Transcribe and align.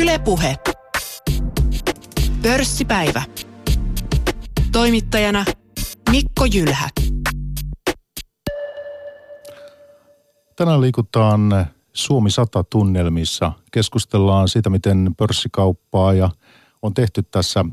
Ylepuhe. 0.00 0.56
Pörssipäivä. 2.42 3.22
Toimittajana 4.72 5.44
Mikko 6.10 6.44
Jylhä. 6.44 6.88
Tänään 10.56 10.80
liikutaan 10.80 11.66
Suomi 11.92 12.30
100 12.30 12.64
tunnelmissa. 12.64 13.52
Keskustellaan 13.72 14.48
siitä, 14.48 14.70
miten 14.70 15.14
pörssikauppaa 15.16 16.12
ja 16.12 16.30
on 16.82 16.94
tehty 16.94 17.22
tässä 17.22 17.64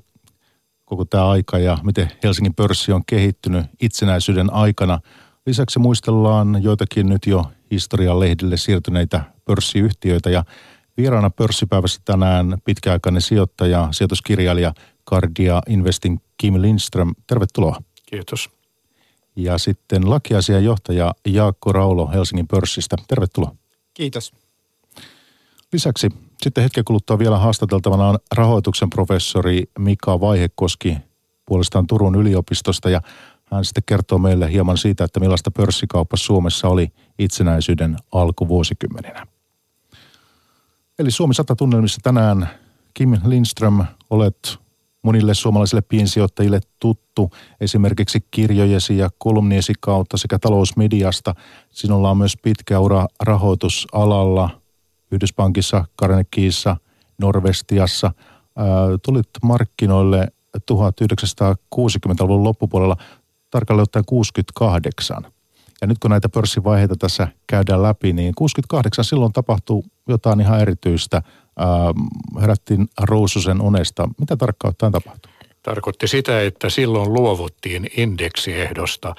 koko 0.85 1.05
tämä 1.05 1.29
aika 1.29 1.59
ja 1.59 1.77
miten 1.83 2.11
Helsingin 2.23 2.55
pörssi 2.55 2.91
on 2.91 3.05
kehittynyt 3.05 3.65
itsenäisyyden 3.81 4.53
aikana. 4.53 4.99
Lisäksi 5.45 5.79
muistellaan 5.79 6.63
joitakin 6.63 7.09
nyt 7.09 7.25
jo 7.27 7.43
historian 7.71 8.19
lehdille 8.19 8.57
siirtyneitä 8.57 9.21
pörssiyhtiöitä 9.45 10.29
ja 10.29 10.43
vieraana 10.98 11.29
pörssipäivässä 11.29 12.02
tänään 12.05 12.57
pitkäaikainen 12.66 13.21
sijoittaja, 13.21 13.88
sijoituskirjailija 13.92 14.74
Cardia 15.10 15.61
Investing 15.68 16.18
Kim 16.38 16.61
Lindström. 16.61 17.14
Tervetuloa. 17.28 17.82
Kiitos. 18.05 18.50
Ja 19.36 19.57
sitten 19.57 20.10
lakiasianjohtaja 20.10 21.14
Jaakko 21.28 21.71
Raulo 21.71 22.07
Helsingin 22.07 22.47
pörssistä. 22.47 22.96
Tervetuloa. 23.07 23.55
Kiitos. 23.93 24.33
Lisäksi 25.74 26.10
sitten 26.41 26.64
hetken 26.64 26.86
kuluttua 26.86 27.19
vielä 27.19 27.38
haastateltavana 27.38 28.07
on 28.07 28.19
rahoituksen 28.36 28.89
professori 28.89 29.64
Mika 29.79 30.19
Vaihekoski 30.19 30.97
puolestaan 31.46 31.88
Turun 31.88 32.16
yliopistosta 32.16 32.89
ja 32.89 33.02
hän 33.52 33.66
sitten 33.66 33.83
kertoo 33.86 34.17
meille 34.17 34.52
hieman 34.52 34.77
siitä, 34.77 35.03
että 35.03 35.19
millaista 35.19 35.52
pörssikauppa 35.52 36.17
Suomessa 36.17 36.67
oli 36.67 36.91
itsenäisyyden 37.19 37.97
alkuvuosikymmeninä. 38.11 39.27
Eli 41.00 41.11
Suomi 41.11 41.33
100 41.33 41.56
tunnelmissa 41.56 42.00
tänään 42.03 42.50
Kim 42.94 43.17
Lindström, 43.25 43.86
olet 44.09 44.58
monille 45.03 45.33
suomalaisille 45.33 45.81
piensijoittajille 45.81 46.59
tuttu 46.80 47.31
esimerkiksi 47.61 48.25
kirjojesi 48.31 48.97
ja 48.97 49.09
kolumniesi 49.17 49.73
kautta 49.80 50.17
sekä 50.17 50.39
talousmediasta. 50.39 51.36
Sinulla 51.69 52.09
on 52.09 52.17
myös 52.17 52.38
pitkä 52.41 52.80
ura 52.80 53.08
rahoitusalalla 53.23 54.61
Yhdyspankissa, 55.11 55.86
Carnegieissa, 56.02 56.77
Norvestiassa. 57.17 58.11
tulit 59.03 59.30
markkinoille 59.43 60.27
1960-luvun 60.58 62.43
loppupuolella 62.43 62.97
tarkalleen 63.52 63.83
ottaen 63.83 64.05
68. 64.05 65.36
Ja 65.81 65.88
nyt 65.88 66.00
kun 66.00 66.11
näitä 66.11 66.30
pörssivaiheita 66.30 66.95
tässä 67.00 67.28
käydään 67.47 67.83
läpi, 67.83 68.14
niin 68.14 68.36
68 68.36 69.06
silloin 69.06 69.33
tapahtuu 69.33 69.86
jotain 70.08 70.42
ihan 70.42 70.61
erityistä. 70.61 71.17
Ähm, 71.17 72.42
herättiin 72.42 72.88
Ruususen 73.02 73.61
unesta. 73.61 74.09
Mitä 74.20 74.38
tarkkaan 74.38 74.70
ottaen 74.70 74.92
tapahtui? 74.92 75.31
Tarkoitti 75.64 76.08
sitä, 76.08 76.42
että 76.42 76.70
silloin 76.70 77.14
luovuttiin 77.14 77.89
indeksiehdosta. 77.98 79.16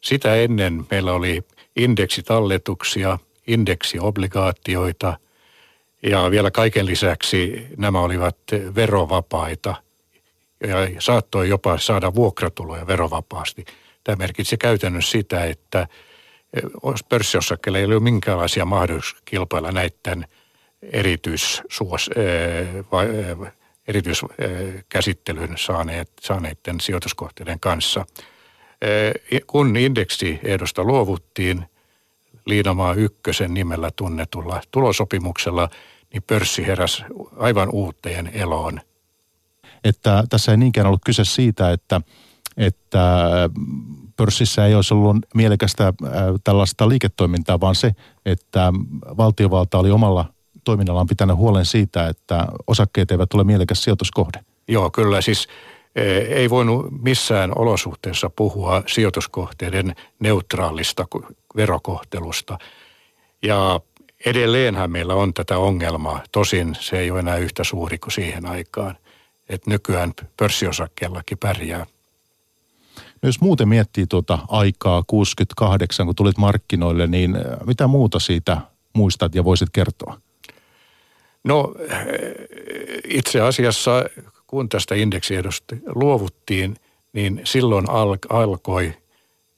Sitä 0.00 0.34
ennen 0.34 0.86
meillä 0.90 1.12
oli 1.12 1.42
indeksitalletuksia, 1.76 3.18
indeksiobligaatioita 3.46 5.18
ja 6.02 6.30
vielä 6.30 6.50
kaiken 6.50 6.86
lisäksi 6.86 7.66
nämä 7.76 8.00
olivat 8.00 8.36
verovapaita 8.74 9.74
ja 10.60 10.76
saattoi 10.98 11.48
jopa 11.48 11.78
saada 11.78 12.14
vuokratuloja 12.14 12.86
verovapaasti– 12.86 13.64
Tämä 14.06 14.16
merkitsi 14.16 14.56
käytännössä 14.56 15.10
sitä, 15.10 15.44
että 15.44 15.80
eh, 16.52 16.62
pörssiosakkeilla 17.08 17.78
ei 17.78 17.84
ole 17.84 18.00
minkäänlaisia 18.00 18.64
mahdollisuuksia 18.64 19.22
kilpailla 19.24 19.72
näiden 19.72 20.26
erityissuos, 20.82 22.10
eh, 22.16 22.76
eh, 22.76 23.52
erityiskäsittelyn 23.88 25.54
saaneet, 25.58 26.10
saaneiden 26.20 26.80
sijoituskohteiden 26.80 27.60
kanssa. 27.60 28.06
Kun 29.46 29.76
indeksiehdosta 29.76 30.84
luovuttiin 30.84 31.64
Liinamaa 32.46 32.94
ykkösen 32.94 33.54
nimellä 33.54 33.90
tunnetulla 33.96 34.60
tulosopimuksella, 34.70 35.68
niin 36.12 36.22
pörssi 36.22 36.66
heräsi 36.66 37.04
aivan 37.36 37.68
uuteen 37.72 38.30
eloon. 38.34 38.80
Että 39.84 40.24
tässä 40.28 40.52
ei 40.52 40.58
niinkään 40.58 40.86
ollut 40.86 41.04
kyse 41.04 41.24
siitä, 41.24 41.72
että– 41.72 42.00
että 42.56 43.28
pörssissä 44.16 44.66
ei 44.66 44.74
olisi 44.74 44.94
ollut 44.94 45.16
mielekästä 45.34 45.86
äh, 45.86 45.92
tällaista 46.44 46.88
liiketoimintaa, 46.88 47.60
vaan 47.60 47.74
se, 47.74 47.92
että 48.26 48.72
valtiovalta 49.16 49.78
oli 49.78 49.90
omalla 49.90 50.24
toiminnallaan 50.64 51.06
pitänyt 51.06 51.36
huolen 51.36 51.64
siitä, 51.64 52.08
että 52.08 52.46
osakkeet 52.66 53.10
eivät 53.10 53.34
ole 53.34 53.44
mielekäs 53.44 53.82
sijoituskohde. 53.82 54.40
Joo, 54.68 54.90
kyllä. 54.90 55.20
Siis 55.20 55.48
e, 55.96 56.02
ei 56.18 56.50
voinut 56.50 56.86
missään 57.02 57.52
olosuhteessa 57.58 58.30
puhua 58.30 58.82
sijoituskohteiden 58.86 59.94
neutraalista 60.18 61.06
verokohtelusta. 61.56 62.58
Ja 63.42 63.80
edelleenhän 64.26 64.90
meillä 64.90 65.14
on 65.14 65.34
tätä 65.34 65.58
ongelmaa. 65.58 66.22
Tosin 66.32 66.76
se 66.80 66.98
ei 66.98 67.10
ole 67.10 67.20
enää 67.20 67.36
yhtä 67.36 67.64
suuri 67.64 67.98
kuin 67.98 68.12
siihen 68.12 68.46
aikaan. 68.46 68.96
Että 69.48 69.70
nykyään 69.70 70.12
pörssiosakkeellakin 70.36 71.38
pärjää. 71.38 71.86
Jos 73.26 73.40
muuten 73.40 73.68
miettii 73.68 74.06
tuota 74.06 74.38
aikaa 74.48 75.04
68, 75.06 76.06
kun 76.06 76.14
tulit 76.14 76.38
markkinoille, 76.38 77.06
niin 77.06 77.36
äh, 77.36 77.42
mitä 77.66 77.86
muuta 77.86 78.18
siitä 78.18 78.58
muistat 78.92 79.34
ja 79.34 79.44
voisit 79.44 79.68
kertoa? 79.72 80.20
No 81.44 81.74
äh, 81.92 82.06
itse 83.08 83.40
asiassa 83.40 84.04
kun 84.46 84.68
tästä 84.68 84.94
indeksiedosta 84.94 85.76
luovuttiin, 85.94 86.76
niin 87.12 87.40
silloin 87.44 87.90
al- 87.90 88.16
alkoi 88.28 88.94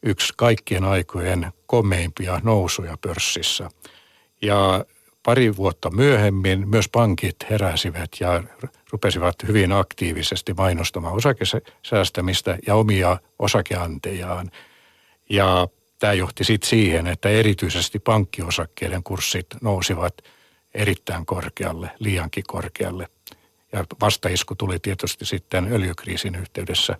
yksi 0.03 0.33
kaikkien 0.37 0.85
aikojen 0.85 1.53
komeimpia 1.67 2.41
nousuja 2.45 2.97
pörssissä. 3.01 3.69
Ja 4.43 4.85
pari 5.29 5.57
vuotta 5.57 5.91
myöhemmin 5.91 6.69
myös 6.69 6.89
pankit 6.89 7.37
heräsivät 7.51 8.11
ja 8.21 8.43
rupesivat 8.93 9.37
hyvin 9.49 9.73
aktiivisesti 9.73 10.55
mainostamaan 10.55 11.15
osakesäästämistä 11.15 12.59
ja 12.67 12.75
omia 12.75 13.19
osakeantejaan. 13.39 14.51
Ja 15.31 15.69
tämä 15.99 16.13
johti 16.13 16.45
sitten 16.45 16.69
siihen, 16.69 17.07
että 17.07 17.29
erityisesti 17.29 17.99
pankkiosakkeiden 17.99 19.03
kurssit 19.03 19.47
nousivat 19.61 20.15
erittäin 20.75 21.27
korkealle, 21.27 21.91
liiankin 21.99 22.45
korkealle. 22.47 23.09
Ja 23.73 23.85
vastaisku 24.01 24.55
tuli 24.55 24.79
tietysti 24.79 25.25
sitten 25.25 25.73
öljykriisin 25.73 26.35
yhteydessä. 26.35 26.97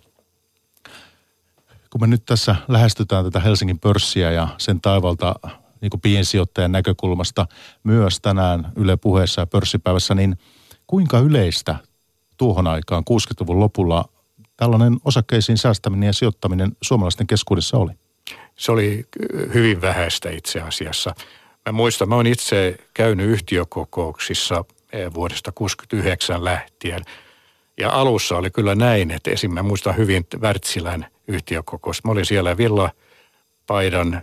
Kun 1.89 2.01
me 2.01 2.07
nyt 2.07 2.25
tässä 2.25 2.55
lähestytään 2.67 3.25
tätä 3.25 3.39
Helsingin 3.39 3.79
pörssiä 3.79 4.31
ja 4.31 4.47
sen 4.57 4.81
taivalta 4.81 5.35
niin 5.81 5.89
kuin 5.89 6.01
piensijoittajan 6.01 6.71
näkökulmasta 6.71 7.45
myös 7.83 8.19
tänään 8.19 8.71
Yle 8.75 8.97
puheessa 8.97 9.41
ja 9.41 9.47
pörssipäivässä, 9.47 10.15
niin 10.15 10.37
kuinka 10.87 11.19
yleistä 11.19 11.75
tuohon 12.37 12.67
aikaan 12.67 13.03
60-luvun 13.09 13.59
lopulla 13.59 14.05
tällainen 14.57 14.97
osakkeisiin 15.05 15.57
säästäminen 15.57 16.07
ja 16.07 16.13
sijoittaminen 16.13 16.71
suomalaisten 16.81 17.27
keskuudessa 17.27 17.77
oli? 17.77 17.91
Se 18.55 18.71
oli 18.71 19.05
hyvin 19.53 19.81
vähäistä 19.81 20.29
itse 20.29 20.61
asiassa. 20.61 21.15
Mä 21.65 21.71
muistan, 21.71 22.09
mä 22.09 22.15
oon 22.15 22.27
itse 22.27 22.77
käynyt 22.93 23.29
yhtiökokouksissa 23.29 24.65
eh, 24.93 25.13
vuodesta 25.13 25.51
69 25.51 26.43
lähtien. 26.43 27.01
Ja 27.77 27.89
alussa 27.89 28.37
oli 28.37 28.51
kyllä 28.51 28.75
näin, 28.75 29.11
että 29.11 29.31
esim. 29.31 29.53
mä 29.53 29.63
muistan 29.63 29.97
hyvin 29.97 30.25
Wärtsilän 30.39 31.05
yhtiökokous. 31.27 32.03
Mä 32.03 32.11
olin 32.11 32.25
siellä 32.25 32.57
Villa 32.57 32.91
paidan, 33.69 34.21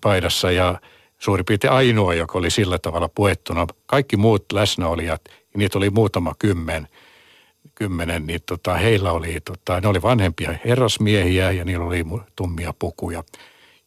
paidassa 0.00 0.50
ja 0.50 0.80
suurin 1.18 1.46
piirtein 1.46 1.72
ainoa, 1.72 2.14
joka 2.14 2.38
oli 2.38 2.50
sillä 2.50 2.78
tavalla 2.78 3.08
puettuna. 3.08 3.66
Kaikki 3.86 4.16
muut 4.16 4.44
läsnäolijat, 4.52 5.20
niitä 5.56 5.78
oli 5.78 5.90
muutama 5.90 6.32
kymmen, 6.38 6.88
kymmenen, 7.74 8.26
niin 8.26 8.40
tota, 8.46 8.74
heillä 8.74 9.12
oli, 9.12 9.40
tota, 9.40 9.80
ne 9.80 9.88
oli 9.88 10.02
vanhempia 10.02 10.54
herrasmiehiä 10.64 11.50
ja 11.50 11.64
niillä 11.64 11.84
oli 11.84 12.04
tummia 12.36 12.74
pukuja. 12.78 13.24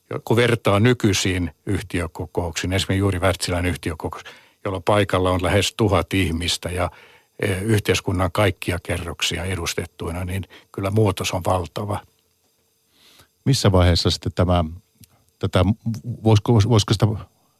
Ja 0.09 0.19
kun 0.25 0.37
vertaa 0.37 0.79
nykyisiin 0.79 1.51
yhtiökokouksiin, 1.65 2.73
esimerkiksi 2.73 2.99
juuri 2.99 3.19
Wärtsilän 3.19 3.65
yhtiökokous, 3.65 4.23
jolla 4.65 4.81
paikalla 4.85 5.31
on 5.31 5.43
lähes 5.43 5.73
tuhat 5.77 6.13
ihmistä 6.13 6.69
ja 6.69 6.91
e, 7.39 7.53
yhteiskunnan 7.53 8.31
kaikkia 8.31 8.79
kerroksia 8.83 9.43
edustettuina, 9.43 10.25
niin 10.25 10.43
kyllä 10.71 10.91
muutos 10.91 11.31
on 11.31 11.41
valtava 11.45 11.99
missä 13.49 13.71
vaiheessa 13.71 14.09
sitten 14.09 14.31
tämä, 14.35 14.63
tätä, 15.39 15.65
voisiko, 16.23 16.53
voisiko 16.53 16.93
sitä 16.93 17.07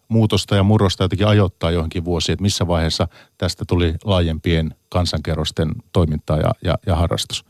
muutosta 0.08 0.56
ja 0.56 0.64
murrosta 0.64 1.04
jotenkin 1.04 1.28
ajoittaa 1.28 1.72
johonkin 1.72 2.06
vuosiin, 2.06 2.34
että 2.34 2.42
missä 2.42 2.68
vaiheessa 2.68 3.08
tästä 3.38 3.66
tuli 3.68 3.96
laajempien 4.04 4.76
kansankerrosten 4.90 5.72
toimintaa 5.94 6.38
ja, 6.38 6.52
ja, 6.64 6.78
ja 6.86 6.96
harrastus? 6.96 7.46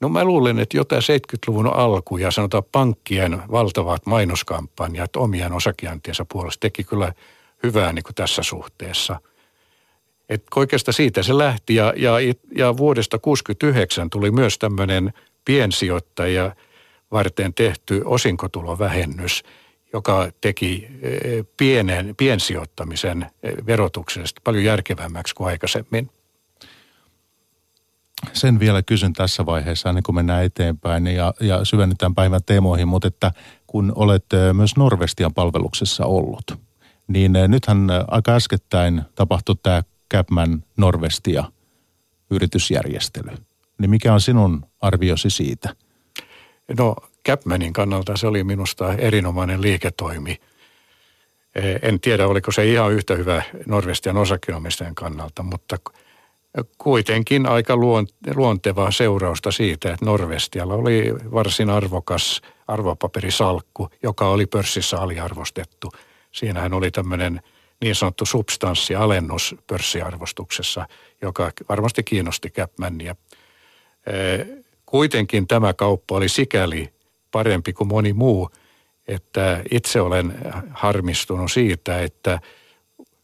No 0.00 0.08
mä 0.08 0.24
luulen, 0.24 0.58
että 0.58 0.76
jo 0.76 0.84
tämä 0.84 1.00
70-luvun 1.00 1.66
alku 1.66 2.16
ja 2.16 2.30
sanotaan 2.30 2.62
pankkien 2.72 3.42
valtavat 3.50 4.06
mainoskampanjat 4.06 5.16
omien 5.16 5.52
osakiantiensa 5.52 6.24
puolesta 6.32 6.60
teki 6.60 6.84
kyllä 6.84 7.12
hyvää 7.62 7.92
niin 7.92 8.02
kuin 8.02 8.14
tässä 8.14 8.42
suhteessa. 8.42 9.20
Et 10.28 10.44
oikeastaan 10.56 10.94
siitä 10.94 11.22
se 11.22 11.38
lähti 11.38 11.74
ja, 11.74 11.92
ja, 11.96 12.12
ja 12.56 12.76
vuodesta 12.76 13.18
1969 13.18 14.10
tuli 14.10 14.30
myös 14.30 14.58
tämmöinen 14.58 15.12
piensijoittajia 15.44 16.52
varten 17.10 17.54
tehty 17.54 18.02
osinkotulovähennys, 18.04 19.42
joka 19.92 20.30
teki 20.40 20.88
eh, 21.02 21.46
pienen, 21.56 22.14
piensijoittamisen 22.16 23.26
eh, 23.42 23.54
verotuksesta 23.66 24.40
paljon 24.44 24.64
järkevämmäksi 24.64 25.34
kuin 25.34 25.48
aikaisemmin. 25.48 26.10
Sen 28.32 28.60
vielä 28.60 28.82
kysyn 28.82 29.12
tässä 29.12 29.46
vaiheessa, 29.46 29.88
ennen 29.88 30.02
kuin 30.02 30.16
mennään 30.16 30.44
eteenpäin 30.44 31.06
ja, 31.06 31.34
ja 31.40 31.64
syvennetään 31.64 32.14
päivän 32.14 32.40
teemoihin, 32.46 32.88
mutta 32.88 33.08
että 33.08 33.32
kun 33.66 33.92
olet 33.94 34.32
eh, 34.32 34.54
myös 34.54 34.76
Norvestian 34.76 35.34
palveluksessa 35.34 36.04
ollut, 36.04 36.58
niin 37.08 37.32
nythän 37.48 37.88
aika 38.08 38.34
äskettäin 38.34 39.02
tapahtui 39.14 39.56
tämä 39.62 39.82
Capman 40.14 40.64
Norvestia 40.76 41.44
yritysjärjestely. 42.30 43.30
Niin 43.78 43.90
mikä 43.90 44.14
on 44.14 44.20
sinun 44.20 44.66
arviosi 44.80 45.30
siitä? 45.30 45.74
No 46.78 46.96
Capmanin 47.28 47.72
kannalta 47.72 48.16
se 48.16 48.26
oli 48.26 48.44
minusta 48.44 48.94
erinomainen 48.94 49.62
liiketoimi. 49.62 50.40
E, 51.54 51.60
en 51.82 52.00
tiedä, 52.00 52.26
oliko 52.26 52.52
se 52.52 52.66
ihan 52.66 52.92
yhtä 52.92 53.14
hyvä 53.14 53.42
Norvestian 53.66 54.16
osakkeenomistajan 54.16 54.94
kannalta, 54.94 55.42
mutta 55.42 55.76
kuitenkin 56.78 57.46
aika 57.46 57.74
luontevaa 58.34 58.90
seurausta 58.90 59.52
siitä, 59.52 59.92
että 59.92 60.04
Norvestialla 60.04 60.74
oli 60.74 61.14
varsin 61.32 61.70
arvokas 61.70 62.42
arvopaperisalkku, 62.68 63.88
joka 64.02 64.28
oli 64.28 64.46
pörssissä 64.46 64.98
aliarvostettu. 64.98 65.92
Siinähän 66.32 66.74
oli 66.74 66.90
tämmöinen– 66.90 67.40
niin 67.80 67.94
sanottu 67.94 68.26
substanssialennus 68.26 69.54
pörssiarvostuksessa, 69.66 70.86
joka 71.22 71.52
varmasti 71.68 72.02
kiinnosti 72.02 72.50
Capmania. 72.50 73.16
Kuitenkin 74.90 75.46
tämä 75.46 75.74
kauppa 75.74 76.16
oli 76.16 76.28
sikäli 76.28 76.92
parempi 77.30 77.72
kuin 77.72 77.88
moni 77.88 78.12
muu, 78.12 78.50
että 79.08 79.62
itse 79.70 80.00
olen 80.00 80.34
harmistunut 80.70 81.52
siitä, 81.52 82.02
että 82.02 82.40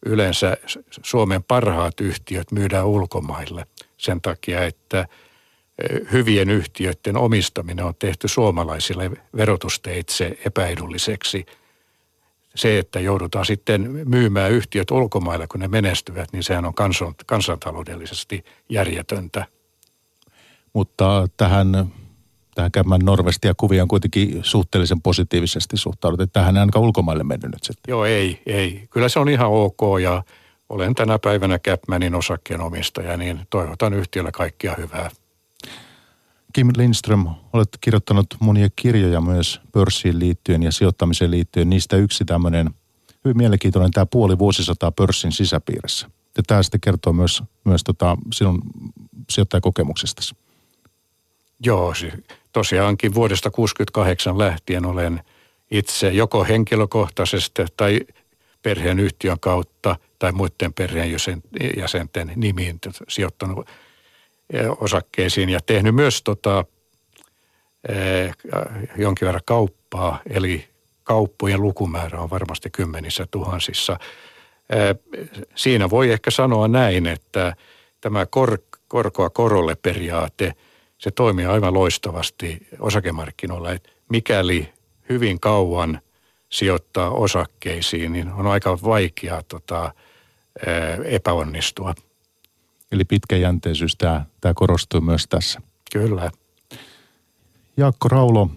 yleensä 0.05 0.57
Suomen 1.03 1.43
parhaat 1.43 2.01
yhtiöt 2.01 2.51
myydään 2.51 2.85
ulkomaille 2.85 3.67
sen 3.97 4.21
takia, 4.21 4.63
että 4.63 5.07
hyvien 6.11 6.49
yhtiöiden 6.49 7.17
omistaminen 7.17 7.85
on 7.85 7.95
tehty 7.99 8.27
suomalaisille 8.27 9.11
verotusteitse 9.37 10.37
epäedulliseksi– 10.45 11.45
se, 12.55 12.79
että 12.79 12.99
joudutaan 12.99 13.45
sitten 13.45 13.91
myymään 14.05 14.51
yhtiöt 14.51 14.91
ulkomaille, 14.91 15.47
kun 15.47 15.59
ne 15.59 15.67
menestyvät, 15.67 16.33
niin 16.33 16.43
sehän 16.43 16.65
on 16.65 16.73
kansan, 16.73 17.15
kansantaloudellisesti 17.25 18.45
järjetöntä. 18.69 19.45
Mutta 20.75 21.27
tähän, 21.37 21.91
tähän 22.55 22.71
käymään 22.71 23.01
Norvestia 23.03 23.53
kuvia 23.57 23.81
on 23.81 23.87
kuitenkin 23.87 24.39
suhteellisen 24.43 25.01
positiivisesti 25.01 25.77
suhtaudut, 25.77 26.21
että 26.21 26.39
tähän 26.39 26.57
ei 26.57 26.59
ainakaan 26.59 26.85
ulkomaille 26.85 27.23
mennyt 27.23 27.51
nyt 27.51 27.63
sitten. 27.63 27.91
Joo, 27.91 28.05
ei, 28.05 28.41
ei. 28.45 28.87
Kyllä 28.89 29.09
se 29.09 29.19
on 29.19 29.29
ihan 29.29 29.49
ok 29.49 29.79
ja 30.01 30.23
olen 30.69 30.95
tänä 30.95 31.19
päivänä 31.19 31.59
Capmanin 31.59 32.15
osakkeenomistaja, 32.15 33.17
niin 33.17 33.39
toivotan 33.49 33.93
yhtiölle 33.93 34.31
kaikkia 34.31 34.75
hyvää. 34.77 35.09
Kim 36.53 36.69
Lindström, 36.77 37.27
olet 37.53 37.69
kirjoittanut 37.81 38.27
monia 38.39 38.67
kirjoja 38.75 39.21
myös 39.21 39.61
pörssiin 39.71 40.19
liittyen 40.19 40.63
ja 40.63 40.71
sijoittamiseen 40.71 41.31
liittyen. 41.31 41.69
Niistä 41.69 41.97
yksi 41.97 42.25
tämmöinen 42.25 42.69
hyvin 43.25 43.37
mielenkiintoinen 43.37 43.91
tämä 43.91 44.05
puoli 44.05 44.39
vuosisataa 44.39 44.91
pörssin 44.91 45.31
sisäpiirissä. 45.31 46.09
Ja 46.37 46.43
tämä 46.47 46.63
sitten 46.63 46.81
kertoo 46.81 47.13
myös, 47.13 47.43
myös 47.65 47.83
tota 47.83 48.17
sinun 48.33 48.61
sijoittajakokemuksestasi. 49.29 50.44
Joo, 51.59 51.93
tosiaankin 52.53 53.13
vuodesta 53.13 53.51
1968 53.51 54.37
lähtien 54.37 54.85
olen 54.85 55.21
itse 55.71 56.09
joko 56.09 56.43
henkilökohtaisesti 56.43 57.65
tai 57.77 57.99
perheen 58.63 58.99
yhtiön 58.99 59.39
kautta 59.39 59.95
tai 60.19 60.31
muiden 60.31 60.73
perheenjäsenten 60.73 62.31
nimiin 62.35 62.79
sijoittanut 63.07 63.67
osakkeisiin 64.79 65.49
ja 65.49 65.59
tehnyt 65.65 65.95
myös 65.95 66.23
tota, 66.23 66.65
jonkin 68.97 69.25
verran 69.25 69.41
kauppaa, 69.45 70.19
eli 70.29 70.67
kauppojen 71.03 71.61
lukumäärä 71.61 72.19
on 72.19 72.29
varmasti 72.29 72.69
kymmenissä 72.69 73.27
tuhansissa. 73.31 73.99
Siinä 75.55 75.89
voi 75.89 76.11
ehkä 76.11 76.31
sanoa 76.31 76.67
näin, 76.67 77.07
että 77.07 77.55
tämä 78.01 78.25
kor, 78.25 78.57
korkoa 78.87 79.29
korolle 79.29 79.75
periaate, 79.75 80.53
se 81.05 81.11
toimii 81.11 81.45
aivan 81.45 81.73
loistavasti 81.73 82.67
osakemarkkinoilla. 82.79 83.71
Että 83.71 83.89
mikäli 84.09 84.73
hyvin 85.09 85.39
kauan 85.39 86.01
sijoittaa 86.49 87.09
osakkeisiin, 87.09 88.13
niin 88.13 88.31
on 88.31 88.47
aika 88.47 88.77
vaikea 88.83 89.43
tota, 89.43 89.93
epäonnistua. 91.05 91.95
Eli 92.91 93.05
pitkäjänteisyys, 93.05 93.95
tämä, 93.95 94.25
tämä 94.41 94.53
korostuu 94.53 95.01
myös 95.01 95.27
tässä. 95.27 95.61
Kyllä. 95.91 96.31
Jaakko 97.77 98.07
Raulo, 98.07 98.49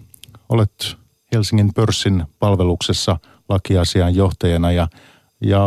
olet 0.49 0.97
Helsingin 1.33 1.73
pörssin 1.73 2.23
palveluksessa 2.39 3.19
lakiasian 3.49 4.15
johtajana 4.15 4.71
ja, 4.71 4.87
ja 5.41 5.59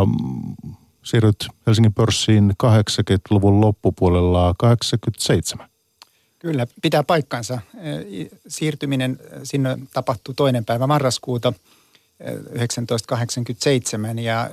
siirryt 1.03 1.49
Helsingin 1.67 1.95
pörssiin 1.95 2.53
80-luvun 2.65 3.61
loppupuolella 3.61 4.55
87. 4.59 5.72
Kyllä, 6.43 6.67
pitää 6.83 7.03
paikkansa. 7.03 7.59
Siirtyminen 8.49 9.19
sinne 9.43 9.79
tapahtui 9.93 10.35
toinen 10.35 10.65
päivä 10.65 10.87
marraskuuta 10.87 11.53
1987 12.19 14.19
ja 14.19 14.51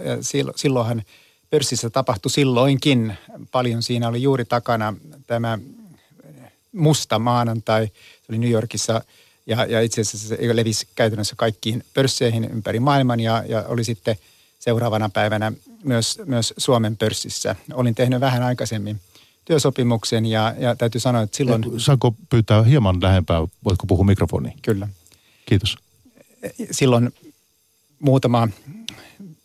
silloinhan– 0.55 1.03
pörssissä 1.49 1.89
tapahtui 1.89 2.31
silloinkin 2.31 3.17
paljon. 3.51 3.83
Siinä 3.83 4.07
oli 4.07 4.21
juuri 4.21 4.45
takana 4.45 4.93
tämä 5.27 5.59
musta 6.71 7.19
maanantai. 7.19 7.87
Se 7.87 8.25
oli 8.29 8.37
New 8.37 8.51
Yorkissa 8.51 9.01
ja, 9.45 9.65
ja 9.65 9.81
itse 9.81 10.01
asiassa 10.01 10.27
se 10.27 10.55
levisi 10.55 10.87
käytännössä 10.95 11.35
kaikkiin 11.37 11.83
pörsseihin 11.93 12.51
ympäri 12.51 12.79
maailman 12.79 13.19
ja, 13.19 13.43
ja 13.47 13.63
oli 13.67 13.83
sitten 13.83 14.15
seuraavana 14.59 15.09
päivänä 15.09 15.51
myös, 15.83 16.19
myös 16.25 16.53
Suomen 16.57 16.97
pörssissä. 16.97 17.55
Olin 17.73 17.95
tehnyt 17.95 18.19
vähän 18.19 18.43
aikaisemmin 18.43 18.99
työsopimuksen 19.49 20.25
ja, 20.25 20.55
ja 20.59 20.75
täytyy 20.75 21.01
sanoa, 21.01 21.21
että 21.21 21.37
silloin... 21.37 21.63
Saanko 21.77 22.15
pyytää 22.29 22.63
hieman 22.63 23.01
lähempää, 23.01 23.47
voitko 23.65 23.87
puhua 23.87 24.05
mikrofoniin? 24.05 24.53
Kyllä. 24.61 24.87
Kiitos. 25.45 25.77
Silloin 26.71 27.13
muutama, 27.99 28.47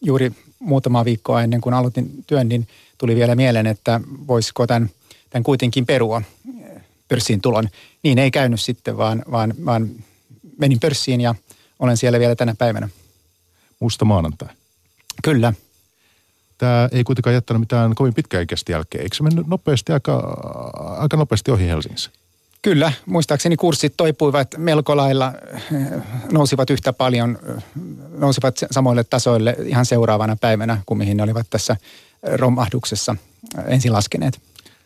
juuri 0.01 0.33
muutama 0.59 1.05
viikkoa 1.05 1.43
ennen 1.43 1.61
kuin 1.61 1.75
aloitin 1.75 2.25
työn, 2.27 2.49
niin 2.49 2.69
tuli 2.99 3.17
vielä 3.17 3.35
mieleen, 3.35 3.67
että 3.67 4.01
voisiko 4.27 4.67
tämän, 4.67 4.91
tämän 5.31 5.45
kuitenkin 5.45 5.87
perua 5.87 6.23
pörssiin 7.09 7.41
tulon. 7.41 7.69
Niin 8.03 8.19
ei 8.19 8.31
käynyt 8.31 8.61
sitten, 8.61 8.97
vaan, 8.97 9.23
vaan, 9.31 9.55
vaan 9.65 9.91
menin 10.59 10.81
pörssiin 10.81 11.21
ja 11.21 11.35
olen 11.79 11.97
siellä 11.97 12.19
vielä 12.19 12.37
tänä 12.37 12.55
päivänä. 12.59 12.89
Musta 13.81 14.05
maanantai. 14.05 14.49
Kyllä. 15.23 15.53
Tämä 16.65 16.89
ei 16.93 17.05
kuitenkaan 17.05 17.35
jättänyt 17.35 17.61
mitään 17.61 17.95
kovin 17.95 18.15
pitkäikäistä 18.15 18.73
jälkeen. 18.73 19.03
Eikö 19.03 19.17
se 19.17 19.23
mennyt 19.23 19.47
nopeasti, 19.47 19.93
aika, 19.93 20.17
aika 20.99 21.17
nopeasti 21.17 21.51
ohi 21.51 21.69
Helsingissä? 21.69 22.11
Kyllä, 22.63 22.93
muistaakseni 23.07 23.57
kurssit 23.57 23.95
toipuivat 23.97 24.49
melko 24.57 24.97
lailla, 24.97 25.33
nousivat 26.33 26.71
yhtä 26.71 26.93
paljon, 26.93 27.39
nousivat 28.19 28.57
samoille 28.71 29.05
tasoille 29.05 29.57
ihan 29.65 29.87
seuraavana 29.87 30.37
päivänä 30.41 30.83
kuin 30.87 30.99
mihin 30.99 31.17
ne 31.17 31.23
olivat 31.23 31.47
tässä 31.51 31.77
romahduksessa 32.23 33.17
ensin 33.67 33.93
laskeneet. 33.93 34.41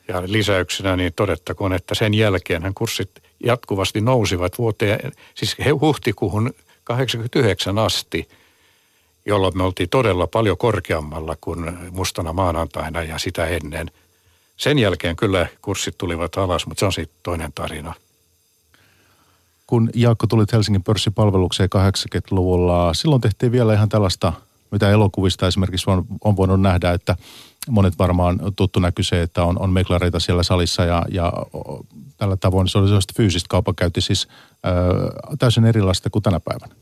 Ja 0.09 0.23
lisäyksenä 0.27 0.97
niin 0.97 1.13
todettakoon, 1.17 1.73
että 1.73 1.95
sen 1.95 2.15
jälkeen 2.15 2.63
hän 2.63 2.75
kurssit 2.75 3.11
jatkuvasti 3.45 4.01
nousivat 4.01 4.59
vuoteen, 4.59 5.13
siis 5.35 5.57
huhtikuuhun 5.81 6.55
89 6.85 7.79
asti, 7.79 8.29
jolloin 9.29 9.57
me 9.57 9.63
oltiin 9.63 9.89
todella 9.89 10.27
paljon 10.27 10.57
korkeammalla 10.57 11.37
kuin 11.41 11.79
mustana 11.91 12.33
maanantaina 12.33 13.03
ja 13.03 13.19
sitä 13.19 13.47
ennen– 13.47 13.91
sen 14.59 14.79
jälkeen 14.79 15.17
kyllä 15.17 15.47
kurssit 15.63 15.99
tulivat 15.99 16.37
alas, 16.37 16.67
mutta 16.67 16.81
se 16.81 16.87
on 16.87 16.93
sitten 16.93 17.21
toinen 17.23 17.53
tarina. 17.53 17.95
Kun 19.67 19.91
Jaakko 19.95 20.27
tulit 20.27 20.53
Helsingin 20.53 20.83
pörssipalvelukseen 20.83 21.69
80-luvulla, 21.77 22.95
silloin 22.95 23.21
tehtiin 23.21 23.53
vielä 23.53 23.75
ihan 23.75 23.89
tällaista, 23.89 24.33
mitä 24.71 24.91
elokuvista 24.91 25.47
esimerkiksi 25.47 25.91
on, 25.91 26.05
on 26.25 26.37
voinut 26.37 26.61
nähdä, 26.61 26.93
että 26.93 27.17
monet 27.69 27.99
varmaan 27.99 28.41
tuttu 28.57 28.81
näkyy 28.81 29.05
se, 29.05 29.23
että 29.23 29.45
on, 29.45 29.59
on 29.59 29.71
meklareita 29.71 30.21
siellä 30.21 30.43
salissa 30.43 30.85
ja, 30.85 31.05
ja 31.11 31.33
tällä 32.17 32.37
tavoin 32.37 32.69
se 32.69 32.79
oli 32.79 32.87
sellaista 32.87 33.15
fyysistä 33.17 33.47
kaupankäynti 33.49 34.01
siis 34.01 34.29
ö, 34.67 35.37
täysin 35.39 35.65
erilaista 35.65 36.11
kuin 36.11 36.23
tänä 36.23 36.41
päivänä. 36.41 36.75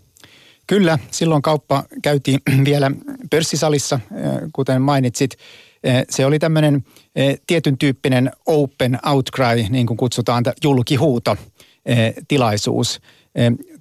Kyllä, 0.66 0.98
silloin 1.10 1.42
kauppa 1.42 1.84
käytiin 2.02 2.40
vielä 2.64 2.90
pörssisalissa, 3.30 4.00
kuten 4.52 4.82
mainitsit 4.82 5.36
Se 6.10 6.26
oli 6.26 6.38
tämmöinen 6.38 6.84
tietyn 7.46 7.78
tyyppinen 7.78 8.30
open 8.46 8.98
outcry, 9.06 9.66
niin 9.70 9.86
kuin 9.86 9.96
kutsutaan, 9.96 10.44
julkihuuto 10.64 11.36
tilaisuus. 12.28 13.00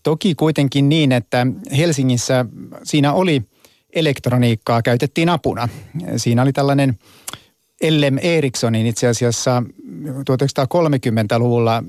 Toki 0.03 0.35
kuitenkin 0.35 0.89
niin, 0.89 1.11
että 1.11 1.47
Helsingissä 1.77 2.45
siinä 2.83 3.13
oli 3.13 3.41
elektroniikkaa, 3.93 4.81
käytettiin 4.81 5.29
apuna. 5.29 5.69
Siinä 6.17 6.41
oli 6.41 6.53
tällainen 6.53 6.99
L.M. 7.83 8.17
Ericssonin 8.21 8.85
itse 8.85 9.07
asiassa 9.07 9.63
1930-luvulla 10.03 11.83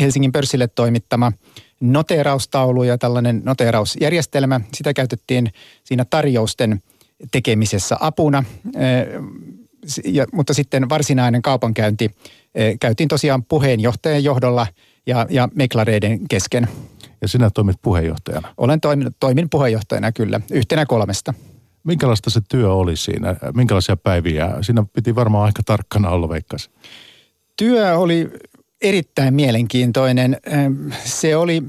Helsingin 0.00 0.32
pörssille 0.32 0.68
toimittama 0.68 1.32
noteeraustaulu 1.80 2.82
ja 2.82 2.98
tällainen 2.98 3.42
noteerausjärjestelmä. 3.44 4.60
Sitä 4.74 4.94
käytettiin 4.94 5.52
siinä 5.84 6.04
tarjousten 6.04 6.82
tekemisessä 7.32 7.96
apuna, 8.00 8.44
ja, 10.04 10.26
mutta 10.32 10.54
sitten 10.54 10.88
varsinainen 10.88 11.42
kaupankäynti 11.42 12.10
käytiin 12.80 13.08
tosiaan 13.08 13.44
puheenjohtajan 13.44 14.24
johdolla 14.24 14.66
ja, 15.06 15.26
ja 15.30 15.48
meklareiden 15.54 16.28
kesken. 16.28 16.68
Ja 17.22 17.28
sinä 17.28 17.50
toimit 17.50 17.76
puheenjohtajana? 17.82 18.54
Olen 18.56 18.80
toiminut, 18.80 19.16
toimin 19.20 19.50
puheenjohtajana 19.50 20.12
kyllä, 20.12 20.40
yhtenä 20.52 20.86
kolmesta. 20.86 21.34
Minkälaista 21.84 22.30
se 22.30 22.40
työ 22.48 22.72
oli 22.72 22.96
siinä? 22.96 23.36
Minkälaisia 23.54 23.96
päiviä? 23.96 24.50
Siinä 24.60 24.84
piti 24.92 25.14
varmaan 25.14 25.44
aika 25.44 25.62
tarkkana 25.66 26.10
olla 26.10 26.28
veikkas. 26.28 26.70
Työ 27.56 27.98
oli 27.98 28.30
erittäin 28.82 29.34
mielenkiintoinen. 29.34 30.36
Se 31.04 31.36
oli 31.36 31.62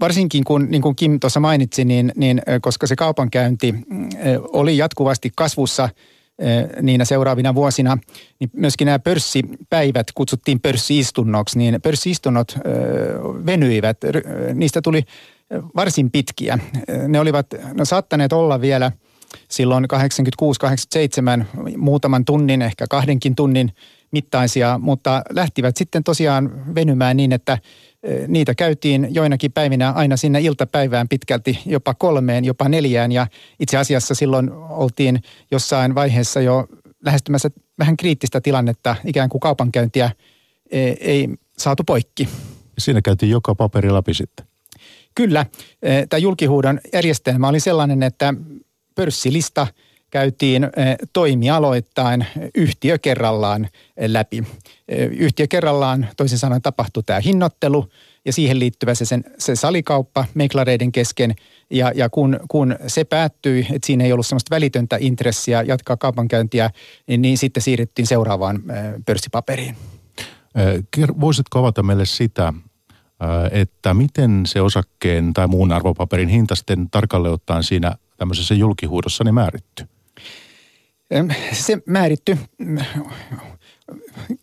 varsinkin 0.00 0.44
kun, 0.44 0.66
niin 0.70 0.82
kuin 0.82 0.96
Kim 0.96 1.20
tuossa 1.20 1.40
mainitsi, 1.40 1.84
niin, 1.84 2.12
niin 2.16 2.42
koska 2.60 2.86
se 2.86 2.96
kaupankäynti 2.96 3.74
oli 4.52 4.76
jatkuvasti 4.76 5.32
kasvussa 5.36 5.88
niinä 6.82 7.04
seuraavina 7.04 7.54
vuosina, 7.54 7.98
niin 8.40 8.50
myöskin 8.52 8.86
nämä 8.86 8.98
pörssipäivät 8.98 10.06
kutsuttiin 10.14 10.60
pörssiistunnoksi, 10.60 11.58
niin 11.58 11.80
pörssiistunnot 11.82 12.58
venyivät. 13.46 13.98
Niistä 14.54 14.82
tuli 14.82 15.04
varsin 15.76 16.10
pitkiä. 16.10 16.58
Ne 17.08 17.20
olivat, 17.20 17.46
no 17.74 17.84
saattaneet 17.84 18.32
olla 18.32 18.60
vielä 18.60 18.92
silloin 19.48 19.86
86-87 21.44 21.76
muutaman 21.76 22.24
tunnin, 22.24 22.62
ehkä 22.62 22.86
kahdenkin 22.90 23.34
tunnin 23.34 23.72
mittaisia, 24.10 24.78
mutta 24.82 25.22
lähtivät 25.30 25.76
sitten 25.76 26.04
tosiaan 26.04 26.74
venymään 26.74 27.16
niin, 27.16 27.32
että 27.32 27.58
niitä 28.28 28.54
käytiin 28.54 29.08
joinakin 29.10 29.52
päivinä 29.52 29.90
aina 29.90 30.16
sinne 30.16 30.40
iltapäivään 30.40 31.08
pitkälti 31.08 31.58
jopa 31.66 31.94
kolmeen, 31.94 32.44
jopa 32.44 32.68
neljään 32.68 33.12
ja 33.12 33.26
itse 33.60 33.76
asiassa 33.76 34.14
silloin 34.14 34.50
oltiin 34.52 35.22
jossain 35.50 35.94
vaiheessa 35.94 36.40
jo 36.40 36.66
lähestymässä 37.04 37.48
vähän 37.78 37.96
kriittistä 37.96 38.40
tilannetta, 38.40 38.96
ikään 39.04 39.28
kuin 39.28 39.40
kaupankäyntiä 39.40 40.10
ei 41.00 41.28
saatu 41.58 41.84
poikki. 41.84 42.28
Siinä 42.78 43.02
käytiin 43.02 43.30
joka 43.30 43.54
paperi 43.54 43.92
läpi 43.92 44.14
sitten. 44.14 44.46
Kyllä. 45.14 45.46
Tämä 46.08 46.18
julkihuudon 46.18 46.80
järjestelmä 46.92 47.48
oli 47.48 47.60
sellainen, 47.60 48.02
että 48.02 48.34
pörssilista 48.94 49.66
käytiin 50.10 50.68
toimialoittain 51.12 52.26
yhtiö 52.54 52.98
kerrallaan 52.98 53.68
läpi. 54.06 54.44
Yhtiö 55.10 55.46
kerrallaan, 55.46 56.08
toisin 56.16 56.38
sanoen 56.38 56.62
tapahtui 56.62 57.02
tämä 57.02 57.20
hinnoittelu 57.20 57.88
ja 58.24 58.32
siihen 58.32 58.58
liittyvä 58.58 58.94
se, 58.94 59.04
sen, 59.04 59.24
se 59.38 59.56
salikauppa 59.56 60.24
meklareiden 60.34 60.92
kesken. 60.92 61.34
Ja, 61.70 61.92
ja 61.94 62.08
kun, 62.08 62.40
kun 62.48 62.76
se 62.86 63.04
päättyi, 63.04 63.66
että 63.72 63.86
siinä 63.86 64.04
ei 64.04 64.12
ollut 64.12 64.26
sellaista 64.26 64.54
välitöntä 64.54 64.96
intressiä 65.00 65.62
jatkaa 65.62 65.96
kaupankäyntiä, 65.96 66.70
niin, 67.06 67.22
niin 67.22 67.38
sitten 67.38 67.62
siirryttiin 67.62 68.06
seuraavaan 68.06 68.62
pörssipaperiin. 69.06 69.76
Voisitko 71.20 71.58
avata 71.58 71.82
meille 71.82 72.06
sitä, 72.06 72.52
että 73.50 73.94
miten 73.94 74.42
se 74.46 74.60
osakkeen 74.60 75.32
tai 75.32 75.46
muun 75.46 75.72
arvopaperin 75.72 76.28
hinta 76.28 76.54
sitten 76.54 76.90
tarkalleen 76.90 77.34
ottaen 77.34 77.62
siinä 77.62 77.96
tämmöisessä 78.16 78.54
julkihuudossa 78.54 79.24
niin 79.24 79.34
määritty? 79.34 79.84
Se 81.52 81.78
määritty 81.86 82.38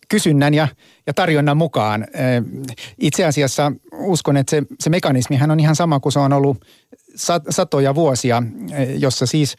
kysynnän 0.08 0.54
ja, 0.54 0.68
ja 1.06 1.14
tarjonnan 1.14 1.56
mukaan. 1.56 2.06
Itse 3.00 3.24
asiassa 3.24 3.72
uskon, 3.92 4.36
että 4.36 4.50
se, 4.50 4.62
se 4.80 4.90
mekanismihan 4.90 5.50
on 5.50 5.60
ihan 5.60 5.76
sama 5.76 6.00
kuin 6.00 6.12
se 6.12 6.18
on 6.18 6.32
ollut 6.32 6.64
satoja 7.50 7.94
vuosia, 7.94 8.42
jossa 8.98 9.26
siis 9.26 9.56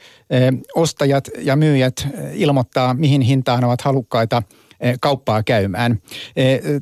ostajat 0.76 1.30
ja 1.38 1.56
myyjät 1.56 2.08
ilmoittaa, 2.34 2.94
mihin 2.94 3.22
hintaan 3.22 3.64
ovat 3.64 3.82
halukkaita– 3.82 4.44
kauppaa 5.02 5.44
käymään. 5.44 6.02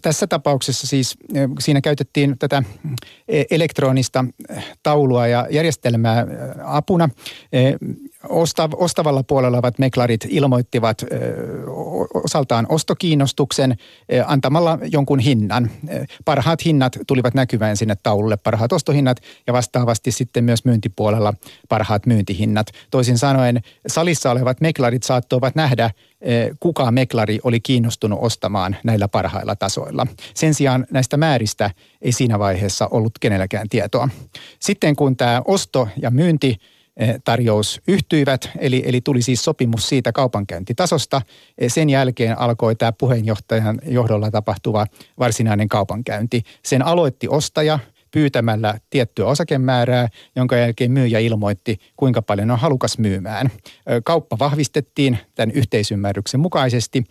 Tässä 0.02 0.28
tapauksessa 0.28 0.88
siis 0.88 1.18
siinä 1.60 1.82
käytettiin 1.82 2.36
tätä 2.40 2.64
elektronista 3.52 4.26
taulua 4.84 5.28
ja 5.28 5.48
järjestelmää 5.52 6.26
apuna. 6.64 7.10
Ostavalla 8.76 9.24
puolella 9.24 9.58
olevat 9.58 9.80
meklarit 9.80 10.26
ilmoittivat 10.30 11.06
osaltaan 12.24 12.66
ostokiinnostuksen 12.70 13.76
antamalla 14.26 14.80
jonkun 14.92 15.20
hinnan. 15.20 15.72
Parhaat 16.26 16.66
hinnat 16.66 16.98
tulivat 17.08 17.34
näkyvään 17.34 17.78
sinne 17.78 17.96
taululle, 18.04 18.38
parhaat 18.38 18.72
ostohinnat 18.72 19.18
ja 19.48 19.54
vastaavasti 19.54 20.12
sitten 20.12 20.44
myös 20.44 20.66
myyntipuolella 20.66 21.34
parhaat 21.70 22.06
myyntihinnat. 22.06 22.68
Toisin 22.92 23.18
sanoen 23.18 23.62
salissa 23.88 24.32
olevat 24.32 24.62
meklarit 24.62 25.04
saattoivat 25.04 25.56
nähdä 25.56 25.92
kuka 26.60 26.92
meklari 26.92 27.40
oli 27.44 27.60
kiinnostunut 27.60 28.20
ostamaan 28.22 28.76
näillä 28.84 29.08
parhailla 29.08 29.56
tasoilla. 29.56 30.08
Sen 30.34 30.54
sijaan 30.54 30.86
näistä 30.92 31.18
määristä 31.18 31.72
ei 32.02 32.12
siinä 32.12 32.40
vaiheessa 32.40 32.88
ollut 32.92 33.20
kenelläkään 33.20 33.70
tietoa. 33.70 34.10
Sitten 34.60 34.96
kun 34.96 35.18
tämä 35.18 35.42
osto 35.46 35.88
ja 36.02 36.12
myynti 36.12 36.58
tarjous 37.24 37.82
yhtyivät, 37.88 38.50
eli, 38.58 38.84
eli 38.86 39.02
tuli 39.02 39.22
siis 39.22 39.44
sopimus 39.44 39.90
siitä 39.90 40.12
kaupankäyntitasosta. 40.12 41.22
Eh, 41.58 41.72
sen 41.72 41.90
jälkeen 41.90 42.40
alkoi 42.40 42.76
tämä 42.76 42.92
puheenjohtajan 42.92 43.80
johdolla 43.88 44.32
tapahtuva 44.32 44.86
varsinainen 45.20 45.70
kaupankäynti. 45.70 46.44
Sen 46.64 46.86
aloitti 46.86 47.28
ostaja– 47.28 47.80
pyytämällä 48.16 48.80
tiettyä 48.90 49.26
osakemäärää, 49.26 50.08
jonka 50.36 50.56
jälkeen 50.56 50.92
myyjä 50.92 51.20
ilmoitti, 51.20 51.78
kuinka 51.98 52.22
paljon 52.22 52.52
on 52.52 52.60
halukas 52.60 52.98
myymään. 52.98 53.50
Kauppa 54.06 54.40
vahvistettiin 54.40 55.18
tämän 55.36 55.52
yhteisymmärryksen 55.52 56.40
mukaisesti. 56.40 57.04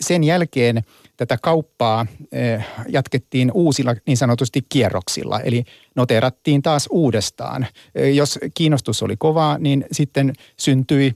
Sen 0.00 0.24
jälkeen 0.24 0.82
tätä 1.16 1.38
kauppaa 1.42 2.06
jatkettiin 2.88 3.50
uusilla 3.54 3.94
niin 4.06 4.16
sanotusti 4.16 4.66
kierroksilla, 4.68 5.40
eli 5.40 5.64
noterattiin 5.94 6.62
taas 6.62 6.88
uudestaan. 6.90 7.66
Jos 8.14 8.38
kiinnostus 8.54 9.02
oli 9.02 9.16
kovaa, 9.16 9.58
niin 9.58 9.84
sitten 9.92 10.32
syntyi 10.58 11.14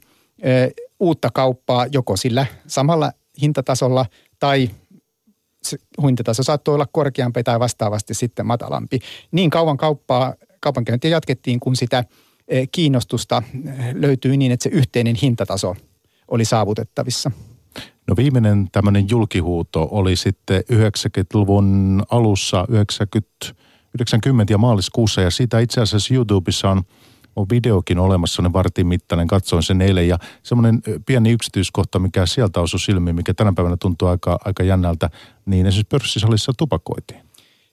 uutta 1.00 1.30
kauppaa 1.34 1.86
joko 1.92 2.16
sillä 2.16 2.46
samalla 2.66 3.12
hintatasolla 3.42 4.06
tai 4.38 4.70
hintataso 6.02 6.42
saattoi 6.42 6.74
olla 6.74 6.86
korkeampi 6.92 7.42
tai 7.42 7.60
vastaavasti 7.60 8.14
sitten 8.14 8.46
matalampi. 8.46 8.98
Niin 9.32 9.50
kauan 9.50 9.76
kauppaa, 9.76 10.34
kaupankäyntiä 10.60 11.10
jatkettiin, 11.10 11.60
kun 11.60 11.76
sitä 11.76 12.04
kiinnostusta 12.72 13.42
löytyi 13.92 14.36
niin, 14.36 14.52
että 14.52 14.62
se 14.62 14.70
yhteinen 14.70 15.16
hintataso 15.22 15.76
oli 16.28 16.44
saavutettavissa. 16.44 17.30
No 18.08 18.16
viimeinen 18.16 18.68
tämmöinen 18.72 19.10
julkihuuto 19.10 19.88
oli 19.90 20.16
sitten 20.16 20.62
90-luvun 20.72 22.02
alussa, 22.10 22.66
90, 22.68 23.28
90 23.94 24.52
ja 24.52 24.58
maaliskuussa 24.58 25.20
ja 25.20 25.30
siitä 25.30 25.58
itse 25.58 25.80
asiassa 25.80 26.14
YouTubessa 26.14 26.70
on– 26.70 26.82
on 27.36 27.46
videokin 27.50 27.98
olemassa, 27.98 28.36
sellainen 28.36 28.52
vartin 28.52 28.86
mittainen, 28.86 29.26
katsoin 29.26 29.62
sen 29.62 29.80
eilen 29.82 30.08
ja 30.08 30.18
semmoinen 30.42 30.82
pieni 31.06 31.30
yksityiskohta, 31.30 31.98
mikä 31.98 32.26
sieltä 32.26 32.60
osui 32.60 32.80
silmiin, 32.80 33.16
mikä 33.16 33.34
tänä 33.34 33.52
päivänä 33.56 33.76
tuntuu 33.76 34.08
aika, 34.08 34.38
aika 34.44 34.62
jännältä, 34.62 35.10
niin 35.46 35.66
esimerkiksi 35.66 35.88
pörssisalissa 35.88 36.52
tupakoitiin. 36.58 37.20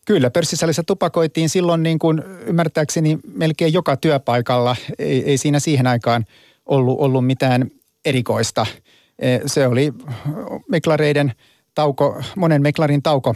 Kyllä, 0.05 0.29
pörssisalissa 0.29 0.84
tupakoitiin 0.84 1.50
silloin 1.50 1.84
niin 1.84 2.00
kuin 2.00 2.24
ymmärtääkseni 2.46 3.19
melkein 3.34 3.74
joka 3.74 3.98
työpaikalla. 3.98 4.75
Ei, 5.00 5.24
ei 5.24 5.38
siinä 5.38 5.60
siihen 5.60 5.88
aikaan 5.88 6.25
ollut, 6.65 7.00
ollut 7.00 7.25
mitään 7.25 7.72
erikoista. 8.05 8.65
E, 9.19 9.39
se 9.45 9.67
oli 9.67 9.93
meklareiden 10.69 11.33
tauko, 11.75 12.21
monen 12.36 12.62
meklarin 12.62 13.03
tauko 13.03 13.36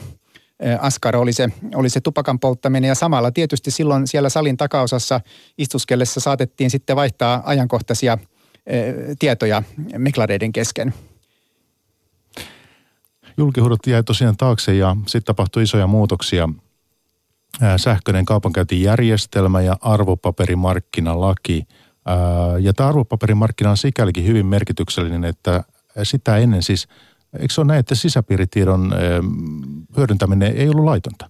askar 0.79 1.15
oli 1.15 1.33
se, 1.33 1.49
oli 1.75 1.89
se 1.89 2.01
tupakan 2.01 2.39
polttaminen 2.39 2.87
ja 2.87 2.95
samalla 2.95 3.31
tietysti 3.31 3.71
silloin 3.71 4.07
siellä 4.07 4.29
salin 4.29 4.57
takaosassa 4.57 5.21
istuskellessa 5.57 6.19
saatettiin 6.19 6.69
sitten 6.69 6.95
vaihtaa 6.95 7.41
ajankohtaisia 7.45 8.17
tietoja 9.19 9.63
meklareiden 9.97 10.51
kesken. 10.51 10.93
Julkihuudot 13.37 13.87
jäi 13.87 14.03
tosiaan 14.03 14.37
taakse 14.37 14.75
ja 14.75 14.95
sitten 15.07 15.23
tapahtui 15.23 15.63
isoja 15.63 15.87
muutoksia. 15.87 16.49
Sähköinen 17.77 18.25
kaupankäyntijärjestelmä 18.25 19.61
ja 19.61 19.77
arvopaperimarkkinalaki. 19.81 21.67
Ja 22.59 22.73
tämä 22.73 22.89
arvopaperimarkkina 22.89 23.69
on 23.69 23.77
sikälikin 23.77 24.27
hyvin 24.27 24.45
merkityksellinen, 24.45 25.25
että 25.25 25.63
sitä 26.03 26.37
ennen 26.37 26.63
siis, 26.63 26.87
eikö 27.39 27.53
se 27.53 27.61
ole 27.61 27.67
näin, 27.67 27.79
että 27.79 27.95
sisäpiiritiedon 27.95 28.95
hyödyntäminen 29.97 30.57
ei 30.57 30.69
ollut 30.69 30.85
laitonta? 30.85 31.29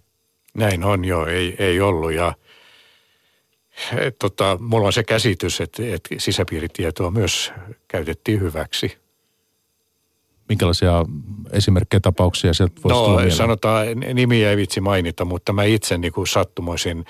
Näin 0.54 0.84
on 0.84 1.06
jo, 1.06 1.26
ei, 1.26 1.56
ei 1.60 1.82
ollut 1.82 2.14
ja 2.14 2.34
et, 3.98 4.20
tota, 4.20 4.58
mulla 4.62 4.88
on 4.88 4.94
se 4.94 5.04
käsitys, 5.04 5.62
että, 5.62 5.84
että 5.86 6.16
sisäpiiritietoa 6.18 7.12
myös 7.12 7.54
käytettiin 7.88 8.40
hyväksi. 8.40 8.98
Minkälaisia 10.50 11.06
esimerkkejä 11.52 12.00
tapauksia 12.00 12.54
sieltä 12.54 12.82
voisi 12.84 13.00
no, 13.00 13.06
tulla 13.06 13.30
sanotaan, 13.30 13.86
nimiä 14.14 14.50
ei 14.50 14.58
vitsi 14.58 14.82
mainita, 14.82 15.26
mutta 15.26 15.54
mä 15.54 15.64
itse 15.64 15.98
niin 15.98 16.14
kuin 16.14 16.28
sattumoisin 16.28 17.06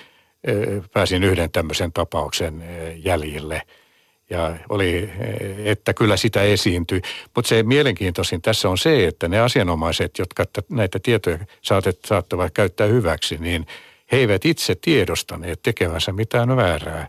pääsin 0.93 1.23
yhden 1.23 1.51
tämmöisen 1.51 1.93
tapauksen 1.93 2.63
jäljille. 3.03 3.61
Ja 4.29 4.57
oli, 4.69 5.09
että 5.65 5.93
kyllä 5.93 6.17
sitä 6.17 6.41
esiintyi. 6.41 7.01
Mutta 7.35 7.49
se 7.49 7.63
mielenkiintoisin 7.63 8.41
tässä 8.41 8.69
on 8.69 8.77
se, 8.77 9.07
että 9.07 9.27
ne 9.27 9.39
asianomaiset, 9.39 10.19
jotka 10.19 10.45
näitä 10.69 10.99
tietoja 11.03 11.37
saatet, 11.61 11.99
saattavat 12.05 12.53
käyttää 12.53 12.87
hyväksi, 12.87 13.37
niin 13.37 13.67
he 14.11 14.17
eivät 14.17 14.45
itse 14.45 14.75
tiedostaneet 14.75 15.61
tekevänsä 15.61 16.11
mitään 16.11 16.55
väärää. 16.55 17.07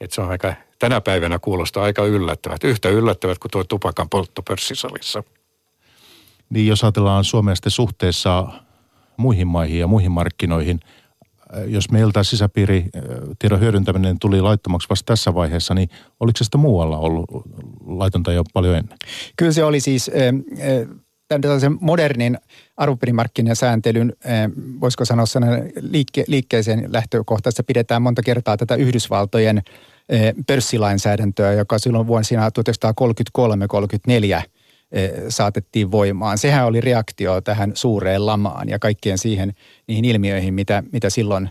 Että 0.00 0.14
se 0.14 0.20
on 0.20 0.30
aika, 0.30 0.54
tänä 0.78 1.00
päivänä 1.00 1.38
kuulostaa 1.38 1.84
aika 1.84 2.04
yllättävät. 2.04 2.64
Yhtä 2.64 2.88
yllättävät 2.88 3.38
kuin 3.38 3.50
tuo 3.50 3.64
tupakan 3.64 4.08
poltto 4.08 4.42
pörssisalissa. 4.42 5.22
Niin 6.50 6.66
jos 6.66 6.84
ajatellaan 6.84 7.24
Suomea 7.24 7.54
suhteessa 7.68 8.46
muihin 9.16 9.46
maihin 9.46 9.78
ja 9.78 9.86
muihin 9.86 10.10
markkinoihin, 10.10 10.80
jos 11.66 11.90
meiltä 11.90 12.22
sisäpiiritiedon 12.22 13.60
hyödyntäminen 13.60 14.18
tuli 14.18 14.40
laittomaksi 14.40 14.88
vasta 14.88 15.06
tässä 15.06 15.34
vaiheessa, 15.34 15.74
niin 15.74 15.88
oliko 16.20 16.36
se 16.36 16.44
sitten 16.44 16.60
muualla 16.60 16.98
ollut 16.98 17.30
laitonta 17.86 18.32
jo 18.32 18.44
paljon 18.52 18.76
ennen? 18.76 18.98
Kyllä 19.36 19.52
se 19.52 19.64
oli 19.64 19.80
siis 19.80 20.10
tällaisen 21.40 21.78
modernin 21.80 22.38
arvopaperimarkkinasääntelyn, 22.76 24.12
voisiko 24.80 25.04
sanoa 25.04 25.24
liikke, 25.80 26.24
liikkeeseen 26.26 26.88
lähtökohtaisesti 26.92 27.62
pidetään 27.62 28.02
monta 28.02 28.22
kertaa 28.22 28.56
tätä 28.56 28.74
Yhdysvaltojen 28.74 29.62
pörssilainsäädäntöä, 30.46 31.52
joka 31.52 31.78
silloin 31.78 32.06
vuosina 32.06 32.48
1933-34 32.48 34.42
saatettiin 35.28 35.90
voimaan. 35.90 36.38
Sehän 36.38 36.66
oli 36.66 36.80
reaktio 36.80 37.40
tähän 37.40 37.72
suureen 37.74 38.26
lamaan 38.26 38.68
ja 38.68 38.78
kaikkien 38.78 39.18
siihen 39.18 39.52
niihin 39.86 40.04
ilmiöihin, 40.04 40.54
mitä, 40.54 40.82
mitä 40.92 41.10
silloin 41.10 41.48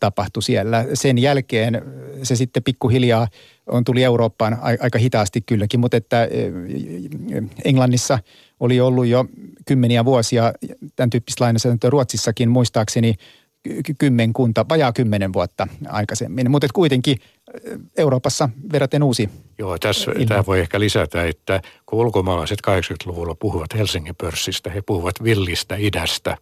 tapahtui 0.00 0.42
siellä. 0.42 0.84
Sen 0.94 1.18
jälkeen 1.18 1.82
se 2.22 2.36
sitten 2.36 2.62
pikkuhiljaa 2.62 3.28
on 3.66 3.84
tuli 3.84 4.04
Eurooppaan 4.04 4.58
aika 4.80 4.98
hitaasti 4.98 5.40
kylläkin, 5.40 5.80
mutta 5.80 5.96
että 5.96 6.28
Englannissa 7.64 8.18
oli 8.60 8.80
ollut 8.80 9.06
jo 9.06 9.24
kymmeniä 9.66 10.04
vuosia 10.04 10.52
tämän 10.96 11.10
tyyppistä 11.10 11.44
lainsäädäntöä 11.44 11.90
Ruotsissakin 11.90 12.48
muistaakseni 12.48 13.14
kymmenkunta, 13.98 14.66
vajaa 14.68 14.92
kymmenen 14.92 15.32
vuotta 15.32 15.68
aikaisemmin. 15.88 16.50
Mutta 16.50 16.66
kuitenkin 16.74 17.16
Euroopassa 17.96 18.48
verraten 18.72 19.02
uusi 19.02 19.30
Joo, 19.58 19.78
tässä 19.78 20.12
tämä 20.28 20.46
voi 20.46 20.60
ehkä 20.60 20.80
lisätä, 20.80 21.26
että 21.26 21.60
kun 21.86 21.98
ulkomaalaiset 21.98 22.58
80-luvulla 22.66 23.34
puhuvat 23.34 23.74
Helsingin 23.74 24.16
pörssistä, 24.16 24.70
he 24.70 24.82
puhuvat 24.82 25.22
villistä 25.24 25.76
idästä. 25.78 26.36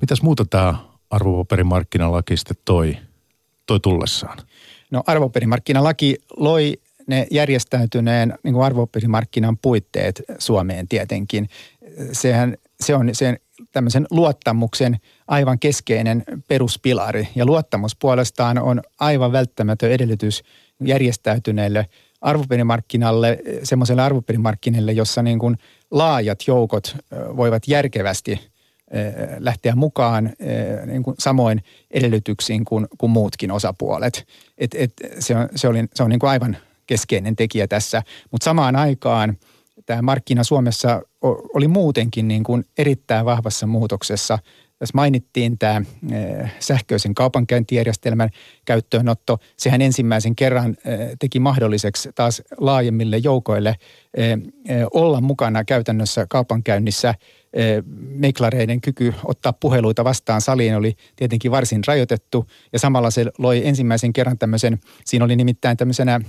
Mitäs 0.00 0.22
muuta 0.22 0.44
tämä 0.44 0.74
arvopaperimarkkinalaki 1.10 2.36
sitten 2.36 2.56
toi, 2.64 2.96
toi 3.66 3.80
tullessaan? 3.80 4.38
No 4.90 5.02
arvopaperimarkkinalaki 5.06 6.16
loi 6.36 6.80
ne 7.06 7.26
järjestäytyneen 7.30 8.34
niin 8.42 8.54
kuin 8.54 8.64
arvopaperimarkkinan 8.64 9.58
puitteet 9.58 10.22
Suomeen 10.38 10.88
tietenkin. 10.88 11.48
Sehän 12.12 12.56
se 12.82 12.94
on 12.94 13.10
sen 13.12 13.38
tämmöisen 13.72 14.06
luottamuksen 14.10 14.96
aivan 15.28 15.58
keskeinen 15.58 16.24
peruspilari. 16.48 17.28
Ja 17.34 17.46
luottamus 17.46 17.96
puolestaan 17.96 18.58
on 18.58 18.82
aivan 19.00 19.32
välttämätön 19.32 19.90
edellytys 19.90 20.42
järjestäytyneelle 20.84 21.86
arvopaperimarkkinalle, 22.20 23.38
semmoiselle 23.62 24.02
arvopaperimarkkinalle, 24.02 24.92
jossa 24.92 25.22
niin 25.22 25.38
kuin 25.38 25.58
laajat 25.90 26.38
joukot 26.46 26.96
voivat 27.36 27.68
järkevästi 27.68 28.52
lähteä 29.38 29.74
mukaan 29.74 30.32
niin 30.86 31.02
kuin 31.02 31.16
samoin 31.18 31.62
edellytyksiin 31.90 32.64
kuin, 32.64 32.86
kuin 32.98 33.10
muutkin 33.10 33.50
osapuolet. 33.50 34.26
Et, 34.58 34.74
et 34.74 34.92
se 35.18 35.36
on, 35.36 35.48
se 35.56 35.68
oli, 35.68 35.84
se 35.94 36.02
on 36.02 36.10
niin 36.10 36.18
kuin 36.18 36.30
aivan 36.30 36.56
keskeinen 36.86 37.36
tekijä 37.36 37.66
tässä. 37.68 38.02
Mutta 38.30 38.44
samaan 38.44 38.76
aikaan 38.76 39.36
tämä 39.86 40.02
markkina 40.02 40.44
Suomessa 40.44 41.02
oli 41.54 41.68
muutenkin 41.68 42.28
niin 42.28 42.44
kuin 42.44 42.64
erittäin 42.78 43.24
vahvassa 43.24 43.66
muutoksessa. 43.66 44.38
Tässä 44.78 44.92
mainittiin 44.94 45.58
tämä 45.58 45.82
sähköisen 46.58 47.14
kaupankäyntijärjestelmän 47.14 48.28
käyttöönotto. 48.64 49.38
Sehän 49.56 49.82
ensimmäisen 49.82 50.36
kerran 50.36 50.76
teki 51.18 51.40
mahdolliseksi 51.40 52.10
taas 52.14 52.42
laajemmille 52.58 53.16
joukoille 53.16 53.76
olla 54.94 55.20
mukana 55.20 55.64
käytännössä 55.64 56.26
kaupankäynnissä– 56.28 57.14
meklareiden 57.98 58.80
kyky 58.80 59.14
ottaa 59.24 59.52
puheluita 59.52 60.04
vastaan 60.04 60.40
saliin 60.40 60.76
oli 60.76 60.96
tietenkin 61.16 61.50
varsin 61.50 61.82
rajoitettu 61.86 62.46
ja 62.72 62.78
samalla 62.78 63.10
se 63.10 63.26
loi 63.38 63.66
ensimmäisen 63.66 64.12
kerran 64.12 64.38
tämmöisen, 64.38 64.80
siinä 65.04 65.24
oli 65.24 65.36
nimittäin 65.36 65.76
tämmöisenä 65.76 66.20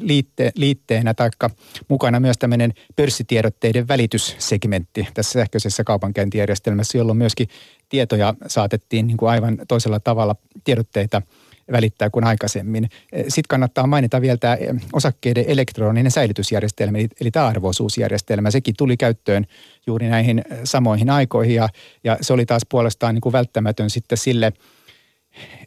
liitte, 0.00 0.52
liitteenä 0.54 1.14
taikka 1.14 1.50
mukana 1.88 2.20
myös 2.20 2.38
tämmöinen 2.38 2.74
pörssitiedotteiden 2.96 3.88
välityssegmentti 3.88 5.08
tässä 5.14 5.32
sähköisessä 5.32 5.84
kaupankäyntijärjestelmässä, 5.84 6.98
jolloin 6.98 7.18
myöskin 7.18 7.48
tietoja 7.88 8.34
saatettiin 8.46 9.06
niin 9.06 9.16
kuin 9.16 9.30
aivan 9.30 9.58
toisella 9.68 10.00
tavalla 10.00 10.36
tiedotteita– 10.64 11.22
välittää 11.72 12.10
kuin 12.10 12.24
aikaisemmin. 12.24 12.88
Eh, 13.12 13.24
Sitten 13.28 13.48
kannattaa 13.48 13.86
mainita 13.86 14.20
vielä 14.20 14.36
tämä 14.36 14.54
eh, 14.54 14.74
osakkeiden 14.92 15.44
elektroninen 15.48 16.10
säilytysjärjestelmä, 16.10 16.98
eli 16.98 17.30
tämä 17.30 17.46
arvoisuusjärjestelmä. 17.46 18.50
Sekin 18.50 18.74
tuli 18.78 18.96
käyttöön 18.96 19.46
juuri 19.86 20.08
näihin 20.08 20.38
eh, 20.38 20.58
samoihin 20.64 21.10
aikoihin 21.10 21.54
ja, 21.54 21.68
ja 22.04 22.18
se 22.20 22.32
oli 22.32 22.46
taas 22.46 22.62
puolestaan 22.68 23.14
niin 23.14 23.22
kuin 23.22 23.32
välttämätön 23.32 23.90
sitten 23.90 24.18
sille– 24.18 24.52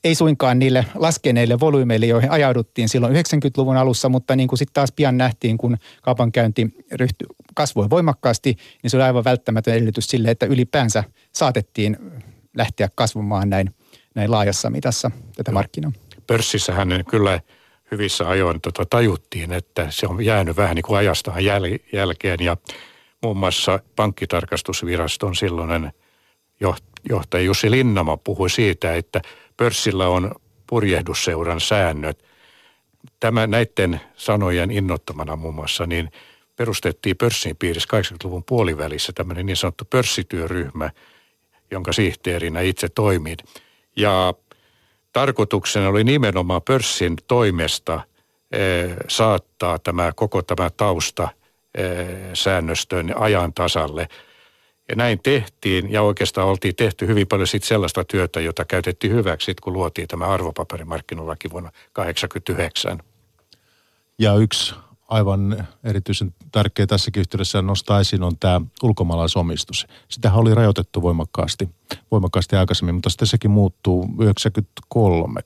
ei 0.04 0.16
suinkaan 0.16 0.60
niille 0.60 0.86
laskeneille 0.96 1.60
volyymeille, 1.60 2.06
joihin 2.06 2.32
ajauduttiin 2.32 2.90
silloin 2.90 3.16
90-luvun 3.16 3.78
alussa, 3.78 4.10
mutta 4.10 4.36
niin 4.36 4.48
kuin 4.48 4.60
sitten 4.60 4.74
taas 4.74 4.92
pian 4.92 5.18
nähtiin, 5.18 5.58
kun 5.58 5.78
kaupankäynti 6.02 6.76
ryhtyi, 6.92 7.28
kasvoi 7.56 7.90
voimakkaasti, 7.90 8.56
niin 8.84 8.92
se 8.92 8.98
oli 8.98 9.04
aivan 9.04 9.24
välttämätön 9.24 9.74
edellytys 9.74 10.08
sille, 10.08 10.32
että 10.32 10.46
ylipäänsä 10.46 11.04
saatettiin 11.32 11.98
lähteä 12.58 12.90
kasvamaan 12.96 13.50
näin 13.50 13.70
näin 14.20 14.32
laajassa 14.32 14.70
mitassa 14.70 15.12
tätä 15.36 15.52
markkinaa. 15.52 15.92
Pörssissähän 16.28 17.04
kyllä 17.10 17.42
hyvissä 17.92 18.30
ajoin 18.30 18.62
tota, 18.62 18.86
tajuttiin, 18.86 19.52
että 19.52 19.88
se 19.90 20.08
on 20.08 20.26
jäänyt 20.26 20.58
vähän 20.58 20.76
niin 20.76 20.84
kuin 20.84 20.98
ajastaan 20.98 21.38
jäl- 21.38 21.80
jälkeen 21.94 22.40
ja 22.40 22.58
muun 23.22 23.38
muassa 23.38 23.80
pankkitarkastusviraston 23.96 25.36
silloinen 25.36 25.92
johtaja 27.10 27.44
Jussi 27.44 27.72
Linnama 27.72 28.18
puhui 28.18 28.50
siitä, 28.50 28.96
että 28.96 29.22
pörssillä 29.58 30.08
on 30.08 30.32
purjehdusseuran 30.68 31.62
säännöt. 31.62 32.24
Tämä 33.20 33.48
näiden 33.48 34.02
sanojen 34.16 34.72
innottamana 34.72 35.36
muun 35.36 35.56
muassa, 35.56 35.86
niin 35.86 36.12
perustettiin 36.56 37.18
pörssin 37.18 37.56
piirissä 37.56 37.90
80-luvun 38.00 38.44
puolivälissä 38.44 39.14
tämmöinen 39.14 39.46
niin 39.46 39.58
sanottu 39.58 39.86
pörssityöryhmä, 39.86 40.90
jonka 41.72 41.94
sihteerinä 41.94 42.62
itse 42.62 42.90
toimin. 42.90 43.38
Ja 43.96 44.34
tarkoituksena 45.14 45.90
oli 45.90 46.04
nimenomaan 46.04 46.62
pörssin 46.62 47.16
toimesta 47.28 48.02
eh, 48.52 48.96
saattaa 49.08 49.80
tämä 49.80 50.12
koko 50.16 50.42
tämä 50.42 50.70
tausta 50.70 51.30
eh, 51.76 52.08
säännöstön 52.34 53.14
ajan 53.16 53.54
tasalle. 53.54 54.08
Ja 54.90 54.96
näin 54.96 55.20
tehtiin 55.24 55.92
ja 55.92 56.02
oikeastaan 56.02 56.48
oltiin 56.48 56.76
tehty 56.76 57.08
hyvin 57.08 57.28
paljon 57.28 57.48
sit 57.48 57.64
sellaista 57.64 58.04
työtä, 58.04 58.40
jota 58.40 58.66
käytettiin 58.66 59.14
hyväksi, 59.14 59.56
kun 59.62 59.74
luotiin 59.74 60.08
tämä 60.08 60.26
arvopaperimarkkinalaki 60.26 61.50
vuonna 61.50 61.70
1989. 61.70 63.00
Ja 64.20 64.36
yksi 64.36 64.76
aivan 65.10 65.68
erityisen 65.84 66.34
tärkeä 66.52 66.88
tässäkin 66.88 67.22
yhteydessä 67.22 67.62
nostaa 67.62 68.00
esiin 68.00 68.24
on 68.24 68.38
tämä 68.40 68.62
ulkomaalaisomistus. 68.84 69.88
Sitähän 70.10 70.40
oli 70.40 70.56
rajoitettu 70.56 71.02
voimakkaasti, 71.02 71.70
voimakkaasti 72.12 72.56
aikaisemmin, 72.56 72.96
mutta 72.96 73.10
sitten 73.10 73.28
sekin 73.28 73.52
muuttuu 73.52 74.10
93. 74.20 75.40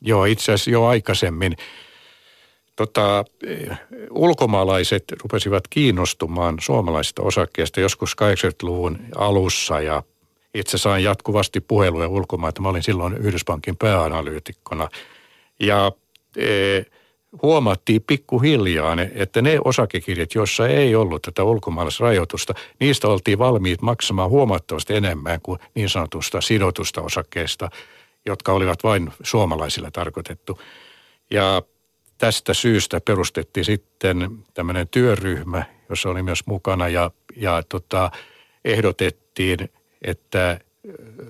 Joo, 0.00 0.24
itse 0.24 0.52
asiassa 0.52 0.70
jo 0.70 0.86
aikaisemmin. 0.86 1.56
Tota, 2.76 3.24
ulkomaalaiset 4.10 5.04
rupesivat 5.22 5.68
kiinnostumaan 5.70 6.56
suomalaisista 6.60 7.22
osakkeista 7.22 7.80
joskus 7.80 8.16
80-luvun 8.22 8.98
alussa 9.16 9.80
ja 9.80 10.02
itse 10.54 10.78
sain 10.78 11.04
jatkuvasti 11.04 11.60
puheluja 11.60 12.08
ulkomailta. 12.08 12.62
Mä 12.62 12.68
olin 12.68 12.82
silloin 12.82 13.16
Yhdyspankin 13.16 13.76
pääanalyytikkona 13.76 14.88
ja 15.60 15.92
e, 16.36 16.82
huomattiin 17.42 18.02
pikkuhiljaa, 18.06 18.96
että 19.14 19.42
ne 19.42 19.58
osakekirjat, 19.64 20.34
joissa 20.34 20.68
ei 20.68 20.94
ollut 20.94 21.22
tätä 21.22 21.42
ulkomaalaisrajoitusta, 21.42 22.54
niistä 22.80 23.08
oltiin 23.08 23.38
valmiit 23.38 23.82
maksamaan 23.82 24.30
huomattavasti 24.30 24.94
enemmän 24.94 25.40
kuin 25.42 25.58
niin 25.74 25.88
sanotusta 25.88 26.40
sidotusta 26.40 27.02
osakkeesta, 27.02 27.70
jotka 28.26 28.52
olivat 28.52 28.84
vain 28.84 29.12
suomalaisille 29.22 29.90
tarkoitettu. 29.90 30.60
Ja 31.30 31.62
tästä 32.18 32.54
syystä 32.54 33.00
perustettiin 33.00 33.64
sitten 33.64 34.30
tämmöinen 34.54 34.88
työryhmä, 34.88 35.64
jossa 35.88 36.10
oli 36.10 36.22
myös 36.22 36.46
mukana 36.46 36.88
ja, 36.88 37.10
ja 37.36 37.62
tota, 37.68 38.10
ehdotettiin, 38.64 39.58
että 40.02 40.60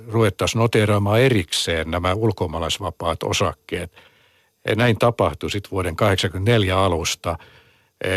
ruvettaisiin 0.08 0.60
noteeraamaan 0.60 1.20
erikseen 1.20 1.90
nämä 1.90 2.14
ulkomaalaisvapaat 2.14 3.22
osakkeet. 3.22 4.09
Ja 4.68 4.74
näin 4.74 4.98
tapahtui 4.98 5.50
sitten 5.50 5.70
vuoden 5.70 5.96
1984 5.96 6.84
alusta. 6.84 7.38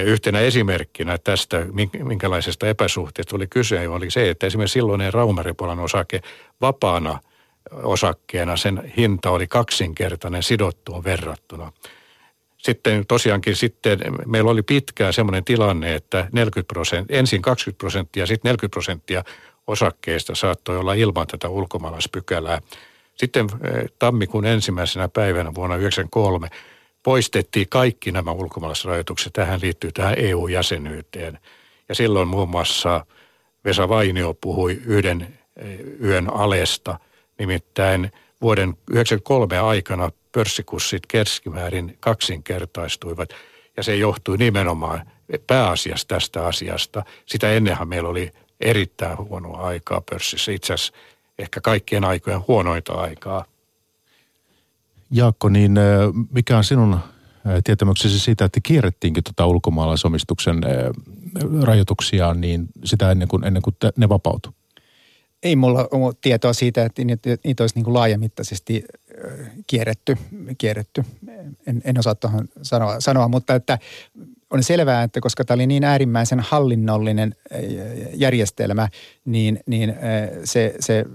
Yhtenä 0.06 0.40
esimerkkinä 0.40 1.18
tästä, 1.18 1.66
minkälaisesta 2.04 2.68
epäsuhteesta 2.68 3.36
oli 3.36 3.48
kyse, 3.48 3.88
oli 3.88 4.12
se, 4.12 4.30
että 4.30 4.48
esimerkiksi 4.48 4.74
silloinen 4.74 5.14
Raumaripolan 5.14 5.80
osake 5.80 6.22
vapaana 6.62 7.20
osakkeena 7.84 8.58
sen 8.58 8.94
hinta 8.98 9.30
oli 9.30 9.48
kaksinkertainen 9.48 10.44
sidottuun 10.44 11.04
verrattuna. 11.04 11.72
Sitten 12.58 13.06
tosiaankin 13.08 13.56
sitten 13.56 14.00
meillä 14.26 14.52
oli 14.52 14.62
pitkään 14.62 15.14
semmoinen 15.14 15.44
tilanne, 15.44 15.96
että 15.96 16.28
40 16.32 16.74
prosenttia, 16.74 17.20
ensin 17.20 17.42
20 17.42 17.80
prosenttia, 17.80 18.26
sitten 18.26 18.50
40 18.50 18.74
prosenttia 18.74 19.24
osakkeista 19.68 20.36
saattoi 20.36 20.78
olla 20.78 20.94
ilman 20.94 21.28
tätä 21.28 21.50
ulkomaalaispykälää. 21.50 22.62
Sitten 23.16 23.46
eh, 23.46 23.86
tammikuun 24.00 24.46
ensimmäisenä 24.46 25.08
päivänä 25.08 25.56
vuonna 25.56 25.76
1993 25.76 26.50
poistettiin 27.04 27.70
kaikki 27.70 28.12
nämä 28.12 28.32
ulkomaalaisrajoitukset. 28.32 29.34
Tähän 29.34 29.60
liittyy 29.62 29.92
tähän 29.92 30.16
EU-jäsenyyteen. 30.18 31.40
Ja 31.90 31.96
silloin 31.96 32.28
muun 32.28 32.50
muassa 32.50 33.06
Vesa 33.66 33.90
Vainio 33.90 34.34
puhui 34.34 34.82
yhden 34.86 35.40
eh, 35.58 35.80
yön 36.04 36.34
alesta. 36.34 37.00
Nimittäin 37.40 38.12
vuoden 38.42 38.70
1993 38.70 39.58
aikana 39.58 40.12
pörssikurssit 40.32 41.06
keskimäärin 41.08 41.98
kaksinkertaistuivat. 42.00 43.30
Ja 43.78 43.84
se 43.84 43.96
johtui 43.96 44.38
nimenomaan 44.38 45.12
pääasiassa 45.48 46.08
tästä 46.08 46.46
asiasta. 46.46 47.04
Sitä 47.26 47.52
ennenhän 47.52 47.88
meillä 47.88 48.10
oli 48.10 48.32
erittäin 48.60 49.18
huonoa 49.18 49.68
aikaa 49.68 50.02
pörssissä. 50.12 50.52
Itse 50.52 50.74
asiassa 50.74 50.94
ehkä 51.40 51.62
kaikkien 51.62 52.04
aikojen 52.04 52.42
huonoita 52.48 52.94
aikaa. 52.94 53.46
Jaakko, 55.12 55.50
niin 55.50 55.76
mikä 56.32 56.58
on 56.58 56.64
sinun 56.64 57.00
tietämyksesi 57.64 58.20
siitä, 58.20 58.46
että 58.46 58.60
kierrettiinkö 58.64 59.22
tuota 59.22 59.48
ulkomaalaisomistuksen 59.48 60.62
rajoituksia 61.62 62.34
niin 62.34 62.68
sitä 62.84 63.12
ennen 63.12 63.28
kuin, 63.28 63.44
ennen 63.44 63.62
kuin 63.62 63.76
ne 63.98 64.10
vapautu? 64.10 64.56
Ei 65.44 65.56
mulla 65.56 65.88
ole 65.92 66.14
tietoa 66.22 66.54
siitä, 66.54 66.86
että 66.86 67.04
niitä 67.44 67.64
olisi 67.64 67.76
niin 67.76 67.84
kuin 67.84 67.94
laajamittaisesti 67.94 68.86
kierretty. 69.68 70.18
kierretty. 70.58 71.04
En, 71.68 71.82
en 71.86 72.00
osaa 72.00 72.16
tuohon 72.16 72.48
sanoa, 72.62 73.00
sanoa, 73.00 73.28
mutta 73.28 73.56
että 73.56 73.80
on 74.54 74.64
selvää, 74.64 75.04
että 75.04 75.22
koska 75.22 75.46
tämä 75.46 75.56
oli 75.56 75.68
niin 75.68 75.84
äärimmäisen 75.84 76.40
hallinnollinen 76.40 77.36
järjestelmä, 78.14 78.88
niin, 79.26 79.60
niin 79.66 79.96
se, 80.44 80.76
se 80.80 81.06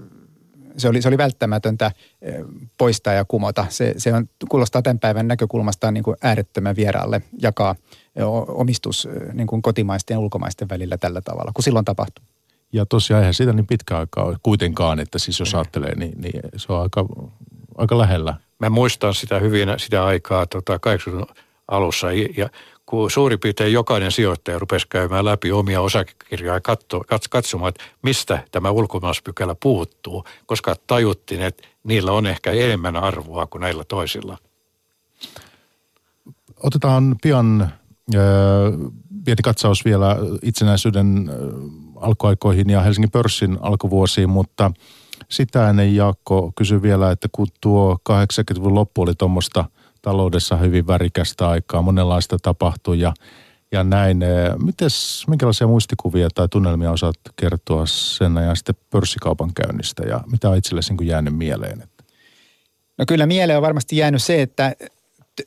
se 0.79 0.89
oli, 0.89 1.03
se 1.03 1.09
oli 1.09 1.19
välttämätöntä 1.19 1.91
poistaa 2.79 3.13
ja 3.13 3.25
kumota. 3.25 3.67
Se, 3.69 3.95
se 3.97 4.15
on, 4.15 4.29
kuulostaa 4.49 4.83
tämän 4.83 4.99
päivän 4.99 5.29
näkökulmasta 5.29 5.91
niin 5.91 6.05
kuin 6.05 6.17
äärettömän 6.23 6.77
vieraalle 6.77 7.23
jakaa 7.43 7.75
omistus 8.49 9.09
niin 9.33 9.47
kuin 9.47 9.63
kotimaisten 9.63 10.15
ja 10.15 10.19
ulkomaisten 10.19 10.69
välillä 10.69 10.99
tällä 10.99 11.21
tavalla, 11.21 11.53
kun 11.55 11.65
silloin 11.65 11.85
tapahtui. 11.85 12.25
Ja 12.73 12.87
tosiaan 12.87 13.23
eihän 13.23 13.35
siitä 13.35 13.53
niin 13.53 13.67
pitkä 13.67 13.99
aikaa 13.99 14.37
kuitenkaan, 14.43 15.01
että 15.01 15.19
siis 15.19 15.41
jos 15.41 15.55
ajattelee, 15.55 15.95
niin, 15.95 16.21
niin 16.21 16.41
se 16.57 16.73
on 16.73 16.83
aika, 16.83 17.07
aika 17.77 17.99
lähellä. 17.99 18.35
Mä 18.59 18.71
muistan 18.71 19.15
sitä 19.15 19.39
hyvin 19.39 19.69
sitä 19.77 20.05
aikaa 20.05 20.47
tota 20.47 20.79
80 20.79 21.35
alussa 21.69 22.13
ja 22.13 22.51
kun 22.89 23.11
suurin 23.11 23.41
piirtein 23.41 23.73
jokainen 23.73 24.13
sijoittaja 24.13 24.59
rupesi 24.59 24.87
käymään 24.89 25.25
läpi 25.25 25.53
omia 25.53 25.81
osakekirjoja 25.81 26.55
ja 26.55 26.61
katso, 26.61 27.01
katsomaan, 27.31 27.69
että 27.69 27.85
mistä 28.03 28.45
tämä 28.51 28.71
ulkomaalaispykälä 28.71 29.57
puuttuu, 29.63 30.25
koska 30.47 30.77
tajuttiin, 30.87 31.43
että 31.43 31.69
niillä 31.85 32.13
on 32.13 32.27
ehkä 32.27 32.51
enemmän 32.51 32.97
arvoa 32.97 33.47
kuin 33.47 33.61
näillä 33.61 33.85
toisilla. 33.85 34.39
Otetaan 36.63 37.17
pian 37.23 37.73
pieni 39.25 39.43
katsaus 39.45 39.85
vielä 39.85 40.17
itsenäisyyden 40.43 41.31
alkuaikoihin 41.97 42.71
ja 42.71 42.81
Helsingin 42.81 43.11
pörssin 43.11 43.59
alkuvuosiin, 43.61 44.31
mutta 44.31 44.71
sitä 45.29 45.71
ennen 45.71 45.95
Jaakko 45.95 46.53
kysyi 46.57 46.83
vielä, 46.83 47.11
että 47.11 47.29
kun 47.33 47.47
tuo 47.61 47.99
80-luvun 48.11 48.75
loppu 48.75 49.03
oli 49.03 49.15
tuommoista– 49.15 49.65
taloudessa 50.03 50.57
hyvin 50.57 50.87
värikästä 50.87 51.49
aikaa, 51.49 51.83
monenlaista 51.83 52.37
tapahtui 52.43 53.01
ja, 53.01 53.15
ja 53.73 53.85
näin. 53.85 54.23
Eh, 54.23 54.53
mites, 54.65 55.25
minkälaisia 55.29 55.67
muistikuvia 55.67 56.29
tai 56.35 56.49
tunnelmia 56.49 56.91
osaat 56.91 57.17
kertoa 57.37 57.87
sen 57.87 58.37
ja 58.37 58.55
sitten 58.55 58.75
pörssikaupan 58.91 59.51
käynnistä 59.55 60.03
ja 60.03 60.21
mitä 60.33 60.51
on 60.51 60.57
itsellesi 60.57 60.95
niin 60.95 61.09
jäänyt 61.09 61.37
mieleen? 61.37 61.83
No 62.99 63.05
kyllä 63.09 63.27
mieleen 63.27 63.57
on 63.57 63.63
varmasti 63.63 63.97
jäänyt 63.97 64.23
se, 64.23 64.43
että 64.43 64.75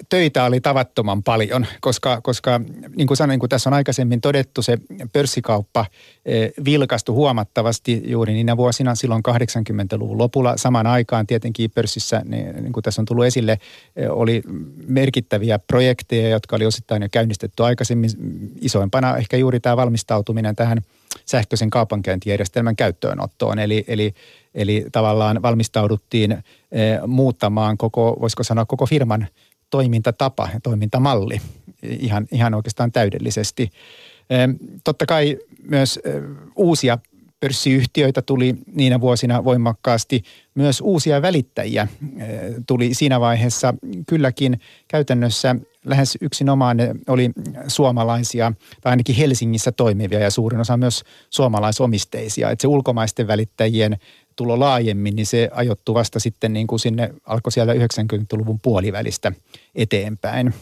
töitä 0.09 0.43
oli 0.43 0.61
tavattoman 0.61 1.23
paljon, 1.23 1.65
koska, 1.81 2.21
koska 2.21 2.61
niin 2.95 3.07
kuin 3.07 3.17
sanoin, 3.17 3.39
kuin 3.39 3.49
tässä 3.49 3.69
on 3.69 3.73
aikaisemmin 3.73 4.21
todettu, 4.21 4.61
se 4.61 4.77
pörssikauppa 5.13 5.85
eh, 6.25 6.51
vilkastui 6.65 7.15
huomattavasti 7.15 8.01
juuri 8.05 8.33
niinä 8.33 8.57
vuosina 8.57 8.95
silloin 8.95 9.23
80-luvun 9.29 10.17
lopulla. 10.17 10.57
Samaan 10.57 10.87
aikaan 10.87 11.27
tietenkin 11.27 11.71
pörssissä, 11.71 12.21
niin, 12.25 12.63
niin 12.63 12.73
kuin 12.73 12.83
tässä 12.83 13.01
on 13.01 13.05
tullut 13.05 13.25
esille, 13.25 13.51
eh, 13.95 14.09
oli 14.09 14.41
merkittäviä 14.87 15.59
projekteja, 15.59 16.29
jotka 16.29 16.55
oli 16.55 16.65
osittain 16.65 17.01
jo 17.01 17.07
käynnistetty 17.11 17.63
aikaisemmin. 17.63 18.09
Isoimpana 18.61 19.17
ehkä 19.17 19.37
juuri 19.37 19.59
tämä 19.59 19.77
valmistautuminen 19.77 20.55
tähän 20.55 20.81
sähköisen 21.25 21.69
kaupankäyntijärjestelmän 21.69 22.75
käyttöönottoon. 22.75 23.59
Eli, 23.59 23.83
eli, 23.87 24.13
eli 24.55 24.85
tavallaan 24.91 25.41
valmistauduttiin 25.41 26.31
eh, 26.31 26.99
muuttamaan 27.07 27.77
koko, 27.77 28.17
voisiko 28.21 28.43
sanoa 28.43 28.65
koko 28.65 28.85
firman– 28.85 29.27
toimintatapa 29.71 30.49
ja 30.53 30.59
toimintamalli 30.63 31.41
ihan, 31.83 32.27
ihan 32.31 32.53
oikeastaan 32.53 32.91
täydellisesti. 32.91 33.69
Totta 34.83 35.05
kai 35.05 35.37
myös 35.63 35.99
uusia 36.55 36.97
pörssiyhtiöitä 37.39 38.21
tuli 38.21 38.55
niinä 38.73 39.01
vuosina 39.01 39.43
voimakkaasti. 39.43 40.23
Myös 40.55 40.81
uusia 40.81 41.21
välittäjiä 41.21 41.87
tuli 42.67 42.93
siinä 42.93 43.19
vaiheessa. 43.19 43.73
Kylläkin 44.07 44.59
käytännössä 44.87 45.55
lähes 45.85 46.17
yksinomaan 46.21 46.77
ne 46.77 46.95
oli 47.07 47.31
suomalaisia 47.67 48.53
tai 48.81 48.89
ainakin 48.89 49.15
Helsingissä 49.15 49.71
toimivia 49.71 50.19
ja 50.19 50.31
suurin 50.31 50.59
osa 50.59 50.77
myös 50.77 51.03
suomalaisomisteisia. 51.29 52.51
Että 52.51 52.61
se 52.61 52.67
ulkomaisten 52.67 53.27
välittäjien 53.27 53.97
tulo 54.35 54.59
laajemmin, 54.59 55.15
niin 55.15 55.25
se 55.25 55.49
ajoittui 55.51 55.95
vasta 55.95 56.19
sitten 56.19 56.53
niin 56.53 56.67
kuin 56.67 56.79
sinne, 56.79 57.13
alkoi 57.25 57.51
siellä 57.51 57.73
90-luvun 57.73 58.59
puolivälistä 58.59 59.31
eteenpäin. 59.75 60.53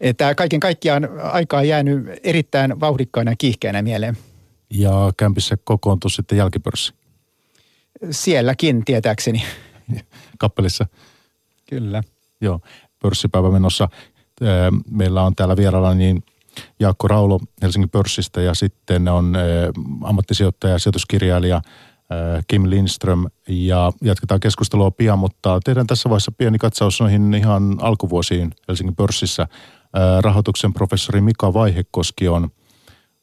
Että 0.00 0.34
kaiken 0.34 0.60
kaikkiaan 0.60 1.08
aika 1.22 1.58
on 1.58 1.68
jäänyt 1.68 2.06
erittäin 2.22 2.80
vauhdikkaana 2.80 3.30
ja 3.30 3.36
kiihkeänä 3.36 3.82
mieleen. 3.82 4.16
Ja 4.70 5.12
kämpissä 5.16 5.56
kokoontui 5.64 6.10
sitten 6.10 6.38
jälkipörssi? 6.38 6.94
Sielläkin 8.10 8.84
tietääkseni. 8.84 9.42
Kappelissa? 10.38 10.86
Kyllä. 11.68 12.02
Joo, 12.40 12.60
pörssipäivä 13.02 13.50
menossa. 13.50 13.88
Meillä 14.90 15.22
on 15.22 15.34
täällä 15.34 15.56
vieraalla 15.56 15.94
niin 15.94 16.22
Jaakko 16.80 17.08
Raulo 17.08 17.40
Helsingin 17.62 17.90
pörssistä 17.90 18.42
ja 18.42 18.54
sitten 18.54 19.08
on 19.08 19.36
ammattisijoittaja 20.02 20.72
ja 20.72 20.78
sijoituskirjailija– 20.78 21.62
Kim 22.48 22.70
Lindström 22.70 23.26
ja 23.48 23.92
jatketaan 24.02 24.40
keskustelua 24.40 24.90
pian, 24.90 25.18
mutta 25.18 25.60
tehdään 25.64 25.86
tässä 25.86 26.08
vaiheessa 26.08 26.32
pieni 26.32 26.58
katsaus 26.58 27.00
noihin 27.00 27.34
ihan 27.34 27.76
alkuvuosiin 27.80 28.50
Helsingin 28.68 28.96
pörssissä. 28.96 29.46
Rahoituksen 30.20 30.72
professori 30.72 31.20
Mika 31.20 31.54
Vaihekoski 31.54 32.28
on, 32.28 32.50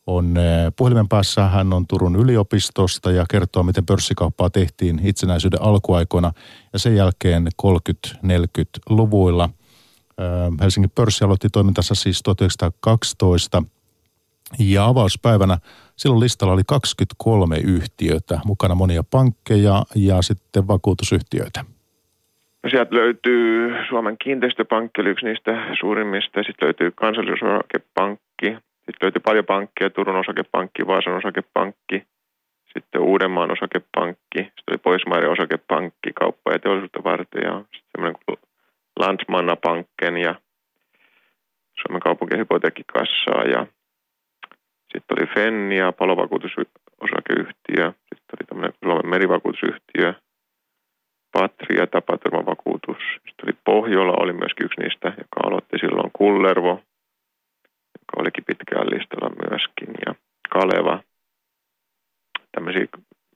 on 0.07 0.35
puhelimen 0.75 1.07
päässä. 1.07 1.47
Hän 1.47 1.73
on 1.73 1.87
Turun 1.87 2.15
yliopistosta 2.15 3.11
ja 3.11 3.25
kertoo, 3.29 3.63
miten 3.63 3.85
pörssikauppaa 3.85 4.49
tehtiin 4.49 5.01
itsenäisyyden 5.03 5.61
alkuaikoina 5.61 6.31
ja 6.73 6.79
sen 6.79 6.95
jälkeen 6.95 7.47
30-40-luvuilla. 7.63 9.49
Helsingin 10.61 10.91
pörssi 10.95 11.25
aloitti 11.25 11.49
toimintansa 11.49 11.95
siis 11.95 12.23
1912 12.23 13.63
ja 14.59 14.85
avauspäivänä– 14.85 15.57
Silloin 15.99 16.19
listalla 16.19 16.53
oli 16.53 16.61
23 16.67 17.57
yhtiötä, 17.57 18.39
mukana 18.45 18.75
monia 18.75 19.03
pankkeja 19.11 19.83
ja 19.95 20.21
sitten 20.21 20.67
vakuutusyhtiöitä. 20.67 21.65
No 22.63 22.69
sieltä 22.69 22.95
löytyy 22.95 23.75
Suomen 23.89 24.17
kiinteistöpankki, 24.23 25.01
oli 25.01 25.09
yksi 25.09 25.25
niistä 25.25 25.51
suurimmista. 25.79 26.43
Sitten 26.43 26.65
löytyy 26.65 26.91
kansallisosakepankki. 26.91 28.47
Sitten 28.75 29.01
löytyy 29.01 29.21
paljon 29.25 29.45
pankkeja, 29.45 29.89
Turun 29.89 30.19
osakepankki, 30.19 30.87
Vaasan 30.87 31.13
osakepankki, 31.13 32.03
sitten 32.73 33.01
Uudenmaan 33.01 33.51
osakepankki, 33.51 34.39
sitten 34.39 34.69
oli 34.69 34.77
Pohjoismaiden 34.77 35.31
osakepankki, 35.31 36.09
kauppa- 36.19 36.51
ja 36.51 36.59
teollisuutta 36.59 37.03
varten 37.03 37.41
ja 37.43 37.53
sitten 37.59 37.91
semmoinen 37.91 38.21
kuin 38.25 38.37
Landsmanna 38.99 39.55
Banken 39.55 40.17
ja 40.17 40.35
Suomen 41.81 42.01
kaupunkien 42.01 42.39
hypoteekkikassaa 42.39 43.43
ja 43.43 43.67
sitten 44.93 45.17
oli 45.19 45.27
Fennia, 45.33 45.91
palovakuutusosakeyhtiö, 45.91 47.93
sitten 48.15 48.35
oli 48.35 48.45
tämmöinen 48.47 48.73
Suomen 48.83 49.09
merivakuutusyhtiö, 49.09 50.13
Patria, 51.31 51.87
tapaturmavakuutus. 51.87 52.97
Sitten 53.13 53.45
oli 53.45 53.57
Pohjola, 53.65 54.13
oli 54.19 54.33
myöskin 54.33 54.65
yksi 54.65 54.81
niistä, 54.81 55.07
joka 55.07 55.39
aloitti 55.43 55.77
silloin 55.79 56.11
Kullervo, 56.13 56.81
joka 57.99 58.13
olikin 58.17 58.43
pitkään 58.47 58.89
listalla 58.89 59.49
myöskin, 59.49 59.89
ja 60.05 60.15
Kaleva. 60.49 61.03
Tämmöisiä 62.51 62.85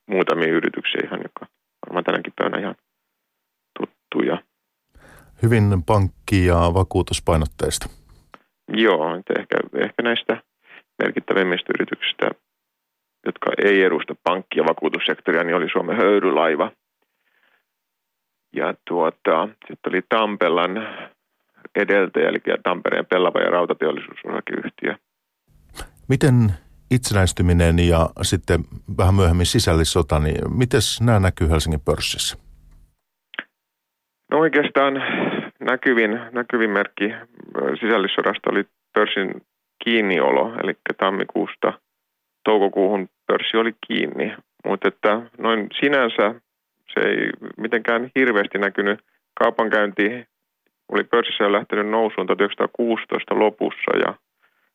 muutamia 0.06 0.48
yrityksiä 0.48 1.00
ihan, 1.04 1.20
joka 1.22 1.46
varmaan 1.86 2.04
tänäkin 2.04 2.32
päivänä 2.36 2.62
ihan 2.62 2.74
tuttuja. 3.78 4.42
Hyvin 5.42 5.82
pankki- 5.86 6.46
ja 6.46 6.74
vakuutuspainotteista. 6.74 7.86
Joo, 8.68 9.16
että 9.16 9.34
ehkä, 9.38 9.56
ehkä 9.74 10.02
näistä 10.02 10.42
merkittävimmistä 11.02 11.72
yrityksistä, 11.76 12.30
jotka 13.26 13.50
ei 13.64 13.82
edusta 13.82 14.14
vakuutussektoria, 15.04 15.44
niin 15.44 15.56
oli 15.56 15.68
Suomen 15.72 15.96
höyrylaiva. 15.96 16.70
Ja 18.52 18.74
tuota, 18.88 19.48
sitten 19.68 19.92
oli 19.92 20.02
Tampelan 20.08 20.88
edeltäjä, 21.74 22.28
eli 22.28 22.38
Tampereen 22.62 23.06
pellava 23.06 23.40
ja 23.40 23.50
rautateollisuusosakeyhtiö. 23.50 24.94
Miten 26.08 26.52
itsenäistyminen 26.90 27.78
ja 27.78 28.10
sitten 28.22 28.60
vähän 28.98 29.14
myöhemmin 29.14 29.46
sisällissota, 29.46 30.18
niin 30.18 30.58
miten 30.58 30.80
nämä 31.00 31.20
näkyy 31.20 31.48
Helsingin 31.50 31.80
pörssissä? 31.80 32.38
No 34.30 34.38
oikeastaan 34.38 34.94
näkyvin, 35.60 36.20
näkyvin 36.32 36.70
merkki 36.70 37.14
sisällissodasta 37.80 38.50
oli 38.50 38.64
pörssin 38.94 39.42
kiinniolo, 39.84 40.54
eli 40.62 40.74
tammikuusta 40.98 41.72
toukokuuhun 42.44 43.08
pörssi 43.26 43.56
oli 43.56 43.72
kiinni. 43.86 44.36
Mutta 44.74 44.88
että 44.88 45.22
noin 45.38 45.68
sinänsä 45.80 46.34
se 46.94 47.00
ei 47.00 47.30
mitenkään 47.56 48.10
hirveästi 48.18 48.58
näkynyt. 48.58 49.00
Kaupankäynti 49.40 50.26
oli 50.88 51.04
pörssissä 51.04 51.52
lähtenyt 51.52 51.88
nousuun 51.88 52.26
1916 52.26 53.38
lopussa 53.38 53.96
ja 54.06 54.14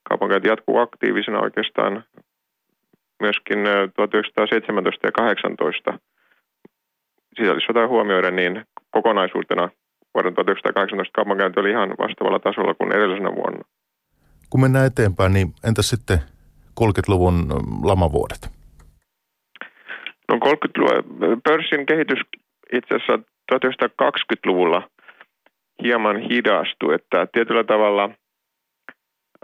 kaupankäynti 0.08 0.48
jatkuu 0.48 0.78
aktiivisena 0.78 1.40
oikeastaan 1.40 2.04
myöskin 3.22 3.58
1917 3.96 5.06
ja 5.06 5.12
18 5.12 5.98
sisällissota 7.38 7.88
huomioiden, 7.88 8.36
niin 8.36 8.64
kokonaisuutena 8.90 9.68
vuoden 10.14 10.34
1918 10.34 11.12
kaupankäynti 11.12 11.60
oli 11.60 11.70
ihan 11.70 11.90
vastaavalla 11.90 12.38
tasolla 12.38 12.74
kuin 12.74 12.92
edellisenä 12.92 13.34
vuonna. 13.34 13.64
Kun 14.50 14.60
mennään 14.60 14.86
eteenpäin, 14.86 15.32
niin 15.32 15.48
entä 15.64 15.82
sitten 15.82 16.18
30-luvun 16.80 17.48
lamavuodet? 17.82 18.59
No 20.30 20.36
30-luvun 20.36 21.40
pörssin 21.48 21.86
kehitys 21.86 22.18
itse 22.72 22.94
asiassa 22.94 23.18
1920-luvulla 23.54 24.88
hieman 25.82 26.16
hidastui, 26.16 26.94
että 26.94 27.26
tietyllä 27.32 27.64
tavalla 27.64 28.10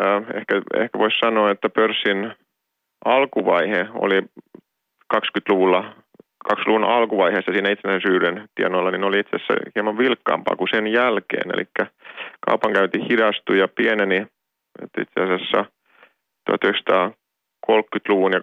äh, 0.01 0.23
ehkä, 0.35 0.63
ehkä 0.75 0.99
voisi 0.99 1.19
sanoa, 1.19 1.51
että 1.51 1.69
pörssin 1.69 2.33
alkuvaihe 3.05 3.89
oli 3.95 4.23
20-luvulla 5.15 5.95
20-luvun 6.53 6.85
alkuvaiheessa 6.85 7.53
siinä 7.53 7.71
itsenäisyyden 7.71 8.49
tienoilla, 8.55 8.91
niin 8.91 9.05
oli 9.05 9.19
itse 9.19 9.37
asiassa 9.37 9.55
hieman 9.75 9.99
vilkkaampaa 9.99 10.57
kuin 10.57 10.69
sen 10.75 10.87
jälkeen. 10.87 11.55
Eli 11.55 11.65
kaupankäynti 12.47 12.99
hidastui 13.11 13.59
ja 13.59 13.69
pieneni 13.69 14.27
että 14.83 15.03
itse 15.03 15.21
asiassa 15.21 15.65
1930-luvun 17.71 18.33
ja 18.33 18.41
29-30 18.41 18.43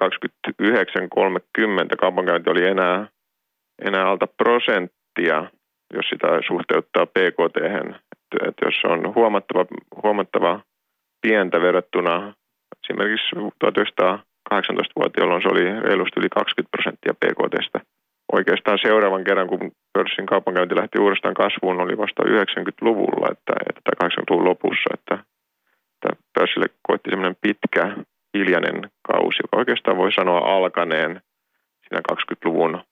kaupankäynti 2.00 2.50
oli 2.50 2.66
enää, 2.68 3.08
enää 3.82 4.08
alta 4.08 4.28
prosenttia, 4.28 5.46
jos 5.94 6.06
sitä 6.10 6.28
suhteuttaa 6.48 7.06
PKT. 7.06 7.58
Että, 8.48 8.66
jos 8.66 8.76
on 8.84 9.16
huomattava, 9.16 9.66
huomattava 10.04 10.60
pientä 11.22 11.62
verrattuna 11.62 12.34
esimerkiksi 12.84 13.36
1918 13.60 14.94
vuotta, 14.96 15.20
jolloin 15.22 15.42
se 15.42 15.48
oli 15.48 15.82
reilusti 15.82 16.20
yli 16.20 16.30
20 16.30 16.72
prosenttia 16.72 17.14
PKTstä. 17.14 17.80
Oikeastaan 18.32 18.80
seuraavan 18.82 19.24
kerran, 19.24 19.48
kun 19.48 19.72
pörssin 19.94 20.26
kaupankäynti 20.26 20.76
lähti 20.76 21.00
uudestaan 21.00 21.34
kasvuun, 21.34 21.82
oli 21.82 21.98
vasta 21.98 22.24
90-luvulla, 22.24 23.28
että, 23.32 23.54
että 23.70 23.92
80-luvun 24.04 24.46
lopussa, 24.46 24.90
että 24.94 25.18
että 26.06 26.24
pörssille 26.34 26.66
koitti 26.88 27.10
semmoinen 27.10 27.38
pitkä, 27.42 27.96
hiljainen 28.34 28.92
kausi, 29.08 29.40
joka 29.44 29.58
oikeastaan 29.58 29.98
voi 29.98 30.12
sanoa 30.12 30.56
alkaneen 30.56 31.22
siinä 31.82 32.02
20-luvun 32.12 32.84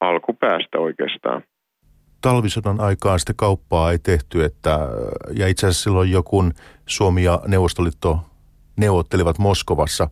alkupäästä 0.00 0.78
oikeastaan. 0.78 1.42
Talvisodan 2.20 2.80
aikaan 2.80 3.18
sitten 3.18 3.36
kauppaa 3.36 3.92
ei 3.92 3.98
tehty, 3.98 4.44
että, 4.44 4.78
ja 5.36 5.48
itse 5.48 5.66
asiassa 5.66 5.82
silloin 5.82 6.10
joku 6.10 6.42
Suomi 6.86 7.22
ja 7.24 7.40
Neuvostoliitto 7.46 8.18
neuvottelivat 8.76 9.38
Moskovassa, 9.38 10.08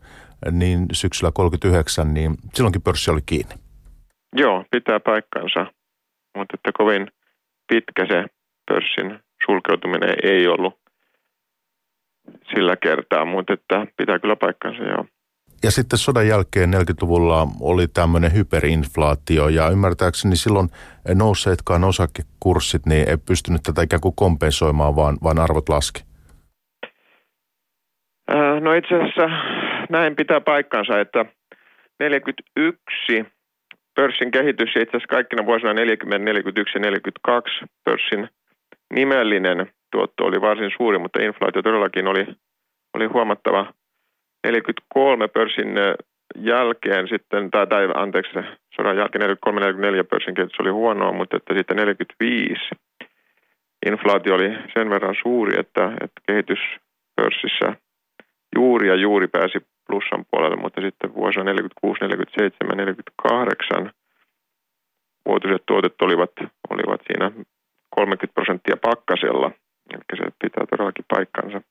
niin 0.51 0.85
syksyllä 0.93 1.31
39, 1.35 2.13
niin 2.13 2.35
silloinkin 2.53 2.81
pörssi 2.81 3.11
oli 3.11 3.21
kiinni. 3.25 3.55
Joo, 4.35 4.65
pitää 4.71 4.99
paikkansa, 4.99 5.65
mutta 6.37 6.55
että 6.55 6.71
kovin 6.77 7.11
pitkä 7.67 8.05
se 8.05 8.25
pörssin 8.65 9.19
sulkeutuminen 9.45 10.15
ei 10.23 10.47
ollut 10.47 10.78
sillä 12.55 12.75
kertaa, 12.75 13.25
mutta 13.25 13.53
että 13.53 13.87
pitää 13.97 14.19
kyllä 14.19 14.35
paikkansa, 14.35 14.83
joo. 14.83 15.05
Ja 15.63 15.71
sitten 15.71 15.99
sodan 15.99 16.27
jälkeen 16.27 16.73
40-luvulla 16.73 17.47
oli 17.61 17.87
tämmöinen 17.87 18.33
hyperinflaatio 18.33 19.49
ja 19.49 19.69
ymmärtääkseni 19.69 20.35
silloin 20.35 20.69
nousseetkaan 21.15 21.83
osakekurssit 21.83 22.85
niin 22.85 23.09
ei 23.09 23.17
pystynyt 23.27 23.61
tätä 23.63 23.81
ikään 23.81 24.01
kuin 24.01 24.15
kompensoimaan, 24.15 24.95
vaan, 24.95 25.17
vaan 25.23 25.39
arvot 25.39 25.69
laski. 25.69 26.03
Äh, 28.31 28.61
no 28.61 28.73
itse 28.73 28.95
asiassa 28.95 29.29
näin 29.89 30.15
pitää 30.15 30.41
paikkansa, 30.41 30.99
että 30.99 31.25
41 31.99 33.25
pörssin 33.95 34.31
kehitys 34.31 34.75
ja 34.75 34.81
itse 34.81 34.97
asiassa 34.97 35.15
kaikkina 35.15 35.45
vuosina 35.45 35.73
40, 35.73 36.25
41 36.25 36.77
ja 36.77 36.81
42 36.81 37.65
pörssin 37.83 38.29
nimellinen 38.93 39.71
tuotto 39.91 40.25
oli 40.25 40.41
varsin 40.41 40.71
suuri, 40.77 40.97
mutta 40.97 41.21
inflaatio 41.21 41.61
todellakin 41.61 42.07
oli, 42.07 42.25
oli 42.93 43.05
huomattava. 43.05 43.73
43 44.43 45.27
pörssin 45.27 45.67
jälkeen 46.35 47.07
sitten, 47.07 47.51
tai, 47.51 47.67
tai 47.67 47.89
anteeksi, 47.95 48.33
sodan 48.75 48.97
jälkeen 48.97 49.37
43-44 50.01 50.03
pörssin 50.09 50.35
kehitys 50.35 50.59
oli 50.59 50.69
huonoa, 50.69 51.11
mutta 51.11 51.37
että 51.37 51.53
sitten 51.53 51.77
45 51.77 52.53
inflaatio 53.85 54.35
oli 54.35 54.57
sen 54.73 54.89
verran 54.89 55.15
suuri, 55.21 55.59
että, 55.59 55.85
että 56.01 56.21
kehitys 56.27 56.59
pörssissä 57.15 57.75
juuri 58.55 58.87
ja 58.87 58.95
juuri 58.95 59.27
pääsi 59.27 59.59
plussan 59.87 60.25
puolelle, 60.31 60.55
mutta 60.55 60.81
sitten 60.81 61.13
vuosina 61.13 61.43
46, 61.43 61.99
47, 61.99 62.77
48 62.77 63.91
vuotuiset 65.25 65.63
tuotet 65.65 66.01
olivat, 66.01 66.31
olivat 66.69 67.01
siinä 67.07 67.31
30 67.89 68.33
prosenttia 68.33 68.77
pakkasella– 68.77 69.51
Eli 69.93 70.17
se 70.17 70.31
pitää 70.43 70.65
todellakin 70.69 71.05
paikkansa. 71.15 71.61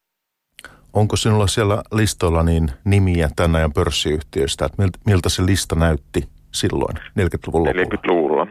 Onko 0.92 1.16
sinulla 1.16 1.46
siellä 1.46 1.82
listoilla 1.92 2.42
niin 2.42 2.68
nimiä 2.84 3.28
tämän 3.36 3.56
ajan 3.56 3.72
pörssiyhtiöistä, 3.72 4.64
että 4.64 4.82
miltä 5.06 5.28
se 5.28 5.46
lista 5.46 5.74
näytti 5.74 6.20
silloin 6.52 6.96
40-luvun 6.96 7.64
lopulla? 7.64 7.84
40-luvulla. 7.84 8.46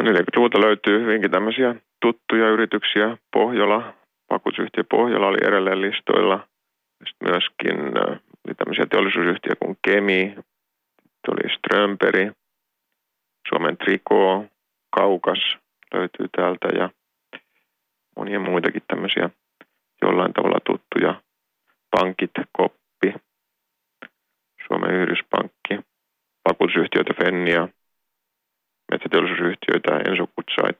No 0.00 0.12
40-luvulta 0.12 0.60
löytyy 0.60 1.00
hyvinkin 1.00 1.30
tämmöisiä 1.30 1.74
tuttuja 2.00 2.48
yrityksiä. 2.48 3.16
Pohjola, 3.32 3.94
vakuutusyhtiö 4.30 4.84
Pohjola 4.90 5.26
oli 5.26 5.38
edelleen 5.42 5.80
listoilla. 5.80 6.48
Sitten 7.08 7.30
myöskin 7.30 7.78
oli 8.46 8.54
tämmöisiä 8.54 8.86
teollisuusyhtiöjä 8.86 9.56
kuin 9.62 9.76
Kemi, 9.82 10.34
oli 11.28 11.54
Strömperi, 11.58 12.32
Suomen 13.48 13.76
Triko, 13.76 14.44
Kaukas 14.96 15.56
löytyy 15.94 16.26
täältä 16.36 16.68
ja 16.68 16.90
monia 18.16 18.40
muitakin 18.40 18.82
tämmöisiä 18.88 19.30
jollain 20.02 20.32
tavalla 20.32 20.58
tuttuja. 20.66 21.22
Pankit, 21.90 22.30
Koppi, 22.56 23.14
Suomen 24.66 24.94
Yhdyspankki, 24.94 25.74
vakuutusyhtiöitä 26.48 27.14
Fennia, 27.24 27.68
metsäteollisuusyhtiöitä 28.92 30.10
Enso 30.10 30.26
Kutsait, 30.34 30.76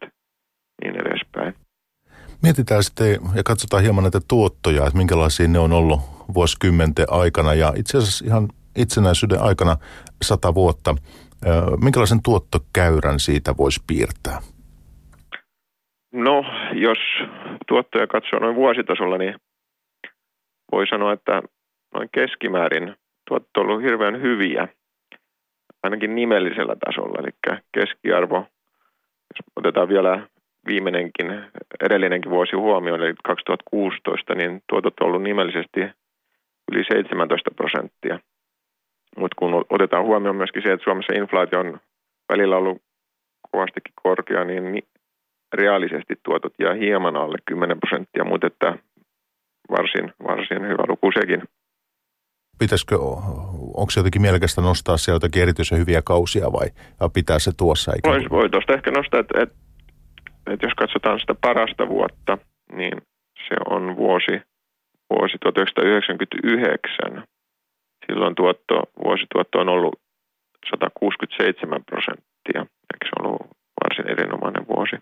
Mietitään 2.42 2.84
sitten 2.84 3.18
ja 3.34 3.42
katsotaan 3.42 3.82
hieman 3.82 4.04
näitä 4.04 4.20
tuottoja, 4.28 4.86
että 4.86 4.96
minkälaisia 4.96 5.48
ne 5.48 5.58
on 5.58 5.72
ollut 5.72 6.00
vuosikymmenten 6.34 7.06
aikana 7.10 7.54
ja 7.54 7.72
itse 7.76 7.98
asiassa 7.98 8.24
ihan 8.24 8.48
itsenäisyyden 8.76 9.42
aikana 9.42 9.76
sata 10.22 10.54
vuotta. 10.54 10.96
Minkälaisen 11.82 12.22
tuottokäyrän 12.22 13.20
siitä 13.20 13.56
voisi 13.56 13.82
piirtää? 13.86 14.40
No, 16.16 16.44
jos 16.72 16.98
tuottoja 17.68 18.06
katsoo 18.06 18.38
noin 18.38 18.54
vuositasolla, 18.54 19.18
niin 19.18 19.34
voi 20.72 20.86
sanoa, 20.86 21.12
että 21.12 21.42
noin 21.94 22.08
keskimäärin 22.12 22.96
tuotto 23.28 23.60
on 23.60 23.66
ollut 23.66 23.82
hirveän 23.82 24.22
hyviä, 24.22 24.68
ainakin 25.82 26.14
nimellisellä 26.14 26.76
tasolla. 26.86 27.18
Eli 27.18 27.56
keskiarvo, 27.72 28.36
jos 29.30 29.52
otetaan 29.56 29.88
vielä 29.88 30.26
viimeinenkin, 30.66 31.44
edellinenkin 31.84 32.30
vuosi 32.30 32.56
huomioon, 32.56 33.02
eli 33.02 33.14
2016, 33.24 34.34
niin 34.34 34.62
tuotot 34.68 34.94
on 35.00 35.06
ollut 35.06 35.22
nimellisesti 35.22 35.80
yli 36.72 36.84
17 36.84 37.50
prosenttia. 37.56 38.18
Mutta 39.16 39.34
kun 39.38 39.64
otetaan 39.70 40.04
huomioon 40.04 40.36
myöskin 40.36 40.62
se, 40.62 40.72
että 40.72 40.84
Suomessa 40.84 41.12
inflaatio 41.12 41.60
on 41.60 41.80
välillä 42.28 42.56
ollut 42.56 42.82
kovastikin 43.50 43.94
korkea, 44.02 44.44
niin 44.44 44.82
reaalisesti 45.54 46.14
tuotot 46.22 46.52
jää 46.58 46.74
hieman 46.74 47.16
alle 47.16 47.38
10 47.48 47.80
prosenttia, 47.80 48.24
mutta 48.24 48.46
että 48.46 48.78
varsin, 49.70 50.12
varsin 50.22 50.62
hyvä 50.62 50.84
luku 50.88 51.10
sekin. 51.20 51.42
Pitäisikö, 52.58 52.96
onko 53.74 53.90
se 53.90 54.00
jotenkin 54.00 54.22
mielekästä 54.22 54.60
nostaa 54.60 54.96
siellä 54.96 55.16
jotakin 55.16 55.42
erityisen 55.42 55.78
hyviä 55.78 56.02
kausia 56.02 56.52
vai 56.52 56.68
pitää 57.14 57.38
se 57.38 57.52
tuossa? 57.56 57.92
Voi, 58.06 58.24
voi 58.30 58.50
tuosta 58.50 58.74
ehkä 58.74 58.90
nostaa, 58.90 59.20
että, 59.20 59.42
että, 59.42 59.56
että 60.46 60.66
jos 60.66 60.74
katsotaan 60.74 61.20
sitä 61.20 61.34
parasta 61.40 61.88
vuotta, 61.88 62.38
niin 62.72 63.02
se 63.48 63.54
on 63.70 63.96
vuosi, 63.96 64.40
vuosi 65.10 65.36
1999. 65.42 67.24
Silloin 68.06 68.34
tuotto, 68.34 68.74
vuosituotto 69.04 69.58
on 69.58 69.68
ollut 69.68 70.00
167 70.70 71.84
prosenttia, 71.84 72.60
eikö 72.60 73.04
se 73.04 73.12
ollut 73.22 73.46
varsin 73.84 74.10
erinomainen 74.10 74.66
vuosi. 74.68 74.96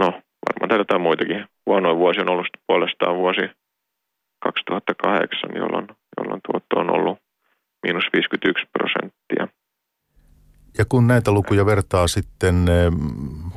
No, 0.00 0.06
varmaan 0.06 0.68
täällä 0.68 0.80
jotain 0.80 1.02
muitakin. 1.02 1.44
Huonoin 1.66 1.98
vuosi 1.98 2.20
on 2.20 2.30
ollut 2.30 2.46
puolestaan 2.66 3.16
vuosi 3.16 3.40
2008, 4.42 5.50
jolloin, 5.54 5.86
jolloin 6.16 6.40
tuotto 6.46 6.76
on 6.76 6.90
ollut 6.90 7.18
miinus 7.82 8.04
51 8.12 8.66
prosenttia. 8.72 9.48
Ja 10.78 10.84
kun 10.88 11.06
näitä 11.06 11.32
lukuja 11.32 11.66
vertaa 11.66 12.06
sitten 12.06 12.54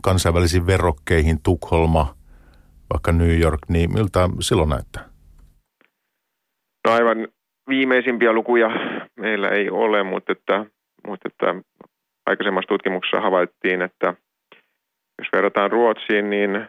kansainvälisiin 0.03 0.67
verrokkeihin, 0.67 1.39
Tukholma, 1.43 2.15
vaikka 2.93 3.11
New 3.11 3.39
York, 3.39 3.59
niin 3.69 3.93
miltä 3.93 4.29
silloin 4.39 4.69
näyttää? 4.69 5.03
No 6.87 6.93
aivan 6.93 7.27
viimeisimpiä 7.69 8.33
lukuja 8.33 8.69
meillä 9.19 9.49
ei 9.49 9.69
ole, 9.69 10.03
mutta, 10.03 10.31
että, 10.31 10.65
mutta 11.07 11.29
että 11.29 11.55
aikaisemmassa 12.25 12.67
tutkimuksessa 12.67 13.21
havaittiin, 13.21 13.81
että 13.81 14.13
jos 15.19 15.27
verrataan 15.35 15.71
Ruotsiin, 15.71 16.29
niin 16.29 16.67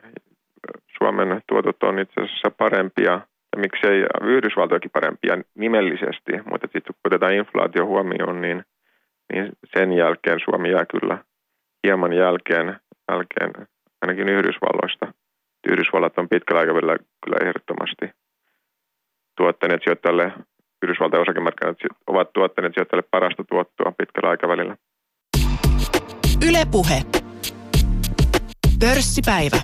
Suomen 0.99 1.43
tuotot 1.49 1.83
on 1.83 1.99
itse 1.99 2.21
asiassa 2.21 2.51
parempia, 2.51 3.13
ja 3.53 3.59
miksei 3.59 4.05
Yhdysvaltojakin 4.23 4.91
parempia 4.91 5.39
nimellisesti, 5.55 6.33
mutta 6.51 6.67
sitten 6.73 6.95
kun 6.95 7.05
otetaan 7.05 7.35
inflaatio 7.35 7.87
huomioon, 7.87 8.41
niin, 8.41 8.65
niin 9.33 9.53
sen 9.77 9.93
jälkeen 9.93 10.41
Suomi 10.45 10.71
jää 10.71 10.87
kyllä 10.87 11.19
hieman 11.87 12.13
jälkeen, 12.13 12.81
jälkeen 13.11 13.67
ainakin 14.03 14.29
Yhdysvalloista. 14.29 15.07
Yhdysvallat 15.69 16.19
on 16.19 16.29
pitkällä 16.29 16.61
aikavälillä 16.61 16.97
kyllä 17.25 17.49
ehdottomasti 17.49 18.07
tuottaneet 19.37 19.81
sijoittajalle, 19.85 20.33
Yhdysvaltain 20.83 21.23
osakemarkkinat 21.23 21.77
ovat 22.07 22.33
tuottaneet 22.33 22.75
sijoittajalle 22.75 23.09
parasta 23.11 23.45
tuottoa 23.45 23.93
pitkällä 23.99 24.31
aikavälillä. 24.31 24.77
Ylepuhe. 26.49 27.24
Pörssipäivä. 28.85 29.63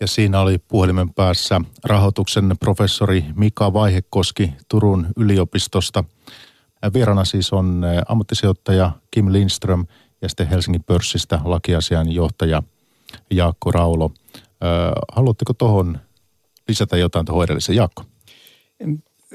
Ja 0.00 0.06
siinä 0.06 0.40
oli 0.40 0.58
puhelimen 0.58 1.14
päässä 1.14 1.60
rahoituksen 1.84 2.56
professori 2.60 3.24
Mika 3.36 3.72
Vaihekoski 3.72 4.54
Turun 4.68 5.06
yliopistosta. 5.16 6.04
Vierana 6.94 7.24
siis 7.24 7.52
on 7.52 7.82
ammattisijoittaja 8.08 8.90
Kim 9.10 9.32
Lindström 9.32 9.86
ja 10.22 10.28
sitten 10.28 10.48
Helsingin 10.48 10.84
pörssistä 10.84 11.40
lakiasian 11.44 12.12
johtaja 12.12 12.62
Jaakko 13.30 13.70
Raulo. 13.70 14.10
Haluatteko 15.12 15.54
tuohon 15.54 15.98
lisätä 16.68 16.96
jotain 16.96 17.26
tuohon 17.26 17.44
edelliseen, 17.44 17.76
Jaakko? 17.76 18.04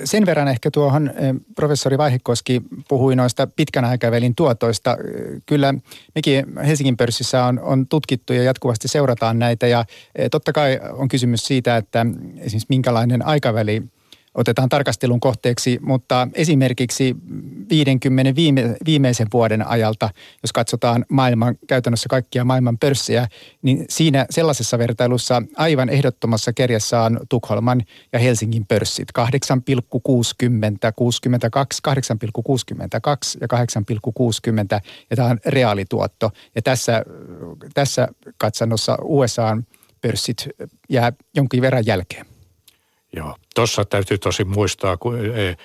Sen 0.04 0.26
verran 0.26 0.48
ehkä 0.48 0.72
tuohon 0.72 1.08
eh, 1.10 1.36
professori 1.56 1.98
Vaihekoski 1.98 2.62
puhui 2.88 3.16
noista 3.16 3.48
pitkän 3.48 3.86
aikavälin 3.86 4.36
tuotoista. 4.36 4.98
Kyllä 5.46 5.74
mekin 6.16 6.46
Helsingin 6.66 6.98
pörssissä 6.98 7.46
on, 7.46 7.60
on 7.60 7.88
tutkittu 7.88 8.34
ja 8.34 8.44
jatkuvasti 8.44 8.88
seurataan 8.88 9.40
näitä 9.40 9.68
ja 9.68 9.86
eh, 10.16 10.30
totta 10.32 10.54
kai 10.54 10.80
on 10.92 11.08
kysymys 11.08 11.46
siitä, 11.46 11.78
että 11.78 12.06
esimerkiksi 12.38 12.66
minkälainen 12.70 13.26
aikaväli– 13.26 13.84
otetaan 14.40 14.70
tarkastelun 14.70 15.20
kohteeksi, 15.20 15.80
mutta 15.82 16.28
esimerkiksi 16.34 17.16
50 17.70 18.36
viime, 18.36 18.76
viimeisen 18.86 19.28
vuoden 19.34 19.68
ajalta, 19.68 20.10
jos 20.44 20.54
katsotaan 20.54 21.06
maailman, 21.10 21.56
käytännössä 21.68 22.10
kaikkia 22.10 22.46
maailman 22.46 22.78
pörssejä, 22.78 23.28
niin 23.62 23.86
siinä 23.90 24.26
sellaisessa 24.30 24.78
vertailussa 24.78 25.44
aivan 25.56 25.90
ehdottomassa 25.90 26.54
kerjassa 26.54 27.02
on 27.02 27.20
Tukholman 27.30 27.82
ja 28.14 28.20
Helsingin 28.20 28.66
pörssit. 28.66 29.08
8,60, 29.20 29.26
62, 30.96 31.82
8,62 31.88 31.94
ja 33.42 33.48
8,60 34.80 34.82
ja 35.10 35.16
tämä 35.16 35.30
on 35.30 35.40
reaalituotto. 35.46 36.32
Ja 36.56 36.62
tässä, 36.62 37.04
tässä 37.74 38.08
katsannossa 38.38 38.98
USA 39.02 39.58
pörssit 40.02 40.48
jää 40.90 41.14
jonkin 41.36 41.62
verran 41.62 41.86
jälkeen. 41.86 42.39
Joo, 43.14 43.36
tuossa 43.56 43.86
täytyy 43.86 44.18
tosi 44.18 44.44
muistaa, 44.44 44.98
kun, 44.98 45.26
e, 45.26 45.56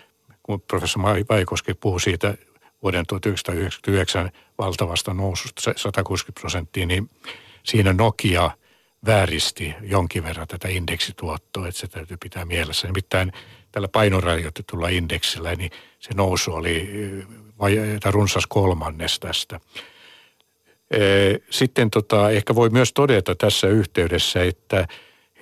kun 0.43 0.61
professori 0.61 1.25
Vaikoski 1.29 1.75
puhui 1.75 2.01
siitä 2.01 2.35
vuoden 2.83 3.07
1999 3.07 4.31
valtavasta 4.59 5.15
noususta 5.15 5.73
160 5.77 6.41
prosenttia, 6.41 6.87
niin 6.87 7.11
siinä 7.63 7.93
Nokia 7.93 8.51
vääristi 9.07 9.75
jonkin 9.83 10.25
verran 10.25 10.49
tätä 10.49 10.69
indeksituottoa, 10.69 11.69
että 11.69 11.81
se 11.81 11.87
täytyy 11.87 12.17
pitää 12.17 12.45
mielessä. 12.45 12.87
Nimittäin 12.87 13.33
tällä 13.73 13.89
painorajoitetulla 13.89 14.89
indeksillä, 14.89 15.55
niin 15.55 15.71
se 16.01 16.15
nousu 16.15 16.53
oli 16.53 16.91
e, 18.07 18.11
runsas 18.11 18.47
kolmannes 18.47 19.21
tästä. 19.21 19.61
E, 20.91 20.99
sitten 21.51 21.91
tota, 21.91 22.31
ehkä 22.31 22.55
voi 22.55 22.71
myös 22.71 22.93
todeta 22.93 23.35
tässä 23.35 23.69
yhteydessä, 23.69 24.45
että 24.45 24.87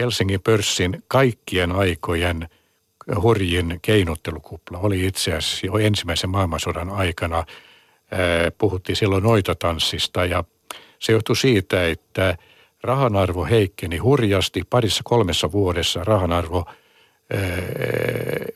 Helsingin 0.02 0.40
pörssin 0.40 1.02
kaikkien 1.08 1.72
aikojen 1.72 2.48
hurjin 3.22 3.78
keinottelukupla 3.82 4.78
oli 4.78 5.06
itse 5.06 5.32
asiassa 5.32 5.66
jo 5.66 5.78
ensimmäisen 5.78 6.30
maailmansodan 6.30 6.90
aikana. 6.90 7.44
Puhuttiin 8.58 8.96
silloin 8.96 9.22
noitatanssista 9.22 10.24
ja 10.24 10.44
se 10.98 11.12
johtui 11.12 11.36
siitä, 11.36 11.88
että 11.88 12.36
rahan 12.82 13.16
arvo 13.16 13.44
heikkeni 13.44 13.96
hurjasti. 13.98 14.62
Parissa 14.70 15.02
kolmessa 15.04 15.52
vuodessa 15.52 16.04
rahan 16.04 16.32
arvo 16.32 16.64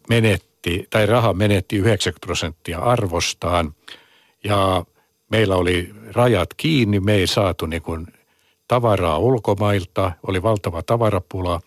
menetti, 0.08 0.86
tai 0.90 1.06
raha 1.06 1.32
menetti 1.32 1.76
90 1.76 2.26
prosenttia 2.26 2.78
arvostaan. 2.78 3.74
Ja 4.44 4.84
meillä 5.30 5.56
oli 5.56 5.94
rajat 6.12 6.48
kiinni, 6.56 7.00
me 7.00 7.14
ei 7.14 7.26
saatu 7.26 7.66
niin 7.66 7.82
kuin 7.82 8.06
tavaraa 8.68 9.18
ulkomailta, 9.18 10.12
oli 10.26 10.42
valtava 10.42 10.82
tavarapula. 10.82 11.60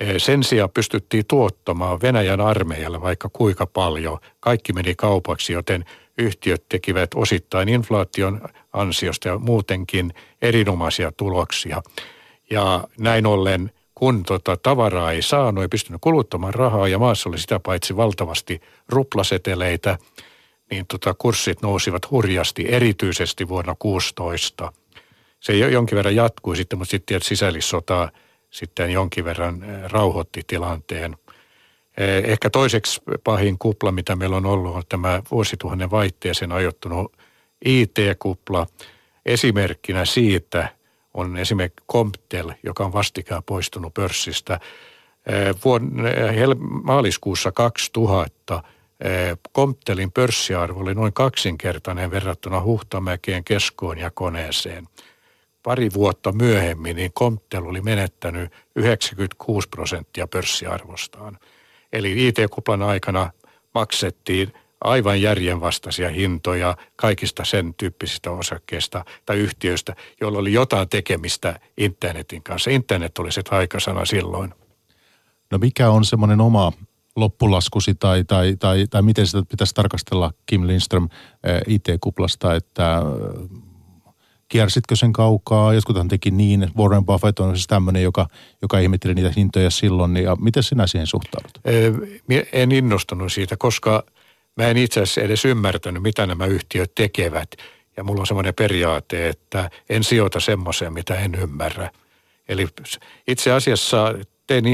E, 0.00 0.18
sen 0.18 0.44
sijaan 0.44 0.70
pystyttiin 0.70 1.24
tuottamaan 1.28 2.00
Venäjän 2.02 2.40
armeijalle 2.40 3.00
vaikka 3.00 3.28
kuinka 3.32 3.66
paljon. 3.66 4.18
Kaikki 4.40 4.72
meni 4.72 4.94
kaupaksi, 4.94 5.52
joten 5.52 5.84
yhtiöt 6.18 6.64
tekivät 6.68 7.10
osittain 7.14 7.68
inflaation 7.68 8.40
ansiosta 8.72 9.28
ja 9.28 9.38
muutenkin 9.38 10.14
erinomaisia 10.42 11.12
tuloksia. 11.12 11.82
Ja 12.50 12.84
näin 12.98 13.26
ollen, 13.26 13.72
kun 13.94 14.22
tota 14.22 14.56
tavaraa 14.56 15.12
ei 15.12 15.22
saanut, 15.22 15.62
ei 15.62 15.68
pystynyt 15.68 16.00
kuluttamaan 16.00 16.54
rahaa 16.54 16.88
ja 16.88 16.98
maassa 16.98 17.28
oli 17.28 17.38
sitä 17.38 17.60
paitsi 17.60 17.96
valtavasti 17.96 18.60
ruplaseteleitä, 18.88 19.98
niin 20.70 20.86
tota 20.86 21.14
kurssit 21.14 21.62
nousivat 21.62 22.10
hurjasti, 22.10 22.66
erityisesti 22.68 23.48
vuonna 23.48 23.76
16 23.78 24.72
se 25.40 25.56
jonkin 25.56 25.96
verran 25.96 26.16
jatkui 26.16 26.56
sitten, 26.56 26.78
mutta 26.78 26.90
sitten 26.90 27.22
sisällissota 27.22 28.12
sitten 28.50 28.90
jonkin 28.90 29.24
verran 29.24 29.62
eh, 29.62 29.90
rauhoitti 29.90 30.42
tilanteen. 30.46 31.16
Eh, 31.96 32.24
ehkä 32.24 32.50
toiseksi 32.50 33.00
pahin 33.24 33.58
kupla, 33.58 33.92
mitä 33.92 34.16
meillä 34.16 34.36
on 34.36 34.46
ollut, 34.46 34.76
on 34.76 34.82
tämä 34.88 35.22
vuosituhannen 35.30 35.90
vaihteeseen 35.90 36.52
ajoittunut 36.52 37.16
IT-kupla. 37.64 38.66
esimerkkinä 39.26 40.04
siitä 40.04 40.68
on 41.14 41.36
esimerkiksi 41.36 41.84
Comptel, 41.92 42.52
joka 42.62 42.84
on 42.84 42.92
vastikään 42.92 43.42
poistunut 43.42 43.94
pörssistä. 43.94 44.60
Vuonna, 45.64 46.02
maaliskuussa 46.82 47.52
2000 47.52 48.62
Comptelin 49.56 50.12
pörssiarvo 50.12 50.80
oli 50.80 50.94
noin 50.94 51.12
kaksinkertainen 51.12 52.10
verrattuna 52.10 52.62
Huhtamäkeen 52.62 53.44
keskoon 53.44 53.98
ja 53.98 54.10
koneeseen. 54.10 54.88
Pari 55.68 55.90
vuotta 55.94 56.32
myöhemmin 56.32 56.96
niin 56.96 57.12
Comptel 57.12 57.64
oli 57.64 57.80
menettänyt 57.80 58.52
96 58.76 59.68
prosenttia 59.68 60.26
pörssiarvostaan. 60.26 61.38
Eli 61.92 62.28
IT-kuplan 62.28 62.82
aikana 62.82 63.30
maksettiin 63.74 64.52
aivan 64.80 65.22
järjenvastaisia 65.22 66.08
hintoja 66.08 66.76
kaikista 66.96 67.44
sen 67.44 67.74
tyyppisistä 67.74 68.30
osakkeista 68.30 69.04
tai 69.26 69.38
yhtiöistä, 69.38 69.96
joilla 70.20 70.38
oli 70.38 70.52
jotain 70.52 70.88
tekemistä 70.88 71.60
internetin 71.76 72.42
kanssa. 72.42 72.70
Internet 72.70 73.18
oli 73.18 73.32
se 73.32 73.42
taikasana 73.42 74.04
silloin. 74.04 74.54
No 75.50 75.58
mikä 75.58 75.90
on 75.90 76.04
semmoinen 76.04 76.40
oma 76.40 76.72
loppulaskusi 77.16 77.94
tai, 77.94 78.24
tai, 78.24 78.56
tai, 78.56 78.86
tai 78.90 79.02
miten 79.02 79.26
sitä 79.26 79.42
pitäisi 79.48 79.74
tarkastella 79.74 80.32
Kim 80.46 80.66
Lindström 80.66 81.08
eh, 81.44 81.60
IT-kuplasta, 81.66 82.54
että 82.54 83.02
kiersitkö 84.48 84.96
sen 84.96 85.12
kaukaa, 85.12 85.74
jotkuthan 85.74 86.08
teki 86.08 86.30
niin, 86.30 86.70
Warren 86.76 87.04
Buffett 87.04 87.38
on 87.38 87.56
siis 87.56 87.66
tämmöinen, 87.66 88.02
joka, 88.02 88.26
joka 88.62 88.78
ihmetteli 88.78 89.14
niitä 89.14 89.32
hintoja 89.36 89.70
silloin, 89.70 90.16
ja 90.16 90.36
miten 90.36 90.62
sinä 90.62 90.86
siihen 90.86 91.06
suhtaudut? 91.06 91.58
En 92.52 92.72
innostunut 92.72 93.32
siitä, 93.32 93.56
koska 93.56 94.04
mä 94.56 94.68
en 94.68 94.76
itse 94.76 95.00
asiassa 95.00 95.20
edes 95.20 95.44
ymmärtänyt, 95.44 96.02
mitä 96.02 96.26
nämä 96.26 96.46
yhtiöt 96.46 96.94
tekevät, 96.94 97.50
ja 97.96 98.04
mulla 98.04 98.20
on 98.20 98.26
semmoinen 98.26 98.54
periaate, 98.54 99.28
että 99.28 99.70
en 99.88 100.04
sijoita 100.04 100.40
semmoiseen, 100.40 100.92
mitä 100.92 101.14
en 101.14 101.34
ymmärrä. 101.34 101.90
Eli 102.48 102.66
itse 103.28 103.52
asiassa 103.52 104.14
tein 104.46 104.64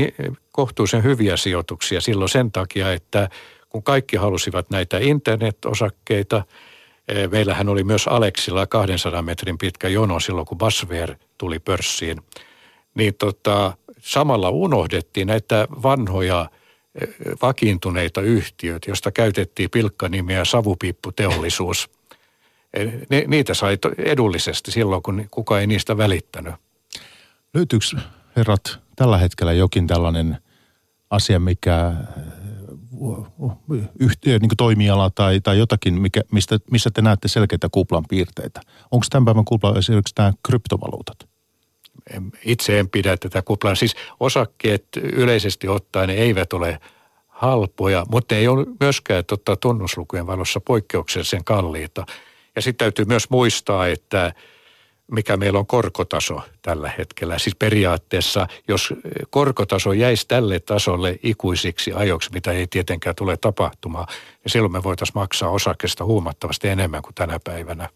kohtuullisen 0.53 1.03
hyviä 1.03 1.37
sijoituksia 1.37 2.01
silloin 2.01 2.29
sen 2.29 2.53
takia, 2.53 2.93
että 2.93 3.29
kun 3.68 3.83
kaikki 3.83 4.16
halusivat 4.16 4.70
näitä 4.70 4.99
internet-osakkeita– 4.99 6.43
meillähän 7.31 7.69
oli 7.69 7.85
myös 7.85 8.09
Aleksilla 8.09 8.67
200 8.67 9.23
metrin 9.23 9.59
pitkä 9.59 9.89
jono 9.89 10.21
silloin, 10.21 10.47
kun 10.47 10.59
Basver 10.59 11.15
tuli 11.39 11.59
pörssiin. 11.59 12.21
Niin 12.95 13.15
tota, 13.15 13.77
samalla 14.01 14.51
unohdettiin 14.51 15.27
näitä 15.27 15.69
vanhoja 15.83 16.51
eh, 17.01 17.09
vakiintuneita 17.43 18.21
yhtiöitä, 18.21 18.91
joista 18.91 19.11
käytettiin 19.11 19.71
pilkkanimiä 19.71 20.45
savupiipputeollisuus. 20.45 21.91
Eh, 22.75 22.93
ne, 23.11 23.25
niitä 23.27 23.55
sai 23.55 23.79
edullisesti 23.99 24.71
silloin, 24.71 25.03
kun 25.03 25.27
kukaan 25.31 25.61
ei 25.61 25.67
niistä 25.67 25.97
välittänyt. 25.97 26.55
Löytyykö 27.55 27.87
herrat 28.37 28.79
tällä 28.97 29.19
hetkellä 29.19 29.53
jokin 29.53 29.87
tällainen 29.87 30.39
asia, 31.11 31.39
mikä 31.39 31.93
yhtiö, 34.01 34.38
niin 34.38 34.51
toimiala 34.57 35.11
tai, 35.11 35.40
tai 35.40 35.59
jotakin, 35.59 36.01
mikä, 36.01 36.20
mistä, 36.32 36.59
missä 36.70 36.90
te 36.90 37.03
näette 37.03 37.28
selkeitä 37.28 37.68
kuplan 37.72 38.05
piirteitä? 38.09 38.61
Onko 38.90 39.07
tämän 39.11 39.24
päivän 39.24 39.45
kupla 39.45 39.78
esimerkiksi 39.78 40.14
nämä 40.18 40.32
kryptovaluutat? 40.47 41.16
Itse 42.45 42.78
en 42.78 42.88
pidä 42.88 43.16
tätä 43.16 43.42
kuplaa. 43.42 43.74
Siis 43.74 43.95
osakkeet 44.20 44.84
yleisesti 45.03 45.68
ottaen 45.68 46.11
eivät 46.11 46.53
ole 46.53 46.80
halpoja, 47.28 48.07
mutta 48.11 48.34
ei 48.34 48.49
ole 48.49 48.66
myöskään 48.80 49.24
totta, 49.24 49.57
tunnuslukujen 49.57 50.26
valossa 50.26 50.61
poikkeuksellisen 50.61 51.45
kalliita. 51.45 52.07
Ja 52.57 52.62
sitten 52.62 52.84
täytyy 52.84 53.05
myös 53.05 53.30
muistaa, 53.30 53.86
että– 53.86 54.32
mikä 55.11 55.37
meillä 55.37 55.59
on 55.59 55.67
korkotaso 55.67 56.41
tällä 56.63 56.93
hetkellä. 56.99 57.39
Siis 57.39 57.57
periaatteessa, 57.57 58.47
jos 58.69 58.95
korkotaso 59.31 59.93
jäisi 59.93 60.29
tälle 60.29 60.61
tasolle 60.61 61.19
ikuisiksi 61.23 61.93
ajoksi, 61.93 62.31
mitä 62.33 62.53
ei 62.53 62.67
tietenkään 62.67 63.17
tule 63.17 63.37
tapahtumaan, 63.37 64.07
niin 64.45 64.53
silloin 64.53 64.73
me 64.73 64.83
voitaisiin 64.83 65.19
maksaa 65.19 65.51
osakkeesta 65.51 66.05
huomattavasti 66.05 66.69
enemmän 66.69 67.03
kuin 67.03 67.15
tänä 67.15 67.39
päivänä. 67.45 67.89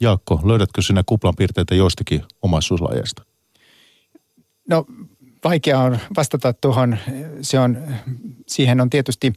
Jaakko, 0.00 0.40
löydätkö 0.44 0.82
sinä 0.82 1.02
kuplan 1.06 1.36
piirteitä 1.36 1.74
joistakin 1.74 2.22
omaisuuslajeista? 2.42 3.24
No 4.68 4.86
vaikea 5.44 5.78
on 5.78 5.98
vastata 6.16 6.52
tuohon. 6.52 6.98
Se 7.40 7.58
on, 7.58 7.78
siihen 8.46 8.80
on 8.80 8.90
tietysti 8.90 9.32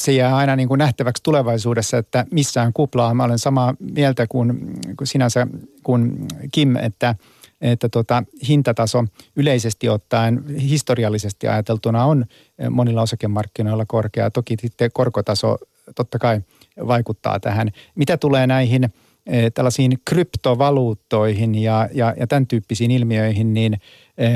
se 0.00 0.12
jää 0.12 0.36
aina 0.36 0.56
niin 0.56 0.68
kuin 0.68 0.78
nähtäväksi 0.78 1.22
tulevaisuudessa, 1.22 1.98
että 1.98 2.26
missään 2.30 2.72
kuplaa. 2.72 3.14
Mä 3.14 3.24
olen 3.24 3.38
samaa 3.38 3.74
mieltä 3.92 4.26
kuin, 4.26 4.74
kuin 4.96 5.08
sinänsä 5.08 5.46
kuin 5.82 6.26
Kim, 6.52 6.76
että, 6.76 7.14
että 7.60 7.88
tota, 7.88 8.22
hintataso 8.48 9.04
yleisesti 9.36 9.88
ottaen 9.88 10.44
historiallisesti 10.48 11.48
ajateltuna 11.48 12.04
on 12.04 12.24
monilla 12.70 13.02
osakemarkkinoilla 13.02 13.84
korkea. 13.86 14.30
Toki 14.30 14.56
sitten 14.60 14.90
korkotaso 14.92 15.58
totta 15.94 16.18
kai 16.18 16.40
vaikuttaa 16.86 17.40
tähän. 17.40 17.70
Mitä 17.94 18.16
tulee 18.16 18.46
näihin 18.46 18.84
eh, 19.26 19.52
tällaisiin 19.52 19.98
kryptovaluuttoihin 20.04 21.54
ja, 21.54 21.88
ja, 21.92 22.14
ja 22.20 22.26
tämän 22.26 22.46
tyyppisiin 22.46 22.90
ilmiöihin, 22.90 23.54
niin 23.54 23.80
eh, 24.18 24.34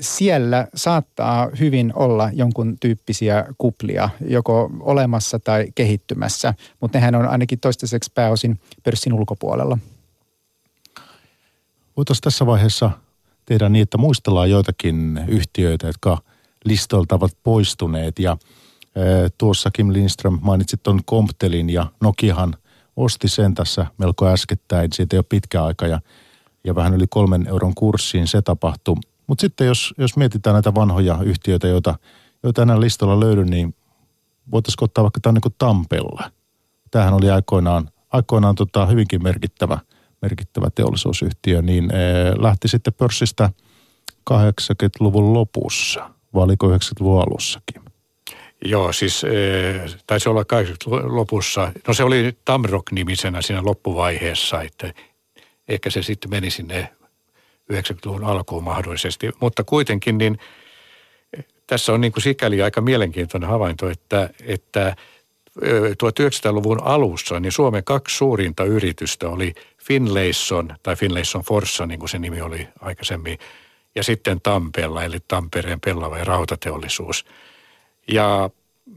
siellä 0.00 0.68
saattaa 0.74 1.48
hyvin 1.60 1.92
olla 1.94 2.30
jonkun 2.32 2.76
tyyppisiä 2.80 3.44
kuplia, 3.58 4.08
joko 4.28 4.70
olemassa 4.80 5.38
tai 5.38 5.66
kehittymässä, 5.74 6.54
mutta 6.80 6.98
nehän 6.98 7.14
on 7.14 7.28
ainakin 7.28 7.60
toistaiseksi 7.60 8.12
pääosin 8.14 8.60
pörssin 8.82 9.12
ulkopuolella. 9.12 9.78
Voitaisiin 11.96 12.22
tässä 12.22 12.46
vaiheessa 12.46 12.90
tehdä 13.46 13.68
niin, 13.68 13.82
että 13.82 13.98
muistellaan 13.98 14.50
joitakin 14.50 15.24
yhtiöitä, 15.28 15.86
jotka 15.86 16.18
listolta 16.64 17.14
ovat 17.14 17.32
poistuneet 17.42 18.18
ja 18.18 18.36
tuossa 19.38 19.70
Kim 19.70 19.92
Lindström 19.92 20.38
mainitsit 20.42 20.82
tuon 20.82 21.04
Comptelin 21.04 21.70
ja 21.70 21.86
Nokiahan 22.00 22.54
osti 22.96 23.28
sen 23.28 23.54
tässä 23.54 23.86
melko 23.98 24.26
äskettäin, 24.26 24.92
siitä 24.92 25.16
ole 25.16 25.24
pitkä 25.28 25.64
aika 25.64 25.86
ja, 25.86 26.00
ja 26.64 26.74
vähän 26.74 26.94
yli 26.94 27.06
kolmen 27.10 27.46
euron 27.46 27.74
kurssiin 27.74 28.26
se 28.26 28.42
tapahtui. 28.42 28.96
Mutta 29.26 29.40
sitten 29.40 29.66
jos, 29.66 29.94
jos 29.98 30.16
mietitään 30.16 30.54
näitä 30.54 30.74
vanhoja 30.74 31.18
yhtiöitä, 31.24 31.68
joita, 31.68 31.94
joita 32.42 32.62
enää 32.62 32.80
listalla 32.80 33.20
löydy, 33.20 33.44
niin 33.44 33.74
voitaisiin 34.50 34.84
ottaa 34.84 35.04
vaikka 35.04 35.20
tämä 35.20 35.32
niin 35.32 35.54
Tampella. 35.58 36.30
Tämähän 36.90 37.14
oli 37.14 37.30
aikoinaan, 37.30 37.90
aikoinaan 38.12 38.54
tota 38.54 38.86
hyvinkin 38.86 39.22
merkittävä, 39.22 39.78
merkittävä 40.22 40.70
teollisuusyhtiö, 40.74 41.62
niin 41.62 41.90
e, 41.94 41.96
lähti 42.42 42.68
sitten 42.68 42.94
pörssistä 42.94 43.50
80-luvun 44.30 45.34
lopussa, 45.34 46.10
vai 46.34 46.44
oliko 46.44 46.68
90-luvun 46.68 47.22
alussakin? 47.22 47.82
Joo, 48.64 48.92
siis 48.92 49.24
e, 49.24 49.28
taisi 50.06 50.28
olla 50.28 50.42
80-luvun 50.42 51.16
lopussa. 51.16 51.72
No 51.88 51.94
se 51.94 52.04
oli 52.04 52.38
Tamrock-nimisenä 52.44 53.42
siinä 53.42 53.64
loppuvaiheessa, 53.64 54.62
että 54.62 54.92
ehkä 55.68 55.90
se 55.90 56.02
sitten 56.02 56.30
meni 56.30 56.50
sinne 56.50 56.95
90-luvun 57.72 58.24
alkuun 58.24 58.64
mahdollisesti. 58.64 59.30
Mutta 59.40 59.64
kuitenkin 59.64 60.18
niin 60.18 60.38
tässä 61.66 61.92
on 61.92 62.00
niin 62.00 62.12
kuin 62.12 62.22
sikäli 62.22 62.62
aika 62.62 62.80
mielenkiintoinen 62.80 63.50
havainto, 63.50 63.90
että, 63.90 64.30
että 64.46 64.96
1900-luvun 65.58 66.82
alussa 66.82 67.40
niin 67.40 67.52
Suomen 67.52 67.84
kaksi 67.84 68.16
suurinta 68.16 68.64
yritystä 68.64 69.28
oli 69.28 69.54
Finlayson 69.78 70.68
tai 70.82 70.96
Finlayson 70.96 71.42
Forssa, 71.42 71.86
niin 71.86 71.98
kuin 71.98 72.08
se 72.08 72.18
nimi 72.18 72.40
oli 72.40 72.68
aikaisemmin, 72.80 73.38
ja 73.94 74.02
sitten 74.02 74.40
Tampeella, 74.40 75.04
eli 75.04 75.18
Tampereen 75.28 75.80
pellava 75.80 76.18
ja 76.18 76.24
rautateollisuus. 76.24 77.24
Ja 78.08 78.50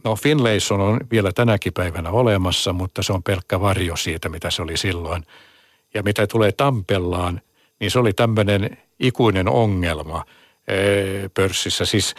no 0.04 0.16
Finlayson 0.16 0.82
on 0.82 1.00
vielä 1.12 1.32
tänäkin 1.32 1.74
päivänä 1.74 2.10
olemassa, 2.10 2.74
mutta 2.74 3.04
se 3.04 3.14
on 3.14 3.24
pelkkä 3.24 3.60
varjo 3.60 3.96
siitä, 3.96 4.30
mitä 4.30 4.52
se 4.52 4.62
oli 4.62 4.78
silloin. 4.78 5.26
Ja 5.94 6.04
mitä 6.04 6.28
tulee 6.28 6.52
Tampellaan, 6.52 7.42
niin 7.80 7.92
se 7.92 8.00
oli 8.00 8.14
tämmöinen 8.14 8.78
ikuinen 9.00 9.50
ongelma 9.50 10.26
pörssissä. 11.34 11.86
Siis 11.86 12.16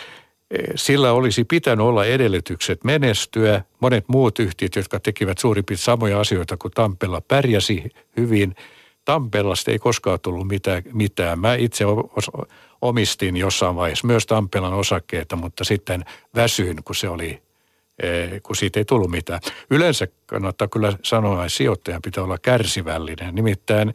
sillä 0.75 1.13
olisi 1.13 1.45
pitänyt 1.45 1.87
olla 1.87 2.05
edellytykset 2.05 2.85
menestyä. 2.85 3.65
Monet 3.81 4.05
muut 4.09 4.39
yhtiöt, 4.39 4.77
jotka 4.77 5.01
tekivät 5.01 5.39
suurin 5.39 5.65
piirtein 5.65 5.85
samoja 5.85 6.21
asioita 6.21 6.57
kuin 6.57 6.73
Tampella, 6.73 7.21
pärjäsi 7.21 7.85
hyvin. 8.17 8.55
Tampellasta 9.05 9.71
ei 9.71 9.79
koskaan 9.79 10.21
tullut 10.21 10.49
mitään. 10.49 10.83
mitään. 10.93 11.39
Mä 11.39 11.55
itse 11.55 11.85
omistin 12.83 13.37
jossain 13.37 13.77
vaiheessa 13.77 14.07
myös 14.07 14.27
Tampelan 14.27 14.75
osakkeita, 14.75 15.37
mutta 15.37 15.65
sitten 15.65 16.05
väsyin, 16.35 16.77
kun 16.85 16.95
se 16.95 17.09
oli 17.09 17.43
kun 18.43 18.57
siitä 18.57 18.81
ei 18.81 18.85
tullut 18.85 19.11
mitään. 19.11 19.41
Yleensä 19.71 20.09
kannattaa 20.27 20.69
kyllä 20.69 20.93
sanoa, 21.03 21.45
että 21.45 21.57
sijoittajan 21.57 22.03
pitää 22.03 22.25
olla 22.25 22.39
kärsivällinen. 22.39 23.35
Nimittäin 23.35 23.95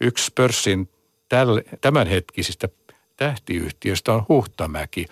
yksi 0.00 0.32
pörssin 0.34 0.88
tämänhetkisistä 1.80 2.68
tähtiyhtiöistä 3.16 4.12
on 4.12 4.24
Huhtamäki. 4.28 5.06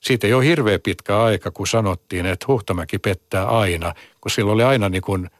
Siitä 0.00 0.26
ei 0.26 0.34
ole 0.34 0.44
hirveän 0.44 0.80
pitkä 0.80 1.22
aika, 1.22 1.50
kun 1.50 1.66
sanottiin, 1.66 2.26
että 2.26 2.46
Huhtamäki 2.48 2.98
pettää 2.98 3.46
aina, 3.46 3.94
kun 4.20 4.30
sillä 4.30 4.52
oli 4.52 4.62
aina 4.62 4.88
niin 4.88 5.02
kuin 5.02 5.30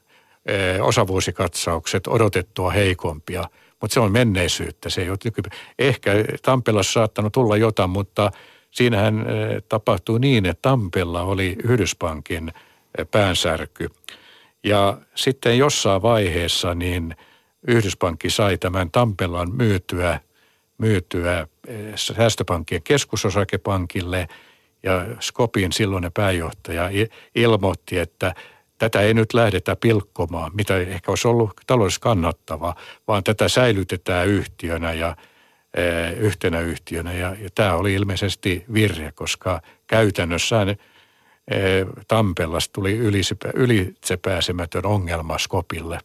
osavuosikatsaukset 0.81 2.07
odotettua 2.07 2.71
heikompia. 2.71 3.45
Mutta 3.81 3.95
se 3.95 4.01
on 4.01 4.13
menneisyyttä. 4.13 4.91
Se 4.91 5.03
ei 5.03 5.11
ole 5.11 5.19
nyky... 5.25 5.43
Ehkä 5.79 6.13
Tampelassa 6.43 6.93
saattanut 6.93 7.33
tulla 7.33 7.57
jotain, 7.57 7.91
mutta 7.91 8.31
siinähän 8.71 9.27
tapahtui 9.69 10.21
niin, 10.21 10.47
että 10.47 10.63
Tampella 10.63 11.23
oli 11.23 11.57
Yhdyspankin 11.65 12.53
päänsärky. 13.11 13.89
Ja 14.65 14.99
sitten 15.15 15.59
jossain 15.59 16.03
vaiheessa 16.03 16.75
niin 16.75 17.17
Yhdyspankki 17.67 18.31
sai 18.31 18.59
tämän 18.59 18.91
Tampelan 18.91 19.55
myytyä, 19.55 20.21
myytyä 20.79 21.47
säästöpankkien 21.95 22.83
keskusosakepankille 22.83 24.29
ja 24.83 25.07
Skopin 25.21 25.73
silloinen 25.73 26.13
pääjohtaja 26.13 26.91
ilmoitti, 27.35 27.99
että– 27.99 28.35
tätä 28.79 29.01
ei 29.01 29.15
nyt 29.15 29.35
lähdetä 29.35 29.77
pilkkomaan, 29.77 30.51
mitä 30.55 30.77
ehkä 30.77 31.13
olisi 31.13 31.29
ollut 31.29 31.51
taloudellisesti 31.67 32.03
kannattava, 32.03 32.75
vaan 33.09 33.25
tätä 33.25 33.49
säilytetään 33.49 34.29
yhtiönä 34.29 34.93
ja 34.93 35.17
e, 35.75 36.11
yhtenä 36.11 36.61
yhtiönä. 36.61 37.13
Ja, 37.13 37.37
ja 37.41 37.49
tämä 37.55 37.75
oli 37.75 37.95
ilmeisesti 37.95 38.65
virhe, 38.73 39.13
koska 39.13 39.61
käytännössä 39.87 40.63
e, 40.63 40.77
Tampellasta 42.09 42.73
tuli 42.73 42.93
ylitsepääsemätön 43.55 44.87
ongelma 44.87 45.39
Skopille. 45.39 45.99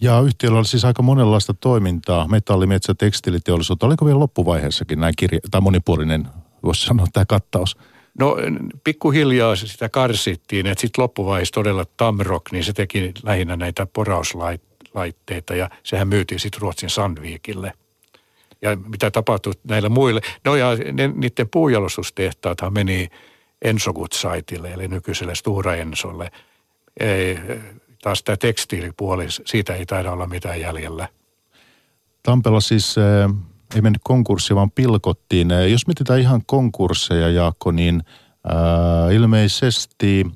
Ja 0.00 0.20
yhtiöllä 0.20 0.58
oli 0.58 0.66
siis 0.66 0.84
aika 0.84 1.02
monenlaista 1.02 1.54
toimintaa, 1.54 2.28
metalli, 2.28 2.66
metsä, 2.66 2.94
tekstiiliteollisuutta. 2.94 3.86
Oliko 3.86 4.06
vielä 4.06 4.18
loppuvaiheessakin 4.18 5.00
näin 5.00 5.14
kirja, 5.16 5.40
tai 5.50 5.60
monipuolinen, 5.60 6.28
voisi 6.62 6.86
sanoa, 6.86 7.06
tämä 7.12 7.24
kattaus? 7.24 7.76
No 8.18 8.36
pikkuhiljaa 8.84 9.56
sitä 9.56 9.88
karsittiin, 9.88 10.66
että 10.66 10.80
sitten 10.80 11.02
loppuvaiheessa 11.02 11.54
todella 11.54 11.84
Tamrock, 11.96 12.52
niin 12.52 12.64
se 12.64 12.72
teki 12.72 13.12
lähinnä 13.22 13.56
näitä 13.56 13.86
porauslaitteita 13.86 15.54
ja 15.54 15.70
sehän 15.82 16.08
myytiin 16.08 16.40
sitten 16.40 16.60
Ruotsin 16.60 16.90
Sandvikille. 16.90 17.72
Ja 18.62 18.76
mitä 18.76 19.10
tapahtui 19.10 19.52
näille 19.64 19.88
muille? 19.88 20.20
No 20.44 20.56
ja 20.56 20.68
ne, 20.92 21.08
niiden 21.08 21.48
puujalostustehtaathan 21.48 22.72
meni 22.72 23.08
Ensogutsaitille, 23.62 24.72
eli 24.72 24.88
nykyiselle 24.88 25.34
Stura 25.34 25.74
Ensolle. 25.74 26.30
Ei, 27.00 27.38
taas 28.02 28.22
tämä 28.22 28.36
tekstiilipuoli, 28.36 29.26
siitä 29.28 29.74
ei 29.74 29.86
taida 29.86 30.12
olla 30.12 30.26
mitään 30.26 30.60
jäljellä. 30.60 31.08
Tampella 32.22 32.60
siis 32.60 32.96
ei 33.74 33.80
mennyt 33.82 34.02
konkurssi, 34.04 34.54
vaan 34.54 34.70
pilkottiin. 34.70 35.48
Jos 35.70 35.86
mietitään 35.86 36.20
ihan 36.20 36.42
konkursseja, 36.46 37.28
Jaakko, 37.28 37.70
niin 37.70 38.02
ää, 38.44 39.10
ilmeisesti 39.10 40.26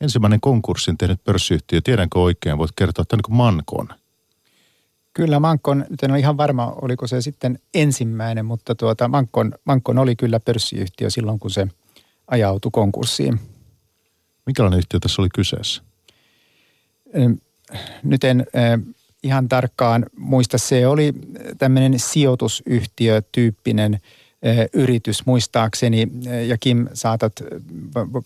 ensimmäinen 0.00 0.40
konkurssin 0.40 0.98
tehnyt 0.98 1.24
pörssiyhtiö, 1.24 1.80
tiedänkö 1.84 2.18
oikein, 2.18 2.58
voit 2.58 2.70
kertoa, 2.76 3.02
että 3.02 3.16
niin 3.16 3.36
Mankon. 3.36 3.88
Kyllä 5.14 5.40
Mankon, 5.40 5.84
nyt 5.90 6.02
en 6.02 6.10
ole 6.10 6.18
ihan 6.18 6.36
varma, 6.36 6.74
oliko 6.82 7.06
se 7.06 7.20
sitten 7.20 7.58
ensimmäinen, 7.74 8.44
mutta 8.44 8.74
tuota, 8.74 9.08
Mankon, 9.08 9.52
Mankon 9.64 9.98
oli 9.98 10.16
kyllä 10.16 10.40
pörssiyhtiö 10.40 11.10
silloin, 11.10 11.38
kun 11.38 11.50
se 11.50 11.68
ajautui 12.28 12.70
konkurssiin. 12.72 13.40
Minkälainen 14.46 14.78
yhtiö 14.78 15.00
tässä 15.00 15.22
oli 15.22 15.28
kyseessä? 15.34 15.82
Nyt 18.02 18.24
en 18.24 18.46
ihan 19.22 19.48
tarkkaan 19.48 20.06
muista. 20.16 20.58
Se 20.58 20.86
oli 20.86 21.12
tämmöinen 21.58 21.98
sijoitusyhtiötyyppinen 21.98 24.00
yritys 24.72 25.26
muistaakseni, 25.26 26.08
ja 26.46 26.58
Kim 26.58 26.88
saatat 26.94 27.32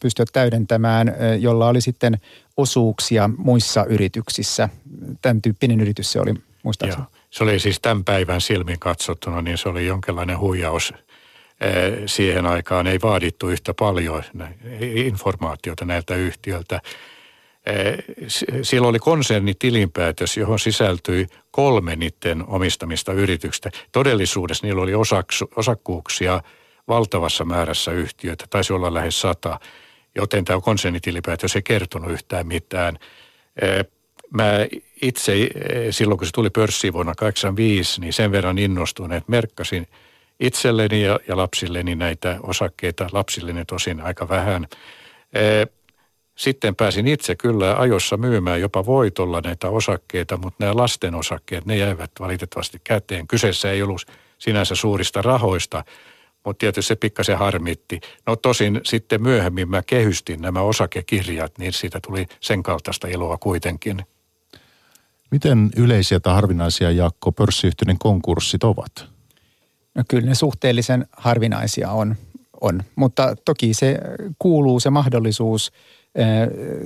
pystyä 0.01 0.25
täydentämään, 0.33 1.15
jolla 1.41 1.69
oli 1.69 1.81
sitten 1.81 2.21
osuuksia 2.57 3.31
muissa 3.37 3.85
yrityksissä. 3.85 4.69
Tämän 5.23 5.43
tyyppinen 5.43 5.81
yritys 5.81 6.13
se 6.13 6.21
oli 6.21 6.35
muistaakseni. 6.63 7.03
Joo. 7.03 7.11
Se 7.31 7.45
oli 7.45 7.59
siis 7.59 7.81
tämän 7.81 8.05
päivän 8.05 8.41
silmin 8.41 8.79
katsottuna, 8.79 9.43
niin 9.43 9.59
se 9.59 9.69
oli 9.69 9.87
jonkinlainen 9.87 10.39
huijaus. 10.39 10.95
Siihen 12.07 12.47
aikaan 12.47 12.87
ei 12.87 12.99
vaadittu 13.03 13.49
yhtä 13.49 13.75
paljon 13.75 14.23
informaatiota 14.81 15.85
näiltä 15.85 16.15
yhtiöltä. 16.15 16.81
Eh, 17.67 17.99
siellä 18.63 18.89
oli 18.89 18.99
konsernitilinpäätös, 18.99 20.37
johon 20.37 20.59
sisältyi 20.59 21.27
kolme 21.51 21.97
niiden 21.97 22.45
omistamista 22.47 23.13
yrityksistä. 23.13 23.71
Todellisuudessa 23.93 24.67
niillä 24.67 24.83
oli 24.83 24.95
osaksu, 24.95 25.51
osakkuuksia 25.57 26.43
valtavassa 26.89 27.45
määrässä 27.45 27.93
yhtiöitä, 27.93 28.45
taisi 28.51 28.73
olla 28.73 28.95
lähes 28.95 29.21
sata, 29.21 29.61
joten 30.15 30.45
tämä 30.45 30.61
konsernitilinpäätös 30.61 31.57
ei 31.57 31.63
kertonut 31.63 32.11
yhtään 32.11 32.47
mitään. 32.47 32.99
Eh, 33.63 33.85
mä 34.31 34.51
itse 35.03 35.33
eh, 35.33 35.51
silloin, 35.91 36.19
kun 36.19 36.27
se 36.27 36.33
tuli 36.33 36.51
pörssiin 36.51 36.93
vuonna 36.93 37.15
1985, 37.15 38.01
niin 38.01 38.13
sen 38.13 38.33
verran 38.33 38.59
innostuin, 38.59 39.13
että 39.13 39.31
merkkasin 39.31 39.87
itselleni 40.41 41.03
ja, 41.03 41.21
ja 41.29 41.37
lapsilleni 41.37 41.95
näitä 41.95 42.39
osakkeita, 42.43 43.09
lapsilleni 43.13 43.65
tosin 43.65 44.01
aika 44.01 44.29
vähän. 44.29 44.67
Sitten 46.35 46.77
pääsin 46.77 47.07
itse 47.07 47.37
kyllä 47.37 47.77
ajossa 47.77 48.17
myymään 48.17 48.61
jopa 48.61 48.87
voitolla 48.87 49.41
näitä 49.41 49.69
osakkeita, 49.69 50.37
mutta 50.37 50.65
nämä 50.65 50.77
lasten 50.77 51.15
osakkeet, 51.15 51.67
ne 51.67 51.77
jäivät 51.77 52.11
valitettavasti 52.21 52.81
käteen. 52.85 53.27
Kyseessä 53.27 53.71
ei 53.71 53.83
ollut 53.83 54.07
sinänsä 54.39 54.75
suurista 54.75 55.23
rahoista, 55.23 55.85
mutta 56.45 56.61
tietysti 56.61 56.89
se 56.89 56.97
pikkasen 56.97 57.39
harmitti. 57.39 58.01
No 58.27 58.37
tosin 58.37 58.81
sitten 58.85 59.23
myöhemmin 59.23 59.69
mä 59.69 59.83
kehystin 59.83 60.43
nämä 60.43 60.61
osakekirjat, 60.61 61.59
niin 61.59 61.73
siitä 61.73 62.01
tuli 62.07 62.27
sen 62.41 62.63
kaltaista 62.63 63.09
iloa 63.09 63.39
kuitenkin. 63.39 64.03
Miten 65.31 65.71
yleisiä 65.77 66.21
tai 66.21 66.35
harvinaisia, 66.35 66.91
Jaakko, 66.91 67.33
pörssiyhtiöiden 67.33 67.99
konkurssit 67.99 68.65
ovat? 68.65 69.07
No 69.95 70.03
kyllä 70.09 70.29
ne 70.29 70.35
suhteellisen 70.35 71.07
harvinaisia 71.13 71.91
on, 71.91 72.17
on. 72.61 72.83
mutta 72.97 73.37
toki 73.45 73.75
se 73.75 73.99
kuuluu 74.39 74.81
se 74.81 74.91
mahdollisuus– 74.91 75.73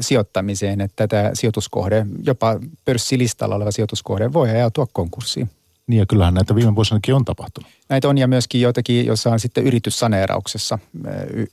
sijoittamiseen, 0.01 0.81
että 0.81 1.09
tämä 1.09 1.31
sijoituskohde, 1.35 2.07
jopa 2.23 2.61
pörssilistalla 2.85 3.55
oleva 3.55 3.71
sijoituskohde 3.71 4.33
voi 4.33 4.51
ajautua 4.51 4.87
konkurssiin. 4.93 5.51
Niin 5.87 5.99
ja 5.99 6.07
kyllähän 6.07 6.35
näitä 6.35 6.55
viime 6.55 6.75
vuosinakin 6.75 7.15
on 7.15 7.25
tapahtunut. 7.25 7.71
Näitä 7.89 8.09
on 8.09 8.19
ja 8.19 8.29
myöskin 8.29 8.61
joitakin, 8.61 9.07
joissa 9.07 9.31
on 9.31 9.41
sitten 9.41 9.65
yrityssaneerauksessa, 9.65 10.79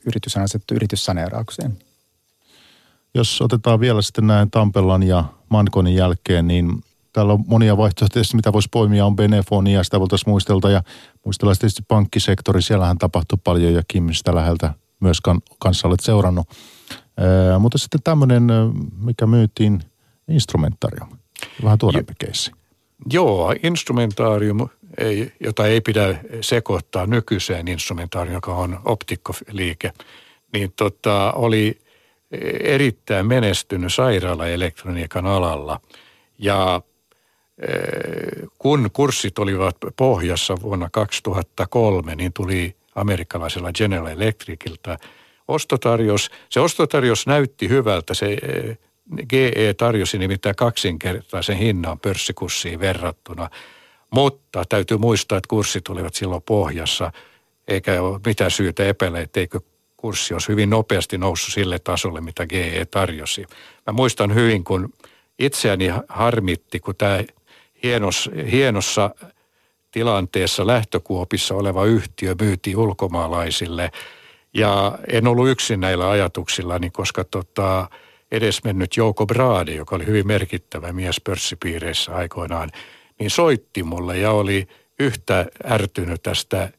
yritys 0.06 0.36
on 0.36 0.42
asettu 0.42 0.74
yrityssaneeraukseen. 0.74 1.78
Jos 3.14 3.42
otetaan 3.42 3.80
vielä 3.80 4.02
sitten 4.02 4.26
näin 4.26 4.50
Tampellan 4.50 5.02
ja 5.02 5.24
Mankonin 5.48 5.94
jälkeen, 5.94 6.48
niin 6.48 6.72
täällä 7.12 7.32
on 7.32 7.44
monia 7.46 7.76
vaihtoehtoja, 7.76 8.24
mitä 8.34 8.52
voisi 8.52 8.68
poimia, 8.72 9.06
on 9.06 9.16
Benefonia, 9.16 9.84
sitä 9.84 10.00
voitaisiin 10.00 10.30
muistelta 10.30 10.70
ja 10.70 10.82
muistellaan 11.24 11.56
tietysti 11.60 11.82
pankkisektori, 11.88 12.62
siellähän 12.62 12.98
tapahtui 12.98 13.38
paljon 13.44 13.74
ja 13.74 13.82
Kim 13.88 14.12
sitä 14.12 14.34
läheltä 14.34 14.74
myös 15.00 15.18
kanssa 15.58 15.88
olet 15.88 16.00
seurannut. 16.00 16.46
Mutta 17.58 17.78
sitten 17.78 18.00
tämmöinen, 18.04 18.46
mikä 18.98 19.26
myytiin, 19.26 19.80
instrumentarium. 20.28 21.08
Vähän 21.64 21.78
tuorempi 21.78 22.12
keissi. 22.18 22.52
Joo, 23.12 23.54
instrumentaarium, 23.62 24.68
ei, 24.98 25.32
jota 25.40 25.66
ei 25.66 25.80
pidä 25.80 26.18
sekoittaa 26.40 27.06
nykyiseen 27.06 27.68
instrumentaarium, 27.68 28.34
joka 28.34 28.54
on 28.54 28.80
optikkoliike, 28.84 29.92
niin 30.52 30.72
tota, 30.76 31.32
oli 31.32 31.78
erittäin 32.60 33.26
menestynyt 33.26 33.94
sairaalaelektroniikan 33.94 35.26
alalla. 35.26 35.80
Ja 36.38 36.82
kun 38.58 38.90
kurssit 38.92 39.38
olivat 39.38 39.76
pohjassa 39.96 40.56
vuonna 40.62 40.88
2003, 40.92 42.14
niin 42.14 42.32
tuli 42.32 42.76
amerikkalaisella 42.94 43.72
General 43.72 44.06
Electricilta 44.06 44.98
ostotarjous. 45.48 46.30
Se 46.48 46.60
ostotarjous 46.60 47.26
näytti 47.26 47.68
hyvältä. 47.68 48.14
Se 48.14 48.26
eh, 48.42 48.78
GE 49.28 49.74
tarjosi 49.74 50.18
nimittäin 50.18 50.56
kaksinkertaisen 50.56 51.56
hinnan 51.56 52.00
pörssikurssiin 52.00 52.80
verrattuna. 52.80 53.50
Mutta 54.10 54.64
täytyy 54.68 54.96
muistaa, 54.96 55.38
että 55.38 55.48
kurssit 55.48 55.88
olivat 55.88 56.14
silloin 56.14 56.42
pohjassa, 56.42 57.12
eikä 57.68 58.02
ole 58.02 58.20
mitään 58.26 58.50
syytä 58.50 58.84
epäillä, 58.84 59.20
etteikö 59.20 59.60
kurssi 59.96 60.34
olisi 60.34 60.48
hyvin 60.48 60.70
nopeasti 60.70 61.18
noussut 61.18 61.54
sille 61.54 61.78
tasolle, 61.78 62.20
mitä 62.20 62.46
GE 62.46 62.84
tarjosi. 62.90 63.46
Mä 63.86 63.92
muistan 63.92 64.34
hyvin, 64.34 64.64
kun 64.64 64.92
itseäni 65.38 65.90
harmitti, 66.08 66.80
kun 66.80 66.96
tämä 66.96 67.20
hienos, 67.82 68.30
hienossa 68.50 69.10
tilanteessa 69.90 70.66
lähtökuopissa 70.66 71.54
oleva 71.54 71.84
yhtiö 71.84 72.34
myytiin 72.40 72.76
ulkomaalaisille– 72.76 73.90
ja 74.56 74.98
en 75.12 75.26
ollut 75.26 75.48
yksin 75.48 75.80
näillä 75.80 76.10
ajatuksillani, 76.10 76.90
koska 76.90 77.24
tota, 77.24 77.88
edesmennyt 78.30 78.96
Jouko 78.96 79.26
Brade, 79.26 79.72
joka 79.72 79.96
oli 79.96 80.06
hyvin 80.06 80.26
merkittävä 80.26 80.92
mies 80.92 81.20
pörssipiireissä 81.20 82.14
aikoinaan, 82.14 82.70
niin 83.18 83.30
soitti 83.30 83.82
mulle 83.82 84.18
ja 84.18 84.30
oli 84.30 84.66
yhtä 84.98 85.46
ärtynyt 85.70 86.22
tästä 86.22 86.70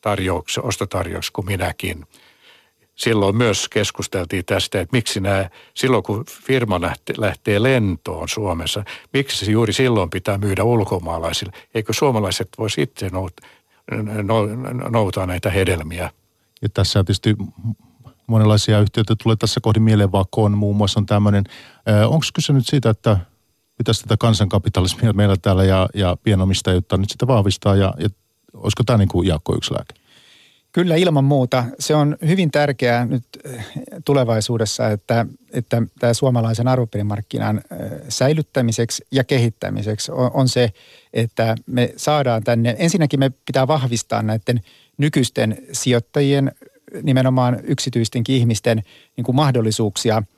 tarjouksesta, 0.00 0.62
ostotarjouksesta 0.62 1.34
kuin 1.34 1.46
minäkin. 1.46 2.06
silloin 2.94 3.36
myös 3.36 3.68
keskusteltiin 3.68 4.44
tästä, 4.44 4.80
että 4.80 4.96
miksi 4.96 5.20
nämä, 5.20 5.50
silloin 5.74 6.02
kun 6.02 6.24
firma 6.46 6.80
lähtee, 7.16 7.62
lentoon 7.62 8.28
Suomessa, 8.28 8.84
miksi 9.12 9.44
se 9.44 9.52
juuri 9.52 9.72
silloin 9.72 10.10
pitää 10.10 10.38
myydä 10.38 10.64
ulkomaalaisille? 10.64 11.52
Eikö 11.74 11.92
suomalaiset 11.92 12.48
voisi 12.58 12.82
itse 12.82 13.10
noutaa 14.90 15.26
näitä 15.26 15.50
hedelmiä? 15.50 16.10
Ja 16.62 16.68
tässä 16.68 16.98
on 16.98 17.04
tietysti 17.04 17.36
monenlaisia 18.26 18.80
yhtiöitä 18.80 19.14
tulee 19.22 19.36
tässä 19.36 19.60
kohdin 19.60 19.82
mieleen, 19.82 20.12
Vakon 20.12 20.58
muun 20.58 20.76
muassa 20.76 21.00
on 21.00 21.06
tämmöinen. 21.06 21.44
Onko 22.06 22.26
kyse 22.34 22.52
nyt 22.52 22.66
siitä, 22.66 22.90
että 22.90 23.16
pitäisi 23.78 24.02
tätä 24.02 24.16
kansankapitalismia 24.16 25.12
meillä 25.12 25.36
täällä 25.42 25.64
ja, 25.64 25.88
ja 25.94 26.16
pienomistajuutta 26.22 26.96
nyt 26.96 27.10
sitä 27.10 27.26
vahvistaa 27.26 27.76
ja, 27.76 27.94
ja 27.98 28.08
olisiko 28.54 28.84
tämä 28.84 28.98
niin 28.98 29.08
kuin 29.08 29.28
Jaakko 29.28 29.56
yksi 29.56 29.74
lääke? 29.74 29.94
Kyllä 30.72 30.96
ilman 30.96 31.24
muuta. 31.24 31.64
Se 31.78 31.94
on 31.94 32.16
hyvin 32.26 32.50
tärkeää 32.50 33.04
nyt 33.04 33.24
tulevaisuudessa, 34.04 34.88
että, 34.88 35.26
että 35.52 35.82
tämä 35.98 36.14
suomalaisen 36.14 36.68
arvopaperimarkkinan 36.68 37.56
eh, 37.58 37.90
säilyttämiseksi 38.08 39.06
ja 39.10 39.24
kehittämiseksi 39.24 40.12
on, 40.12 40.30
on 40.34 40.48
se, 40.48 40.72
että 41.12 41.56
me 41.66 41.92
saadaan 41.96 42.44
tänne, 42.44 42.76
ensinnäkin 42.78 43.20
me 43.20 43.30
pitää 43.46 43.68
vahvistaa 43.68 44.22
näiden 44.22 44.60
nykyisten 44.98 45.58
sijoittajien, 45.72 46.52
nimenomaan 47.02 47.60
yksityistenkin 47.62 48.36
ihmisten 48.36 48.82
niin 49.16 49.24
kuin 49.24 49.36
mahdollisuuksia– 49.36 50.22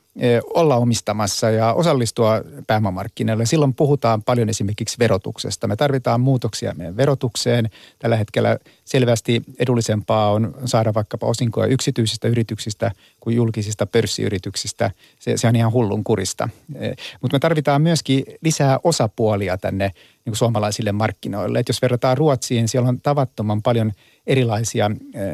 olla 0.53 0.75
omistamassa 0.75 1.49
ja 1.49 1.73
osallistua 1.73 2.41
pääomamarkkinoille. 2.67 3.45
Silloin 3.45 3.73
puhutaan 3.73 4.23
paljon 4.23 4.49
esimerkiksi 4.49 4.99
verotuksesta. 4.99 5.67
Me 5.67 5.75
tarvitaan 5.75 6.21
muutoksia 6.21 6.73
meidän 6.77 6.97
verotukseen. 6.97 7.69
Tällä 7.99 8.15
hetkellä 8.15 8.57
selvästi 8.85 9.43
edullisempaa 9.59 10.31
on 10.31 10.53
saada 10.65 10.93
vaikkapa 10.93 11.27
osinkoja 11.27 11.67
yksityisistä 11.67 12.27
yrityksistä 12.27 12.91
kuin 13.19 13.35
julkisista 13.35 13.85
pörssiyrityksistä. 13.85 14.91
Se, 15.19 15.37
se 15.37 15.47
on 15.47 15.55
ihan 15.55 15.71
hullun 15.71 16.03
kurista. 16.03 16.49
Mutta 17.21 17.35
me 17.35 17.39
tarvitaan 17.39 17.81
myöskin 17.81 18.23
lisää 18.41 18.79
osapuolia 18.83 19.57
tänne 19.57 19.85
niin 19.85 20.31
kuin 20.31 20.37
suomalaisille 20.37 20.91
markkinoille. 20.91 21.59
Et 21.59 21.67
jos 21.67 21.81
verrataan 21.81 22.17
Ruotsiin, 22.17 22.67
siellä 22.67 22.89
on 22.89 23.01
tavattoman 23.01 23.61
paljon– 23.61 23.91
erilaisia 24.27 24.91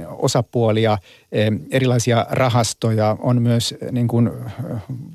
osapuolia, 0.09 0.97
erilaisia 1.71 2.25
rahastoja, 2.29 3.17
on 3.19 3.41
myös 3.41 3.75
niin 3.91 4.07
kuin 4.07 4.29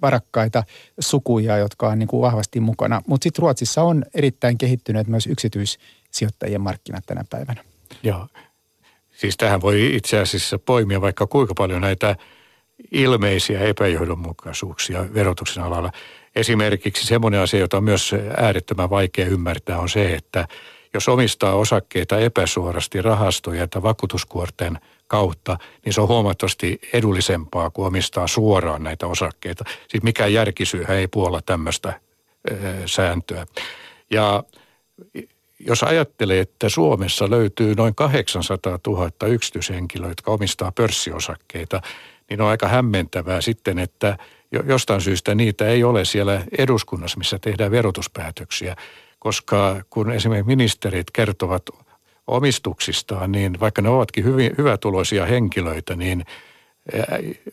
varakkaita 0.03 0.65
sukuja, 1.01 1.57
jotka 1.57 1.89
on 1.89 1.99
niin 1.99 2.09
kuin 2.09 2.21
vahvasti 2.21 2.61
mukana. 2.61 3.03
Mutta 3.07 3.25
sitten 3.25 3.43
Ruotsissa 3.43 3.83
on 3.83 4.05
erittäin 4.15 4.59
kehittyneet 4.59 5.07
myös 5.07 5.27
yksityissijoittajien 5.27 6.61
markkinat 6.61 7.07
tänä 7.07 7.25
päivänä. 7.31 7.65
Joo, 8.03 8.27
siis 9.17 9.37
tähän 9.37 9.61
voi 9.61 9.97
itse 9.97 10.19
asiassa 10.19 10.59
poimia 10.59 11.01
vaikka 11.01 11.27
kuinka 11.27 11.55
paljon 11.55 11.81
näitä 11.81 12.17
ilmeisiä 12.93 13.61
epäjohdonmukaisuuksia 13.61 15.15
verotuksen 15.15 15.63
alalla. 15.63 15.93
Esimerkiksi 16.37 17.07
semmoinen 17.07 17.41
asia, 17.41 17.61
jota 17.61 17.77
on 17.77 17.85
myös 17.85 18.15
äärettömän 18.37 18.91
vaikea 18.91 19.27
ymmärtää, 19.27 19.79
on 19.79 19.89
se, 19.89 20.15
että– 20.15 20.47
jos 20.97 21.09
omistaa 21.09 21.55
osakkeita 21.55 22.19
epäsuorasti 22.19 23.03
rahastoja 23.03 23.69
tai 23.69 23.83
vakuutuskuorten 23.83 24.79
kautta, 25.07 25.59
niin 25.85 25.93
se 25.93 26.01
on 26.01 26.09
huomattavasti 26.09 26.81
edullisempaa 26.93 27.71
kuin 27.71 27.87
omistaa 27.87 28.27
suoraan 28.27 28.83
näitä 28.83 29.07
osakkeita. 29.07 29.65
Siis 29.89 30.03
mikään 30.03 30.33
järkisyyhän 30.33 30.97
ei 30.97 31.09
puolla 31.09 31.43
tämmöistä 31.43 32.01
sääntöä. 32.87 33.47
Ja 34.11 34.45
jos 35.59 35.83
ajattelee, 35.83 36.41
että 36.41 36.69
Suomessa 36.69 37.31
löytyy 37.31 37.75
noin 37.75 37.95
800 37.95 38.79
000 38.87 39.11
yksityishenkilöä, 39.27 40.09
jotka 40.09 40.31
omistaa 40.31 40.73
pörssiosakkeita, 40.73 41.81
niin 42.31 42.41
on 42.41 42.49
aika 42.49 42.69
hämmentävää 42.69 43.41
sitten, 43.41 43.79
että 43.79 44.19
jostain 44.67 45.01
syystä 45.01 45.35
niitä 45.35 45.69
ei 45.69 45.85
ole 45.85 46.05
siellä 46.05 46.43
eduskunnassa, 46.59 47.19
missä 47.19 47.39
tehdään 47.39 47.71
verotuspäätöksiä 47.71 48.77
koska 49.27 49.83
kun 49.91 50.13
esimerkiksi 50.13 50.47
ministerit 50.47 51.11
kertovat 51.11 51.63
omistuksistaan, 52.27 53.33
niin 53.33 53.61
vaikka 53.61 53.83
ne 53.83 53.89
ovatkin 53.89 54.25
hyvin, 54.25 54.55
hyvätuloisia 54.59 55.27
henkilöitä, 55.27 55.97
niin 55.97 56.25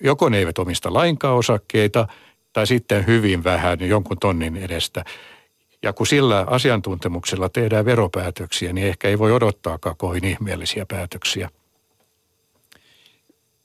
joko 0.01 0.29
ne 0.29 0.37
eivät 0.37 0.59
omista 0.59 0.93
lainkaan 0.93 1.35
osakkeita 1.35 2.07
tai 2.53 2.67
sitten 2.67 3.07
hyvin 3.07 3.43
vähän 3.43 3.79
jonkun 3.81 4.17
tonnin 4.19 4.57
edestä. 4.57 5.05
Ja 5.83 5.93
kun 5.93 6.07
sillä 6.07 6.45
asiantuntemuksella 6.47 7.49
tehdään 7.49 7.85
veropäätöksiä, 7.85 8.73
niin 8.73 8.87
ehkä 8.87 9.07
ei 9.07 9.19
voi 9.19 9.31
odottaakaan 9.31 9.97
kovin 9.97 10.25
ihmeellisiä 10.25 10.85
päätöksiä. 10.85 11.49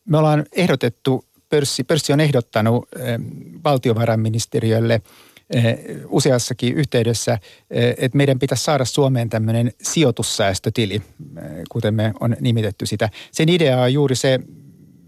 Me 0.05 0.17
ollaan 0.17 0.45
ehdotettu, 0.51 1.25
pörssi, 1.49 1.83
pörssi 1.83 2.13
on 2.13 2.19
ehdottanut 2.19 2.89
valtiovarainministeriölle– 3.63 5.01
useassakin 6.07 6.73
yhteydessä, 6.73 7.39
eh, 7.69 7.95
että 7.97 8.17
meidän 8.17 8.39
pitäisi 8.39 8.63
saada 8.63 8.85
Suomeen 8.85 9.29
tämmöinen 9.29 9.71
sijoitussäästötili, 9.81 10.95
eh, 10.95 11.43
kuten 11.69 11.93
me 11.93 12.13
on 12.19 12.35
nimitetty 12.39 12.85
sitä. 12.85 13.09
Sen 13.31 13.49
idea 13.49 13.81
on 13.81 13.93
juuri 13.93 14.15
se, 14.15 14.39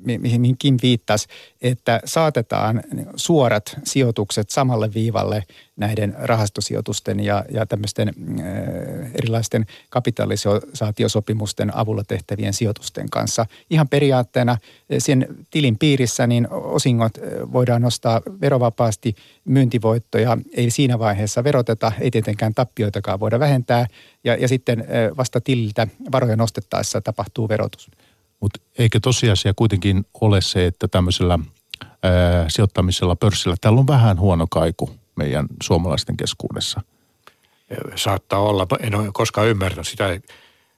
mihin 0.03 0.57
Kim 0.57 0.77
viittasi, 0.81 1.27
että 1.61 2.01
saatetaan 2.05 2.83
suorat 3.15 3.77
sijoitukset 3.83 4.49
samalle 4.49 4.93
viivalle 4.93 5.43
näiden 5.75 6.15
rahastosijoitusten 6.19 7.19
ja, 7.19 7.45
ja 7.51 7.65
tämmöisten 7.65 8.07
äh, 8.07 8.15
erilaisten 9.15 9.65
kapitalisaatiosopimusten 9.89 11.77
avulla 11.77 12.03
tehtävien 12.07 12.53
sijoitusten 12.53 13.09
kanssa. 13.09 13.45
Ihan 13.69 13.87
periaatteena 13.89 14.57
sen 14.97 15.27
tilin 15.51 15.77
piirissä 15.77 16.27
niin 16.27 16.47
osingot 16.51 17.13
voidaan 17.53 17.81
nostaa 17.81 18.21
verovapaasti, 18.41 19.15
myyntivoittoja 19.45 20.37
ei 20.53 20.71
siinä 20.71 20.99
vaiheessa 20.99 21.43
veroteta, 21.43 21.91
ei 21.99 22.11
tietenkään 22.11 22.53
tappioitakaan 22.53 23.19
voida 23.19 23.39
vähentää 23.39 23.87
ja, 24.23 24.35
ja 24.35 24.47
sitten 24.47 24.85
vasta 25.17 25.41
tililtä 25.41 25.87
varoja 26.11 26.35
nostettaessa 26.35 27.01
tapahtuu 27.01 27.49
verotus. 27.49 27.91
Mutta 28.41 28.59
eikö 28.77 28.99
tosiasia 28.99 29.53
kuitenkin 29.55 30.05
ole 30.21 30.41
se, 30.41 30.65
että 30.65 30.87
tämmöisellä 30.87 31.39
ää, 32.03 32.45
sijoittamisella 32.47 33.15
pörssillä, 33.15 33.55
täällä 33.61 33.79
on 33.79 33.87
vähän 33.87 34.19
huono 34.19 34.47
kaiku 34.49 34.89
meidän 35.15 35.45
suomalaisten 35.63 36.17
keskuudessa? 36.17 36.81
Saattaa 37.95 38.39
olla. 38.39 38.67
En 38.79 38.95
ole 38.95 39.09
koskaan 39.13 39.47
ymmärtänyt 39.47 39.87
sitä, 39.87 40.19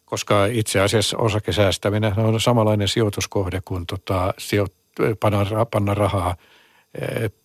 koska 0.06 0.46
itse 0.46 0.80
asiassa 0.80 1.18
osakesäästäminen 1.18 2.20
on 2.20 2.42
samanlainen 2.42 2.88
sijoituskohde 2.88 3.62
kuin 3.66 3.86
tota, 3.86 4.34
sijoit, 4.38 4.74
panna, 5.20 5.66
panna 5.72 5.94
rahaa 5.94 6.36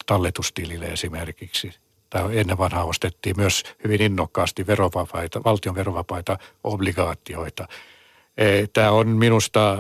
talletustilille 0.06 0.86
esimerkiksi. 0.86 1.72
Tämä 2.10 2.30
ennen 2.32 2.58
vanhaa 2.58 2.84
ostettiin 2.84 3.36
myös 3.36 3.64
hyvin 3.84 4.02
innokkaasti 4.02 4.66
verovapaita, 4.66 5.44
valtion 5.44 5.74
verovapaita 5.74 6.38
obligaatioita– 6.64 7.68
Tämä 8.72 8.90
on 8.90 9.08
minusta 9.08 9.78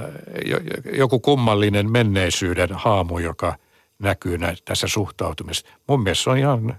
joku 0.92 1.20
kummallinen 1.20 1.90
menneisyyden 1.90 2.68
haamu, 2.72 3.18
joka 3.18 3.54
näkyy 3.98 4.38
tässä 4.64 4.88
suhtautumisessa. 4.88 5.68
Mun 5.88 6.02
mielestä 6.02 6.24
se 6.24 6.30
on 6.30 6.38
ihan 6.38 6.76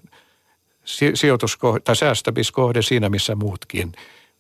sijoituskohde 1.14 1.80
tai 1.80 1.96
säästämiskohde 1.96 2.82
siinä, 2.82 3.10
missä 3.10 3.36
muutkin. 3.36 3.92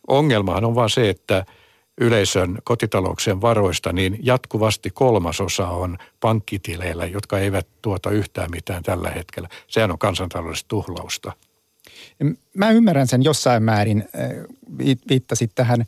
Ongelmahan 0.07 0.65
on 0.65 0.75
vaan 0.75 0.89
se, 0.89 1.09
että 1.09 1.45
yleisön 2.01 2.57
kotitalouksien 2.63 3.41
varoista, 3.41 3.93
niin 3.93 4.19
jatkuvasti 4.23 4.89
kolmasosa 4.89 5.67
on 5.67 5.97
pankkitileillä, 6.19 7.05
jotka 7.05 7.39
eivät 7.39 7.67
tuota 7.81 8.09
yhtään 8.09 8.51
mitään 8.51 8.83
tällä 8.83 9.09
hetkellä. 9.09 9.49
Sehän 9.67 9.91
on 9.91 9.99
kansantaloudellista 9.99 10.67
tuhlausta. 10.67 11.33
Mä 12.57 12.71
ymmärrän 12.71 13.07
sen 13.07 13.23
jossain 13.23 13.63
määrin, 13.63 14.09
viittasit 15.09 15.51
tähän 15.55 15.85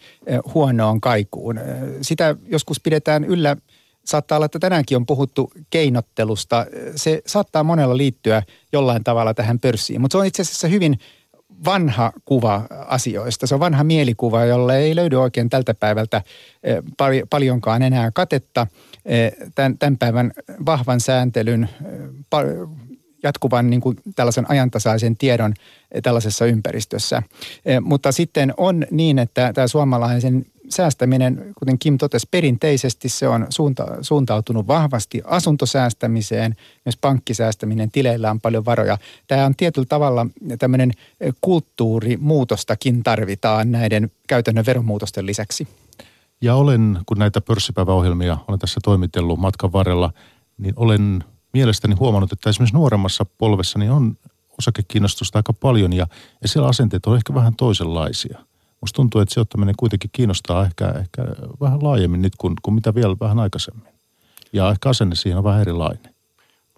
huonoon 0.54 1.02
kaikuun. 1.02 1.60
Sitä 2.02 2.36
joskus 2.48 2.80
pidetään 2.80 3.24
yllä, 3.24 3.58
saattaa 4.06 4.36
olla, 4.36 4.46
että 4.46 4.60
tänäänkin 4.60 4.98
on 4.98 5.06
puhuttu 5.06 5.52
keinottelusta. 5.70 6.66
Se 6.96 7.22
saattaa 7.28 7.64
monella 7.64 7.98
liittyä 7.98 8.44
jollain 8.74 9.04
tavalla 9.04 9.34
tähän 9.34 9.60
pörssiin, 9.60 10.02
mutta 10.02 10.14
se 10.14 10.18
on 10.18 10.26
itse 10.26 10.42
asiassa 10.42 10.68
hyvin 10.68 11.00
vanha 11.66 12.12
kuva 12.26 12.68
asioista. 12.88 13.48
Se 13.48 13.54
on 13.54 13.60
vanha 13.60 13.84
mielikuva, 13.84 14.46
jolle 14.46 14.78
ei 14.78 14.96
löydy 14.96 15.16
oikein 15.16 15.50
tältä 15.50 15.74
päivältä 15.74 16.22
paljonkaan 17.30 17.82
enää 17.82 18.12
katetta. 18.12 18.68
Tämän, 19.56 19.78
tämän 19.78 19.98
päivän 19.98 20.32
vahvan 20.66 21.00
sääntelyn 21.00 21.70
jatkuvan 23.24 23.69
niin 23.69 23.82
kuin 23.82 23.97
tällaisen 24.15 24.51
ajantasaisen 24.51 25.17
tiedon 25.17 25.53
eh, 25.91 26.01
tällaisessa 26.01 26.45
ympäristössä. 26.45 27.24
Eh, 27.65 27.82
mutta 27.82 28.11
sitten 28.11 28.53
on 28.57 28.86
niin, 28.91 29.19
että 29.19 29.53
tämä 29.53 29.67
suomalaisen 29.67 30.45
säästäminen, 30.69 31.53
kuten 31.59 31.80
Kim 31.80 31.97
totesi, 31.97 32.28
perinteisesti 32.32 33.09
se 33.09 33.28
on 33.28 33.47
suunta, 33.49 33.88
suuntautunut 34.01 34.67
vahvasti 34.67 35.22
asuntosäästämiseen, 35.26 36.55
myös 36.86 36.97
pankkisäästäminen, 37.01 37.91
tileillä 37.91 38.32
on 38.32 38.41
paljon 38.41 38.65
varoja. 38.65 38.97
Tämä 39.28 39.45
on 39.45 39.55
tietyllä 39.55 39.88
tavalla 39.89 40.28
tämmöinen 40.59 40.91
eh, 41.19 41.34
kulttuurimuutostakin 41.41 43.03
tarvitaan 43.03 43.72
näiden 43.72 44.11
käytännön 44.28 44.65
veromuutosten 44.65 45.26
lisäksi. 45.26 45.67
Ja 46.41 46.55
olen, 46.55 46.99
kun 47.05 47.19
näitä 47.19 47.41
pörssipäiväohjelmia 47.41 48.38
olen 48.47 48.59
tässä 48.59 48.80
toimitellut 48.84 49.39
matkan 49.39 49.74
varrella– 49.74 50.13
niin 50.61 50.74
olen 50.76 51.24
mielestäni 51.54 51.95
huomannut, 51.95 52.32
että 52.32 52.49
esimerkiksi 52.49 52.76
nuoremmassa 52.76 53.26
polvessa 53.38 53.80
niin 53.80 53.91
on 53.91 54.18
osakekiinnostusta 54.58 55.39
aika 55.39 55.54
paljon 55.54 55.93
ja, 55.93 56.08
ja 56.41 56.47
siellä 56.47 56.70
asenteet 56.70 57.06
on 57.06 57.16
ehkä 57.16 57.34
vähän 57.34 57.56
toisenlaisia. 57.56 58.39
Musta 58.82 58.95
tuntuu, 58.95 59.22
että 59.22 59.34
sijoittaminen 59.34 59.76
kuitenkin 59.78 60.10
kiinnostaa 60.14 60.66
ehkä, 60.66 60.93
ehkä 60.99 61.22
vähän 61.62 61.84
laajemmin 61.84 62.22
nyt 62.22 62.36
kuin, 62.38 62.56
kuin 62.62 62.76
mitä 62.76 62.95
vielä 62.95 63.16
vähän 63.20 63.39
aikaisemmin. 63.39 63.93
Ja 64.54 64.72
ehkä 64.72 64.89
asenne 64.89 65.16
siihen 65.16 65.38
on 65.38 65.43
vähän 65.43 65.62
erilainen. 65.62 66.16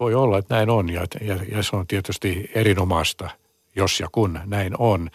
Voi 0.00 0.14
olla, 0.14 0.38
että 0.38 0.54
näin 0.54 0.70
on 0.70 0.90
ja, 0.90 1.06
ja, 1.20 1.38
ja 1.52 1.62
se 1.62 1.76
on 1.76 1.86
tietysti 1.86 2.50
erinomaista, 2.54 3.30
jos 3.76 4.00
ja 4.00 4.08
kun 4.12 4.40
näin 4.44 4.74
on. 4.78 5.10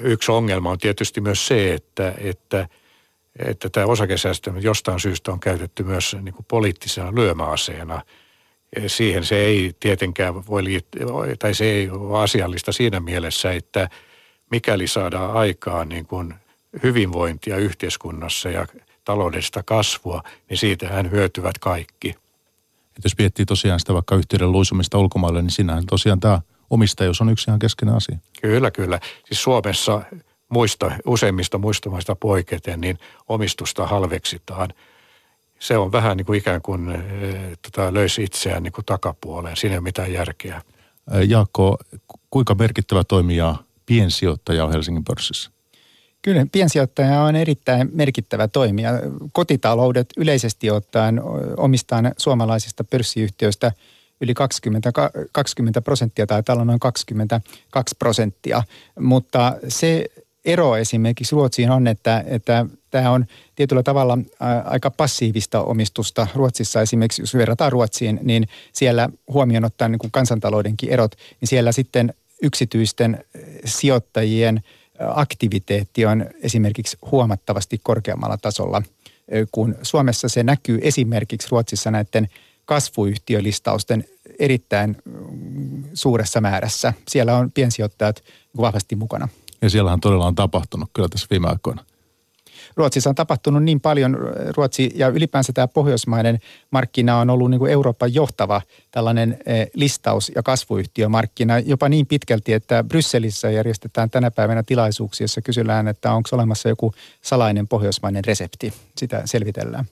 Yksi 0.00 0.32
ongelma 0.32 0.70
on 0.70 0.78
tietysti 0.78 1.20
myös 1.20 1.46
se, 1.46 1.74
että, 1.74 2.14
että, 2.18 2.68
että 3.38 3.68
tämä 3.68 3.86
osakesäästö 3.86 4.52
jostain 4.60 5.00
syystä 5.00 5.32
on 5.32 5.40
käytetty 5.40 5.82
myös 5.82 6.16
niin 6.22 6.34
kuin 6.34 6.46
poliittisena 6.48 7.14
lyömäaseena. 7.14 8.02
Siihen 8.86 9.24
se 9.24 9.36
ei 9.36 9.72
tietenkään 9.80 10.46
voi 10.46 10.64
liittyä, 10.64 11.06
tai 11.38 11.54
se 11.54 11.64
ei 11.64 11.90
ole 11.90 12.22
asiallista 12.22 12.72
siinä 12.72 13.00
mielessä, 13.00 13.52
että 13.52 13.88
mikäli 14.50 14.86
saadaan 14.86 15.32
aikaan 15.32 15.88
niin 15.88 16.06
kuin 16.06 16.34
hyvinvointia 16.82 17.56
yhteiskunnassa 17.56 18.50
ja 18.50 18.66
taloudellista 19.04 19.62
kasvua, 19.62 20.22
niin 20.50 20.58
siitähän 20.58 21.10
hyötyvät 21.10 21.58
kaikki. 21.58 22.08
Et 22.96 23.04
jos 23.04 23.18
miettii 23.18 23.46
tosiaan 23.46 23.80
sitä 23.80 23.94
vaikka 23.94 24.16
yhteyden 24.16 24.52
luisumista 24.52 24.98
ulkomaille, 24.98 25.42
niin 25.42 25.50
sinähän 25.50 25.86
tosiaan 25.86 26.20
tämä 26.20 26.40
omistajuus 26.70 27.20
on 27.20 27.28
yksi 27.28 27.50
ihan 27.50 27.58
keskeinen 27.58 27.94
asia. 27.94 28.18
Kyllä, 28.42 28.70
kyllä. 28.70 29.00
Siis 29.24 29.42
Suomessa 29.42 30.02
muista, 30.48 30.92
useimmista 31.06 31.58
muista 31.58 31.90
maista 31.90 32.16
poiketen, 32.16 32.80
niin 32.80 32.98
omistusta 33.28 33.86
halveksitaan. 33.86 34.68
Se 35.64 35.78
on 35.78 35.92
vähän 35.92 36.16
niin 36.16 36.26
kuin 36.26 36.38
ikään 36.38 36.62
kuin 36.62 36.90
e, 36.90 36.98
tota, 37.62 37.94
löysi 37.94 38.22
itseään 38.22 38.62
niin 38.62 38.72
kuin 38.72 38.84
takapuoleen. 38.84 39.56
Siinä 39.56 39.74
ei 39.74 39.78
ole 39.78 39.84
mitään 39.84 40.12
järkeä. 40.12 40.62
Jaakko, 41.28 41.78
kuinka 42.30 42.54
merkittävä 42.54 43.04
toimija 43.04 43.56
piensijoittaja 43.86 44.64
on 44.64 44.72
Helsingin 44.72 45.04
pörssissä? 45.04 45.50
Kyllä 46.22 46.46
piensijoittaja 46.52 47.22
on 47.22 47.36
erittäin 47.36 47.90
merkittävä 47.92 48.48
toimija. 48.48 48.90
Kotitaloudet 49.32 50.06
yleisesti 50.16 50.70
ottaen 50.70 51.20
omistaan 51.56 52.12
suomalaisista 52.16 52.84
pörssiyhtiöistä 52.84 53.72
yli 54.20 54.34
20, 54.34 54.92
20 55.32 55.82
prosenttia 55.82 56.26
tai 56.26 56.42
tällä 56.42 56.64
noin 56.64 56.80
22 56.80 57.94
prosenttia. 57.98 58.62
Mutta 59.00 59.56
se 59.68 60.04
ero 60.44 60.76
esimerkiksi 60.76 61.34
Ruotsiin 61.34 61.70
on, 61.70 61.86
että, 61.86 62.24
että 62.26 62.66
tämä 62.90 63.10
on 63.10 63.26
tietyllä 63.54 63.82
tavalla 63.82 64.18
aika 64.64 64.90
passiivista 64.90 65.62
omistusta. 65.62 66.26
Ruotsissa 66.34 66.80
esimerkiksi, 66.80 67.22
jos 67.22 67.34
verrataan 67.34 67.72
Ruotsiin, 67.72 68.20
niin 68.22 68.48
siellä 68.72 69.08
huomioon 69.28 69.64
ottaen 69.64 69.92
niin 69.92 70.10
kansantaloudenkin 70.12 70.90
erot, 70.90 71.14
niin 71.40 71.48
siellä 71.48 71.72
sitten 71.72 72.14
yksityisten 72.42 73.24
sijoittajien– 73.64 74.60
aktiviteetti 74.98 76.06
on 76.06 76.26
esimerkiksi 76.42 76.98
huomattavasti 77.10 77.80
korkeammalla 77.82 78.36
tasolla, 78.36 78.82
kun 79.52 79.74
Suomessa 79.82 80.28
se 80.28 80.42
näkyy 80.42 80.78
esimerkiksi 80.82 81.48
Ruotsissa 81.50 81.90
näiden 81.90 82.28
kasvuyhtiölistausten 82.64 84.04
erittäin 84.38 84.96
mm, 85.04 85.84
suuressa 85.94 86.40
määrässä. 86.40 86.92
Siellä 87.08 87.36
on 87.36 87.52
piensijoittajat 87.52 88.22
vahvasti 88.56 88.96
mukana. 88.96 89.28
Ja 89.64 89.70
siellähän 89.70 90.00
todella 90.00 90.26
on 90.26 90.34
tapahtunut 90.34 90.90
kyllä 90.92 91.08
tässä 91.08 91.26
viime 91.30 91.48
aikoina. 91.48 91.84
Ruotsissa 92.76 93.10
on 93.10 93.14
tapahtunut 93.14 93.62
niin 93.62 93.80
paljon. 93.80 94.16
Ruotsi 94.56 94.90
ja 94.94 95.08
ylipäänsä 95.08 95.52
tämä 95.52 95.68
pohjoismainen 95.68 96.38
markkina 96.70 97.18
on 97.18 97.30
ollut 97.30 97.50
niin 97.50 97.58
kuin 97.58 97.72
Euroopan 97.72 98.14
johtava 98.14 98.62
tällainen 98.90 99.38
eh, 99.46 99.70
listaus- 99.74 100.32
ja 100.34 100.42
kasvuyhtiömarkkina 100.42 101.58
jopa 101.58 101.88
niin 101.88 102.06
pitkälti, 102.06 102.52
että 102.52 102.84
Brysselissä 102.84 103.50
järjestetään 103.50 104.10
tänä 104.10 104.30
päivänä 104.30 104.62
tilaisuuksia, 104.62 105.24
jossa 105.24 105.42
kysellään, 105.42 105.88
että 105.88 106.12
onko 106.12 106.28
olemassa 106.32 106.68
joku 106.68 106.94
salainen 107.22 107.68
pohjoismainen 107.68 108.24
resepti. 108.24 108.72
Sitä 108.96 109.22
selvitellään. 109.24 109.84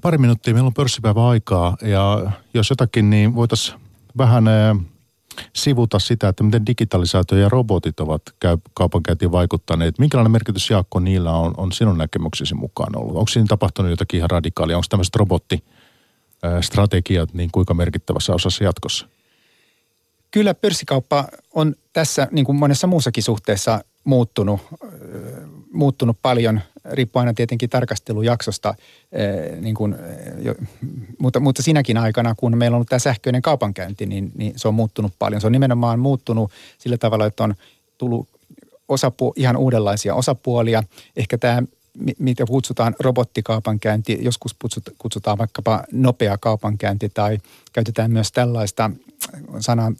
Pari 0.00 0.18
minuuttia, 0.18 0.54
meillä 0.54 0.66
on 0.66 0.74
pörssipäivä 0.74 1.28
aikaa 1.28 1.76
ja 1.82 2.30
jos 2.54 2.70
jotakin, 2.70 3.10
niin 3.10 3.34
voitaisiin 3.34 3.80
vähän 4.18 4.48
eh, 4.48 4.76
sivuta 5.54 5.98
sitä, 5.98 6.28
että 6.28 6.44
miten 6.44 6.66
digitalisaatio 6.66 7.38
ja 7.38 7.48
robotit 7.48 8.00
ovat 8.00 8.22
kaupankäyntiin 8.74 9.32
vaikuttaneet. 9.32 9.98
Minkälainen 9.98 10.32
merkitys, 10.32 10.70
Jaakko, 10.70 11.00
niillä 11.00 11.32
on, 11.32 11.54
on 11.56 11.72
sinun 11.72 11.98
näkemyksesi 11.98 12.54
mukaan 12.54 12.96
ollut? 12.96 13.16
Onko 13.16 13.28
siinä 13.28 13.46
tapahtunut 13.48 13.90
jotakin 13.90 14.18
ihan 14.18 14.30
radikaalia? 14.30 14.76
Onko 14.76 14.86
tämmöiset 14.88 15.16
robottistrategiat 15.16 17.34
niin 17.34 17.50
kuinka 17.52 17.74
merkittävässä 17.74 18.34
osassa 18.34 18.64
jatkossa? 18.64 19.08
Kyllä 20.30 20.54
pörssikauppa 20.54 21.24
on 21.54 21.74
tässä 21.92 22.28
niin 22.30 22.44
kuin 22.44 22.56
monessa 22.56 22.86
muussakin 22.86 23.22
suhteessa 23.22 23.84
muuttunut, 24.04 24.60
muuttunut 25.72 26.18
paljon, 26.22 26.60
riippuu 26.84 27.20
aina 27.20 27.34
tietenkin 27.34 27.70
tarkastelujaksosta, 27.70 28.74
niin 29.60 29.74
kuin, 29.74 29.94
mutta, 31.18 31.40
mutta 31.40 31.62
sinäkin 31.62 31.96
aikana, 31.96 32.34
kun 32.34 32.58
meillä 32.58 32.74
on 32.74 32.76
ollut 32.76 32.88
tämä 32.88 32.98
sähköinen 32.98 33.42
kaupankäynti, 33.42 34.06
niin, 34.06 34.32
niin 34.34 34.52
se 34.56 34.68
on 34.68 34.74
muuttunut 34.74 35.12
paljon. 35.18 35.40
Se 35.40 35.46
on 35.46 35.52
nimenomaan 35.52 36.00
muuttunut 36.00 36.50
sillä 36.78 36.98
tavalla, 36.98 37.26
että 37.26 37.44
on 37.44 37.54
tullut 37.98 38.28
osapu, 38.88 39.32
ihan 39.36 39.56
uudenlaisia 39.56 40.14
osapuolia. 40.14 40.82
Ehkä 41.16 41.38
tämä 41.38 41.62
mitä 42.18 42.46
kutsutaan 42.46 42.94
robottikaupankäynti, 43.00 44.18
joskus 44.22 44.56
kutsutaan 44.98 45.38
vaikkapa 45.38 45.84
nopea 45.92 46.38
kaupankäynti 46.38 47.08
tai 47.08 47.38
käytetään 47.72 48.10
myös 48.10 48.32
tällaista 48.32 48.90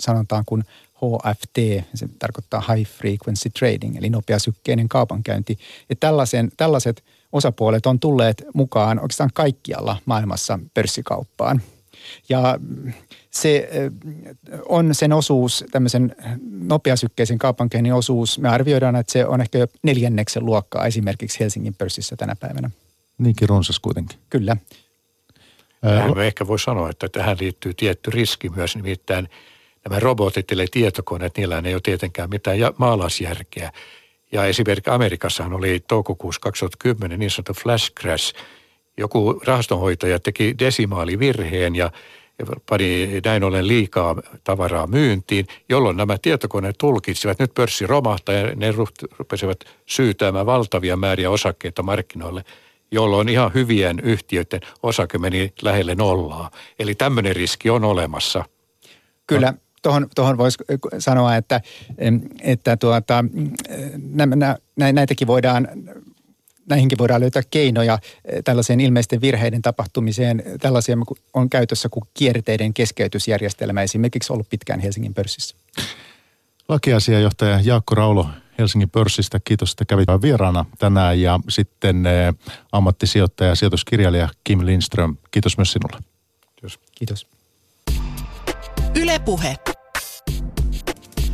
sanotaan 0.00 0.44
kuin 0.46 0.64
HFT, 0.98 1.86
se 1.94 2.08
tarkoittaa 2.18 2.64
High 2.74 2.90
Frequency 2.90 3.50
Trading, 3.58 3.96
eli 3.96 4.10
nopeasykkeinen 4.10 4.88
kaupankäynti. 4.88 5.58
Ja 5.88 5.96
tällaisen, 6.00 6.50
tällaiset 6.56 7.04
osapuolet 7.32 7.86
on 7.86 8.00
tulleet 8.00 8.44
mukaan 8.54 9.00
oikeastaan 9.00 9.30
kaikkialla 9.34 9.96
maailmassa 10.04 10.58
pörssikauppaan. 10.74 11.62
Ja 12.28 12.58
se 13.30 13.68
on 14.68 14.94
sen 14.94 15.12
osuus, 15.12 15.64
tämmöisen 15.70 16.16
nopeasykkeisen 16.50 17.38
kaupankäynnin 17.38 17.94
osuus, 17.94 18.38
me 18.38 18.48
arvioidaan, 18.48 18.96
että 18.96 19.12
se 19.12 19.26
on 19.26 19.40
ehkä 19.40 19.58
jo 19.58 19.66
neljänneksen 19.82 20.44
luokkaa 20.44 20.86
esimerkiksi 20.86 21.40
Helsingin 21.40 21.74
pörssissä 21.74 22.16
tänä 22.16 22.36
päivänä. 22.36 22.70
Niinkin 23.18 23.48
runsas 23.48 23.80
kuitenkin. 23.80 24.18
Kyllä. 24.30 24.56
Tähän 25.80 26.18
ehkä 26.18 26.46
voi 26.46 26.58
sanoa, 26.58 26.90
että 26.90 27.08
tähän 27.08 27.36
liittyy 27.40 27.74
tietty 27.74 28.10
riski 28.10 28.48
myös, 28.48 28.76
nimittäin– 28.76 29.28
nämä 29.88 30.00
robotit 30.00 30.52
eli 30.52 30.66
tietokoneet, 30.70 31.36
niillä 31.36 31.62
ei 31.64 31.74
ole 31.74 31.80
tietenkään 31.80 32.30
mitään 32.30 32.58
maalaisjärkeä. 32.76 33.72
Ja 34.32 34.44
esimerkiksi 34.44 34.90
Amerikassahan 34.90 35.52
oli 35.52 35.80
toukokuussa 35.88 36.40
2010 36.40 37.18
niin 37.18 37.30
sanottu 37.30 37.54
flash 37.54 37.92
crash. 37.92 38.34
Joku 38.96 39.40
rahastonhoitaja 39.44 40.18
teki 40.18 40.54
desimaalivirheen 40.58 41.74
ja 41.74 41.90
pani 42.68 43.08
näin 43.24 43.44
ollen 43.44 43.68
liikaa 43.68 44.16
tavaraa 44.44 44.86
myyntiin, 44.86 45.46
jolloin 45.68 45.96
nämä 45.96 46.18
tietokoneet 46.22 46.78
tulkitsivat, 46.78 47.38
nyt 47.38 47.54
pörssi 47.54 47.86
romahtaa 47.86 48.34
ja 48.34 48.54
ne 48.56 48.72
rupesivat 49.18 49.58
syytäämään 49.86 50.46
valtavia 50.46 50.96
määriä 50.96 51.30
osakkeita 51.30 51.82
markkinoille, 51.82 52.44
jolloin 52.90 53.28
ihan 53.28 53.54
hyvien 53.54 54.00
yhtiöiden 54.00 54.60
osake 54.82 55.18
meni 55.18 55.52
lähelle 55.62 55.94
nollaa. 55.94 56.50
Eli 56.78 56.94
tämmöinen 56.94 57.36
riski 57.36 57.70
on 57.70 57.84
olemassa. 57.84 58.44
Kyllä, 59.26 59.54
tuohon, 59.82 60.06
tuohon 60.14 60.38
voisi 60.38 60.58
sanoa, 60.98 61.36
että, 61.36 61.60
että 62.40 62.76
tuota, 62.76 63.24
näitäkin 64.76 65.26
voidaan 65.26 65.68
näihinkin 66.68 66.98
voidaan 66.98 67.20
löytää 67.20 67.42
keinoja 67.50 67.98
eh, 68.24 68.42
tällaiseen 68.44 68.80
ilmeisten 68.80 69.20
virheiden 69.20 69.62
tapahtumiseen. 69.62 70.42
Tällaisia 70.60 70.96
on 71.34 71.50
käytössä 71.50 71.88
kuin 71.88 72.04
kierteiden 72.14 72.74
keskeytysjärjestelmä 72.74 73.82
esimerkiksi 73.82 74.32
ollut 74.32 74.48
pitkään 74.50 74.80
Helsingin 74.80 75.14
pörssissä. 75.14 75.56
Lakiasiajohtaja 76.68 77.60
Jaakko 77.64 77.94
Raulo 77.94 78.28
Helsingin 78.58 78.90
pörssistä. 78.90 79.40
Kiitos, 79.44 79.70
että 79.70 79.84
kävit 79.84 80.08
vieraana 80.22 80.64
tänään. 80.78 81.20
Ja 81.20 81.40
sitten 81.48 82.06
eh, 82.06 82.34
ammattisijoittaja 82.72 83.50
ja 83.50 83.54
sijoituskirjailija 83.54 84.28
Kim 84.44 84.66
Lindström. 84.66 85.16
Kiitos 85.30 85.56
myös 85.56 85.72
sinulle. 85.72 85.98
Kiitos. 86.56 86.80
Kiitos. 86.94 87.37
Ylepuhe. 88.98 89.56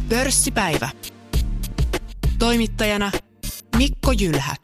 Pörssipäivä. 0.08 0.88
Toimittajana 2.38 3.12
Mikko 3.76 4.12
Jylhä. 4.12 4.56